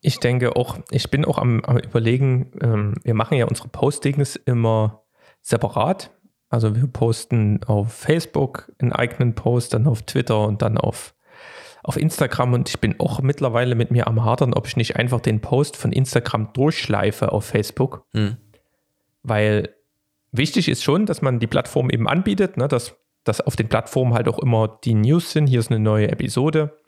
ich 0.00 0.18
denke 0.18 0.54
auch, 0.56 0.78
ich 0.90 1.10
bin 1.10 1.24
auch 1.24 1.38
am, 1.38 1.64
am 1.64 1.78
überlegen, 1.78 2.52
ähm, 2.60 2.94
wir 3.02 3.14
machen 3.14 3.38
ja 3.38 3.46
unsere 3.46 3.68
Postings 3.68 4.36
immer 4.36 5.02
separat 5.42 6.10
also 6.48 6.76
wir 6.76 6.86
posten 6.86 7.60
auf 7.64 7.92
Facebook 7.92 8.72
einen 8.78 8.92
eigenen 8.92 9.34
Post, 9.34 9.74
dann 9.74 9.86
auf 9.86 10.02
Twitter 10.02 10.46
und 10.46 10.62
dann 10.62 10.78
auf, 10.78 11.14
auf 11.82 11.96
Instagram. 11.96 12.52
Und 12.52 12.68
ich 12.68 12.80
bin 12.80 13.00
auch 13.00 13.20
mittlerweile 13.20 13.74
mit 13.74 13.90
mir 13.90 14.06
am 14.06 14.24
Hadern, 14.24 14.54
ob 14.54 14.66
ich 14.66 14.76
nicht 14.76 14.96
einfach 14.96 15.20
den 15.20 15.40
Post 15.40 15.76
von 15.76 15.92
Instagram 15.92 16.52
durchschleife 16.52 17.32
auf 17.32 17.44
Facebook. 17.44 18.06
Hm. 18.14 18.36
Weil 19.22 19.74
wichtig 20.30 20.68
ist 20.68 20.84
schon, 20.84 21.06
dass 21.06 21.20
man 21.20 21.40
die 21.40 21.48
Plattform 21.48 21.90
eben 21.90 22.08
anbietet, 22.08 22.56
ne, 22.56 22.68
dass, 22.68 22.96
dass 23.24 23.40
auf 23.40 23.56
den 23.56 23.68
Plattformen 23.68 24.14
halt 24.14 24.28
auch 24.28 24.38
immer 24.38 24.78
die 24.84 24.94
News 24.94 25.32
sind. 25.32 25.48
Hier 25.48 25.58
ist 25.58 25.70
eine 25.70 25.80
neue 25.80 26.10
Episode, 26.10 26.78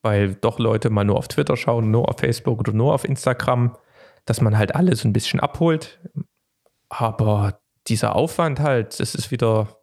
weil 0.00 0.34
doch 0.36 0.58
Leute 0.58 0.88
mal 0.88 1.04
nur 1.04 1.18
auf 1.18 1.28
Twitter 1.28 1.56
schauen, 1.58 1.90
nur 1.90 2.08
auf 2.08 2.18
Facebook 2.18 2.60
oder 2.60 2.72
nur 2.72 2.94
auf 2.94 3.04
Instagram, 3.04 3.76
dass 4.24 4.40
man 4.40 4.56
halt 4.56 4.74
alles 4.74 5.04
ein 5.04 5.12
bisschen 5.12 5.38
abholt. 5.38 6.00
Aber 6.88 7.60
dieser 7.88 8.16
Aufwand 8.16 8.60
halt, 8.60 8.98
das 9.00 9.14
ist 9.14 9.30
wieder, 9.30 9.80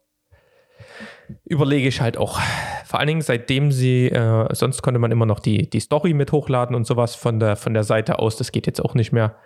überlege 1.45 1.87
ich 1.87 2.01
halt 2.01 2.17
auch. 2.17 2.39
Vor 2.85 2.99
allen 2.99 3.07
Dingen, 3.07 3.21
seitdem 3.21 3.71
sie, 3.71 4.07
äh, 4.09 4.53
sonst 4.53 4.81
konnte 4.81 4.99
man 4.99 5.11
immer 5.11 5.25
noch 5.25 5.39
die, 5.39 5.69
die 5.69 5.79
Story 5.79 6.13
mit 6.13 6.31
hochladen 6.31 6.75
und 6.75 6.85
sowas 6.85 7.15
von 7.15 7.39
der, 7.39 7.55
von 7.55 7.73
der 7.73 7.83
Seite 7.83 8.19
aus. 8.19 8.37
Das 8.37 8.51
geht 8.51 8.67
jetzt 8.67 8.83
auch 8.83 8.93
nicht 8.93 9.11
mehr. 9.11 9.37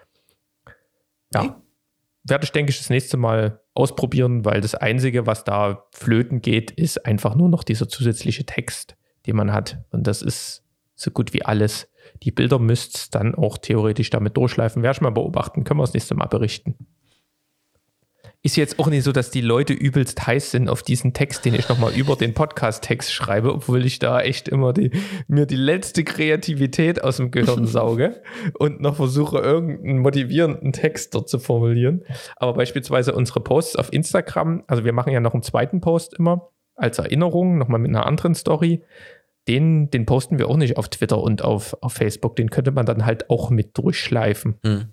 Ja. 1.33 1.43
Okay. 1.43 1.53
Werde 2.23 2.43
ich, 2.43 2.51
denke 2.51 2.71
ich, 2.71 2.77
das 2.77 2.89
nächste 2.89 3.15
Mal 3.15 3.61
ausprobieren, 3.73 4.43
weil 4.43 4.59
das 4.59 4.75
Einzige, 4.75 5.25
was 5.25 5.45
da 5.45 5.85
flöten 5.93 6.41
geht, 6.41 6.71
ist 6.71 7.05
einfach 7.05 7.35
nur 7.35 7.47
noch 7.47 7.63
dieser 7.63 7.87
zusätzliche 7.87 8.45
Text, 8.45 8.97
den 9.25 9.37
man 9.37 9.53
hat. 9.53 9.85
Und 9.91 10.07
das 10.07 10.21
ist 10.21 10.65
so 10.95 11.11
gut 11.11 11.33
wie 11.33 11.45
alles. 11.45 11.89
Die 12.23 12.31
Bilder 12.31 12.59
müsst 12.59 13.15
dann 13.15 13.33
auch 13.33 13.57
theoretisch 13.57 14.09
damit 14.09 14.35
durchschleifen. 14.35 14.83
Werde 14.83 14.97
ich 14.97 15.01
mal 15.01 15.11
beobachten, 15.11 15.63
können 15.63 15.79
wir 15.79 15.83
das 15.83 15.93
nächste 15.93 16.15
Mal 16.15 16.25
berichten 16.25 16.75
ist 18.47 18.55
jetzt 18.55 18.79
auch 18.79 18.87
nicht 18.87 19.03
so, 19.03 19.11
dass 19.11 19.29
die 19.29 19.41
Leute 19.41 19.73
übelst 19.73 20.25
heiß 20.25 20.51
sind 20.51 20.69
auf 20.69 20.81
diesen 20.81 21.11
Text, 21.11 21.43
den 21.43 21.53
ich 21.53 21.67
nochmal 21.67 21.91
über 21.93 22.15
den 22.15 22.33
Podcast-Text 22.33 23.11
schreibe, 23.11 23.53
obwohl 23.53 23.85
ich 23.85 23.99
da 23.99 24.21
echt 24.21 24.47
immer 24.47 24.71
die, 24.71 24.91
mir 25.27 25.45
die 25.45 25.57
letzte 25.57 26.05
Kreativität 26.05 27.03
aus 27.03 27.17
dem 27.17 27.29
Gehirn 27.29 27.67
sauge 27.67 28.21
und 28.57 28.79
noch 28.79 28.95
versuche, 28.95 29.39
irgendeinen 29.39 29.99
motivierenden 29.99 30.71
Text 30.71 31.13
dort 31.13 31.27
zu 31.27 31.39
formulieren. 31.39 32.05
Aber 32.37 32.53
beispielsweise 32.53 33.13
unsere 33.13 33.41
Posts 33.41 33.75
auf 33.75 33.91
Instagram, 33.91 34.63
also 34.67 34.85
wir 34.85 34.93
machen 34.93 35.11
ja 35.11 35.19
noch 35.19 35.33
einen 35.33 35.43
zweiten 35.43 35.81
Post 35.81 36.13
immer 36.17 36.49
als 36.75 36.99
Erinnerung, 36.99 37.57
nochmal 37.57 37.81
mit 37.81 37.89
einer 37.89 38.05
anderen 38.05 38.33
Story. 38.33 38.81
Den, 39.49 39.91
den 39.91 40.05
posten 40.05 40.39
wir 40.39 40.47
auch 40.47 40.55
nicht 40.55 40.77
auf 40.77 40.87
Twitter 40.87 41.21
und 41.21 41.43
auf, 41.43 41.75
auf 41.81 41.91
Facebook. 41.91 42.37
Den 42.37 42.49
könnte 42.49 42.71
man 42.71 42.85
dann 42.85 43.05
halt 43.05 43.29
auch 43.29 43.49
mit 43.49 43.77
durchschleifen. 43.77 44.55
Mhm. 44.63 44.85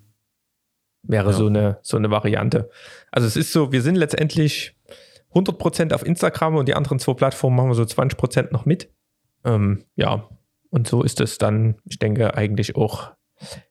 Wäre 1.07 1.30
ja. 1.30 1.36
so, 1.36 1.46
eine, 1.46 1.78
so 1.82 1.96
eine 1.96 2.11
Variante. 2.11 2.70
Also 3.11 3.28
es 3.28 3.36
ist 3.36 3.52
so, 3.52 3.72
wir 3.72 3.82
sind 3.82 3.96
letztendlich 3.96 4.76
100% 5.34 5.92
auf 5.92 6.05
Instagram 6.05 6.57
und 6.57 6.68
die 6.68 6.74
anderen 6.74 6.98
zwei 6.98 7.14
Plattformen 7.14 7.57
machen 7.57 7.68
wir 7.68 7.74
so 7.74 7.82
20% 7.82 8.52
noch 8.52 8.64
mit. 8.64 8.90
Ähm, 9.44 9.84
ja, 9.96 10.28
und 10.70 10.88
so 10.88 11.02
ist 11.02 11.20
es 11.20 11.38
dann, 11.38 11.76
ich 11.84 11.98
denke, 11.98 12.34
eigentlich 12.34 12.76
auch 12.76 13.12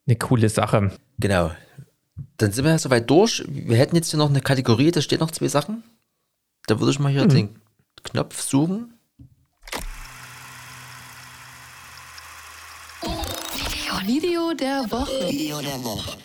eine 0.05 0.15
coole 0.15 0.49
Sache. 0.49 0.91
Genau. 1.19 1.51
Dann 2.37 2.51
sind 2.51 2.65
wir 2.65 2.71
ja 2.71 2.77
soweit 2.77 3.09
durch. 3.09 3.43
Wir 3.47 3.77
hätten 3.77 3.95
jetzt 3.95 4.11
hier 4.11 4.19
noch 4.19 4.29
eine 4.29 4.41
Kategorie, 4.41 4.91
da 4.91 5.01
stehen 5.01 5.19
noch 5.19 5.31
zwei 5.31 5.47
Sachen. 5.47 5.83
Da 6.67 6.79
würde 6.79 6.91
ich 6.91 6.99
mal 6.99 7.11
hier 7.11 7.23
mhm. 7.23 7.29
den 7.29 7.59
Knopf 8.03 8.41
suchen. 8.41 8.93
Video 14.05 14.53
der 14.53 14.91
Woche. 14.91 15.29
Video 15.29 15.61
der 15.61 15.81
Woche. 15.83 16.17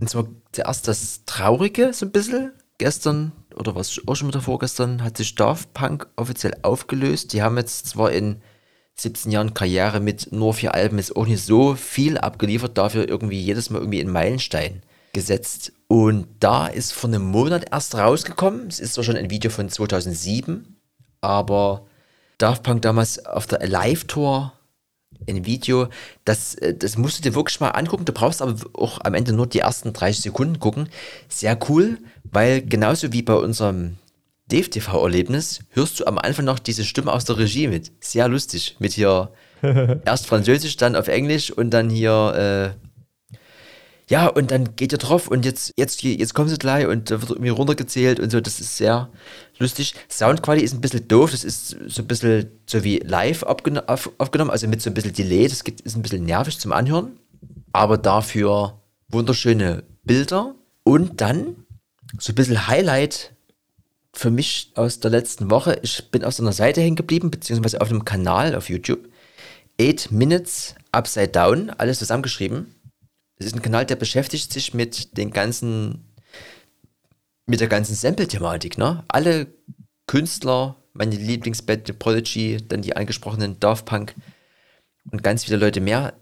Und 0.00 0.08
zwar 0.08 0.26
zuerst 0.52 0.88
das 0.88 1.24
Traurige 1.26 1.92
so 1.92 2.06
ein 2.06 2.12
bisschen. 2.12 2.52
Gestern 2.78 3.32
oder 3.54 3.74
was 3.74 4.00
auch 4.06 4.14
schon 4.14 4.28
wieder 4.28 4.40
vorgestern 4.40 5.04
hat 5.04 5.18
sich 5.18 5.34
Daft 5.34 5.74
Punk 5.74 6.08
offiziell 6.16 6.56
aufgelöst. 6.62 7.34
Die 7.34 7.42
haben 7.42 7.58
jetzt 7.58 7.88
zwar 7.88 8.10
in 8.10 8.40
17 8.94 9.30
Jahren 9.30 9.54
Karriere 9.54 10.00
mit 10.00 10.32
nur 10.32 10.54
vier 10.54 10.74
Alben 10.74 10.96
jetzt 10.96 11.14
auch 11.14 11.26
nicht 11.26 11.44
so 11.44 11.74
viel 11.74 12.16
abgeliefert, 12.16 12.78
dafür 12.78 13.08
irgendwie 13.08 13.40
jedes 13.40 13.68
Mal 13.68 13.80
irgendwie 13.80 14.00
einen 14.00 14.12
Meilenstein 14.12 14.82
gesetzt. 15.12 15.72
Und 15.88 16.26
da 16.40 16.68
ist 16.68 16.92
vor 16.92 17.08
einem 17.08 17.26
Monat 17.26 17.66
erst 17.70 17.94
rausgekommen. 17.96 18.68
Es 18.68 18.80
ist 18.80 18.94
zwar 18.94 19.04
schon 19.04 19.16
ein 19.16 19.30
Video 19.30 19.50
von 19.50 19.68
2007, 19.68 20.76
aber 21.20 21.86
Daft 22.38 22.62
Punk 22.62 22.80
damals 22.82 23.26
auf 23.26 23.46
der 23.46 23.60
Alive 23.60 24.06
Tour 24.06 24.54
ein 25.28 25.46
Video, 25.46 25.88
das, 26.24 26.54
äh, 26.56 26.74
das 26.74 26.96
musst 26.96 27.18
du 27.18 27.22
dir 27.22 27.34
wirklich 27.34 27.60
mal 27.60 27.70
angucken. 27.70 28.04
Du 28.04 28.12
brauchst 28.12 28.42
aber 28.42 28.56
auch 28.74 29.00
am 29.02 29.14
Ende 29.14 29.32
nur 29.32 29.46
die 29.46 29.60
ersten 29.60 29.92
30 29.92 30.22
Sekunden 30.22 30.58
gucken. 30.60 30.88
Sehr 31.28 31.58
cool, 31.68 31.98
weil 32.24 32.62
genauso 32.62 33.12
wie 33.12 33.22
bei 33.22 33.34
unserem 33.34 33.96
DFTV-Erlebnis 34.50 35.60
hörst 35.70 36.00
du 36.00 36.06
am 36.06 36.18
Anfang 36.18 36.44
noch 36.44 36.58
diese 36.58 36.84
Stimme 36.84 37.12
aus 37.12 37.24
der 37.24 37.38
Regie 37.38 37.68
mit. 37.68 37.92
Sehr 38.00 38.28
lustig. 38.28 38.76
Mit 38.78 38.92
hier 38.92 39.30
erst 40.04 40.26
Französisch, 40.26 40.76
dann 40.76 40.96
auf 40.96 41.08
Englisch 41.08 41.50
und 41.50 41.70
dann 41.70 41.90
hier 41.90 42.74
äh, 42.76 42.86
ja, 44.10 44.26
und 44.26 44.50
dann 44.50 44.74
geht 44.74 44.90
ihr 44.90 44.98
drauf 44.98 45.28
und 45.28 45.44
jetzt, 45.44 45.72
jetzt, 45.76 46.02
jetzt 46.02 46.34
kommen 46.34 46.48
sie 46.48 46.58
gleich 46.58 46.88
und 46.88 47.12
da 47.12 47.20
wird 47.20 47.30
irgendwie 47.30 47.50
runtergezählt 47.50 48.18
und 48.18 48.30
so, 48.30 48.40
das 48.40 48.60
ist 48.60 48.76
sehr 48.76 49.08
lustig. 49.60 49.94
Soundqualität 50.08 50.66
ist 50.66 50.74
ein 50.74 50.80
bisschen 50.80 51.06
doof, 51.06 51.30
das 51.30 51.44
ist 51.44 51.76
so 51.86 52.02
ein 52.02 52.08
bisschen 52.08 52.50
so 52.66 52.82
wie 52.82 52.98
live 52.98 53.42
aufgenommen, 53.42 54.50
also 54.50 54.68
mit 54.68 54.82
so 54.82 54.90
ein 54.90 54.94
bisschen 54.94 55.12
Delay, 55.12 55.48
das 55.48 55.60
ist 55.60 55.96
ein 55.96 56.02
bisschen 56.02 56.24
nervig 56.24 56.58
zum 56.58 56.72
Anhören, 56.72 57.18
aber 57.72 57.98
dafür 57.98 58.80
wunderschöne 59.08 59.84
Bilder 60.04 60.54
und 60.82 61.20
dann 61.20 61.56
so 62.18 62.32
ein 62.32 62.34
bisschen 62.34 62.66
Highlight 62.66 63.32
für 64.12 64.30
mich 64.30 64.72
aus 64.74 64.98
der 64.98 65.12
letzten 65.12 65.50
Woche. 65.50 65.78
Ich 65.82 66.10
bin 66.10 66.24
auf 66.24 66.34
so 66.34 66.42
einer 66.42 66.52
Seite 66.52 66.80
hängen 66.80 66.96
geblieben, 66.96 67.30
beziehungsweise 67.30 67.80
auf 67.80 67.90
einem 67.90 68.04
Kanal 68.04 68.56
auf 68.56 68.68
YouTube. 68.68 69.08
8 69.80 70.10
Minutes 70.10 70.74
Upside 70.92 71.28
Down, 71.28 71.70
alles 71.70 72.00
zusammengeschrieben 72.00 72.74
es 73.40 73.46
ist 73.46 73.54
ein 73.54 73.62
Kanal, 73.62 73.86
der 73.86 73.96
beschäftigt 73.96 74.52
sich 74.52 74.74
mit 74.74 75.16
den 75.16 75.30
ganzen, 75.30 76.04
mit 77.50 77.60
der 77.60 77.68
ganzen 77.68 77.94
Sample-Thematik, 77.94 78.78
ne? 78.78 79.04
Alle 79.08 79.48
Künstler, 80.06 80.76
meine 80.92 81.16
Lieblingsband 81.16 81.98
Prodigy, 81.98 82.58
dann 82.66 82.82
die 82.82 82.96
angesprochenen 82.96 83.58
Daft 83.58 83.86
Punk 83.86 84.14
und 85.10 85.22
ganz 85.22 85.44
viele 85.44 85.56
Leute 85.56 85.80
mehr, 85.80 86.14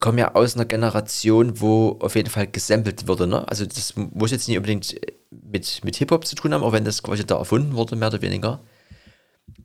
kommen 0.00 0.18
ja 0.18 0.34
aus 0.34 0.56
einer 0.56 0.64
Generation, 0.64 1.60
wo 1.60 1.98
auf 2.00 2.16
jeden 2.16 2.30
Fall 2.30 2.46
gesampelt 2.46 3.06
wurde, 3.06 3.26
ne? 3.26 3.46
Also 3.48 3.66
das 3.66 3.94
muss 3.96 4.30
jetzt 4.30 4.48
nicht 4.48 4.56
unbedingt 4.56 4.96
mit, 5.30 5.84
mit 5.84 5.96
Hip-Hop 5.96 6.26
zu 6.26 6.34
tun 6.34 6.54
haben, 6.54 6.64
auch 6.64 6.72
wenn 6.72 6.84
das 6.84 7.02
quasi 7.02 7.24
da 7.24 7.36
erfunden 7.36 7.74
wurde, 7.74 7.94
mehr 7.94 8.08
oder 8.08 8.22
weniger. 8.22 8.60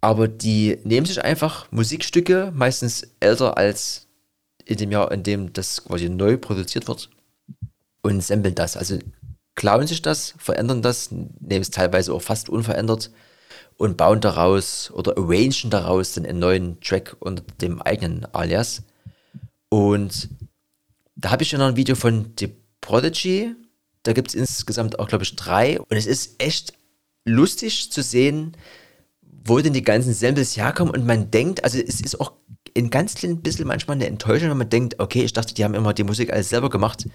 Aber 0.02 0.28
die 0.28 0.78
nehmen 0.84 1.06
sich 1.06 1.24
einfach 1.24 1.72
Musikstücke, 1.72 2.52
meistens 2.54 3.08
älter 3.20 3.58
als 3.58 4.08
in 4.66 4.78
dem 4.78 4.92
Jahr, 4.92 5.12
in 5.12 5.24
dem 5.24 5.54
das 5.54 5.86
quasi 5.86 6.10
neu 6.10 6.38
produziert 6.38 6.88
wird 6.90 7.10
und 8.02 8.22
samplen 8.22 8.56
das. 8.56 8.76
Also 8.76 9.00
klauen 9.58 9.88
sich 9.88 10.02
das, 10.02 10.36
verändern 10.38 10.82
das, 10.82 11.12
nehmen 11.12 11.62
es 11.62 11.72
teilweise 11.72 12.14
auch 12.14 12.22
fast 12.22 12.48
unverändert 12.48 13.12
und 13.76 13.98
bauen 13.98 14.22
daraus 14.22 14.92
oder 14.92 15.18
arrangen 15.18 15.70
daraus 15.70 16.14
dann 16.14 16.26
einen 16.26 16.40
neuen 16.40 16.80
Track 16.80 17.18
unter 17.20 17.44
dem 17.60 17.82
eigenen 17.82 18.26
Alias. 18.34 18.84
Und 19.70 20.30
da 21.16 21.32
habe 21.32 21.44
ich 21.44 21.52
ja 21.52 21.58
noch 21.58 21.68
ein 21.68 21.76
Video 21.76 21.96
von 21.96 22.34
The 22.40 22.56
Prodigy. 22.82 23.56
Da 24.04 24.14
gibt 24.14 24.30
es 24.30 24.36
insgesamt 24.36 25.00
auch, 25.00 25.08
glaube 25.08 25.24
ich, 25.24 25.36
drei. 25.36 25.80
Und 25.80 25.98
es 25.98 26.06
ist 26.06 26.42
echt 26.42 26.74
lustig 27.26 27.92
zu 27.92 28.04
sehen, 28.04 28.56
wo 29.22 29.60
denn 29.60 29.74
die 29.74 29.84
ganzen 29.84 30.14
Samples 30.14 30.56
herkommen. 30.56 30.94
Und 30.94 31.06
man 31.06 31.32
denkt, 31.32 31.64
also 31.64 31.80
es 31.80 32.00
ist 32.00 32.22
auch 32.22 32.34
ein 32.78 32.92
ganz 32.92 33.16
klein 33.16 33.42
bisschen 33.42 33.68
manchmal 33.68 33.96
eine 33.96 34.06
Enttäuschung, 34.06 34.52
wenn 34.52 34.58
man 34.58 34.70
denkt, 34.70 35.00
okay, 35.00 35.24
ich 35.24 35.34
dachte, 35.34 35.56
die 35.56 35.64
haben 35.64 35.74
immer 35.74 35.96
die 35.96 36.04
Musik 36.04 36.32
alles 36.32 36.50
selber 36.50 36.70
gemacht. 36.70 37.08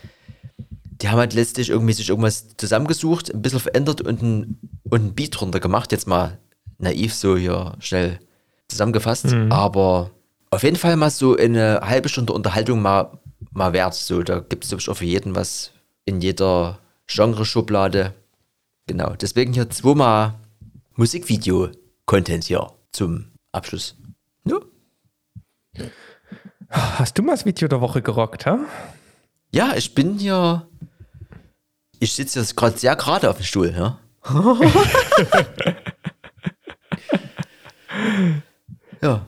Die 1.03 1.09
haben 1.09 1.19
halt 1.19 1.35
letztlich 1.35 1.69
irgendwie 1.69 1.93
sich 1.93 2.09
irgendwas 2.09 2.57
zusammengesucht, 2.57 3.35
ein 3.35 3.43
bisschen 3.43 3.59
verändert 3.59 4.01
und 4.01 4.23
ein, 4.23 4.59
und 4.85 5.05
ein 5.05 5.15
Beat 5.15 5.41
drunter 5.41 5.59
gemacht. 5.59 5.91
Jetzt 5.91 6.07
mal 6.07 6.39
naiv 6.79 7.13
so 7.13 7.37
hier 7.37 7.77
schnell 7.81 8.21
zusammengefasst. 8.69 9.27
Mhm. 9.27 9.51
Aber 9.51 10.13
auf 10.51 10.63
jeden 10.63 10.77
Fall 10.77 10.97
mal 10.97 11.11
so 11.11 11.37
eine 11.37 11.81
halbe 11.83 12.09
Stunde 12.09 12.33
Unterhaltung 12.33 12.81
mal, 12.81 13.19
mal 13.51 13.73
wert. 13.73 13.95
So, 13.95 14.23
da 14.23 14.39
gibt 14.39 14.65
es 14.65 14.89
auch 14.89 14.95
für 14.95 15.05
jeden 15.05 15.35
was 15.35 15.73
in 16.05 16.21
jeder 16.21 16.79
Genre-Schublade. 17.09 18.15
Genau, 18.87 19.15
deswegen 19.15 19.53
hier 19.53 19.69
zweimal 19.71 20.35
Musikvideo-Content 20.95 22.45
hier 22.45 22.73
zum 22.93 23.33
Abschluss. 23.51 23.97
Ja. 24.45 24.59
Hast 26.69 27.19
du 27.19 27.23
mal 27.23 27.33
das 27.33 27.45
Video 27.45 27.67
der 27.67 27.81
Woche 27.81 28.03
gerockt, 28.03 28.47
ha? 28.47 28.61
Ja, 29.51 29.75
ich 29.77 29.95
bin 29.95 30.19
hier. 30.19 30.69
Ich 32.03 32.13
sitze 32.15 32.41
jetzt 32.41 32.57
gerade 32.57 32.77
sehr 32.77 32.97
gerade 32.97 33.31
auf 33.31 33.37
dem 33.37 33.45
Stuhl, 33.45 33.73
ja. 33.73 34.01
ja. 39.01 39.25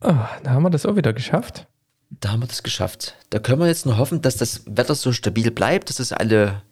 Oh, 0.00 0.14
da 0.44 0.50
haben 0.50 0.62
wir 0.62 0.70
das 0.70 0.86
auch 0.86 0.94
wieder 0.94 1.12
geschafft. 1.12 1.66
Da 2.10 2.30
haben 2.30 2.42
wir 2.42 2.46
das 2.46 2.62
geschafft. 2.62 3.16
Da 3.30 3.40
können 3.40 3.58
wir 3.58 3.66
jetzt 3.66 3.86
nur 3.86 3.98
hoffen, 3.98 4.22
dass 4.22 4.36
das 4.36 4.62
Wetter 4.66 4.94
so 4.94 5.10
stabil 5.10 5.50
bleibt, 5.50 5.90
dass 5.90 5.98
es 5.98 6.12
alle 6.12 6.62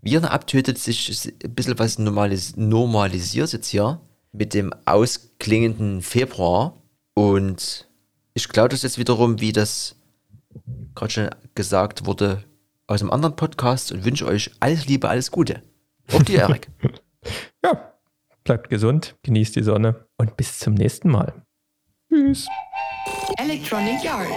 Viren 0.00 0.24
abtötet, 0.24 0.78
sich 0.78 1.34
ein 1.44 1.54
bisschen 1.54 1.78
was 1.78 1.98
normalis 1.98 2.56
normalisiert 2.56 3.52
jetzt 3.52 3.68
hier 3.68 4.00
mit 4.32 4.54
dem 4.54 4.72
ausklingenden 4.86 6.00
Februar. 6.00 6.82
Und 7.12 7.90
ich 8.32 8.48
glaube 8.48 8.70
das 8.70 8.80
jetzt 8.80 8.96
wiederum, 8.96 9.38
wie 9.38 9.52
das 9.52 9.96
gerade 10.94 11.12
schon 11.12 11.28
gesagt 11.54 12.06
wurde, 12.06 12.42
aus 12.86 13.00
einem 13.00 13.10
anderen 13.10 13.36
Podcast 13.36 13.92
und 13.92 14.04
wünsche 14.04 14.26
euch 14.26 14.50
alles 14.60 14.86
Liebe, 14.86 15.08
alles 15.08 15.30
Gute. 15.30 15.62
Auch 16.12 16.22
dir, 16.22 16.40
Erik. 16.40 16.68
ja, 17.64 17.94
bleibt 18.44 18.68
gesund, 18.68 19.16
genießt 19.22 19.56
die 19.56 19.62
Sonne 19.62 20.06
und 20.16 20.36
bis 20.36 20.58
zum 20.58 20.74
nächsten 20.74 21.10
Mal. 21.10 21.44
Tschüss. 22.08 22.46
Electronic 23.38 24.02
Yard. 24.02 24.28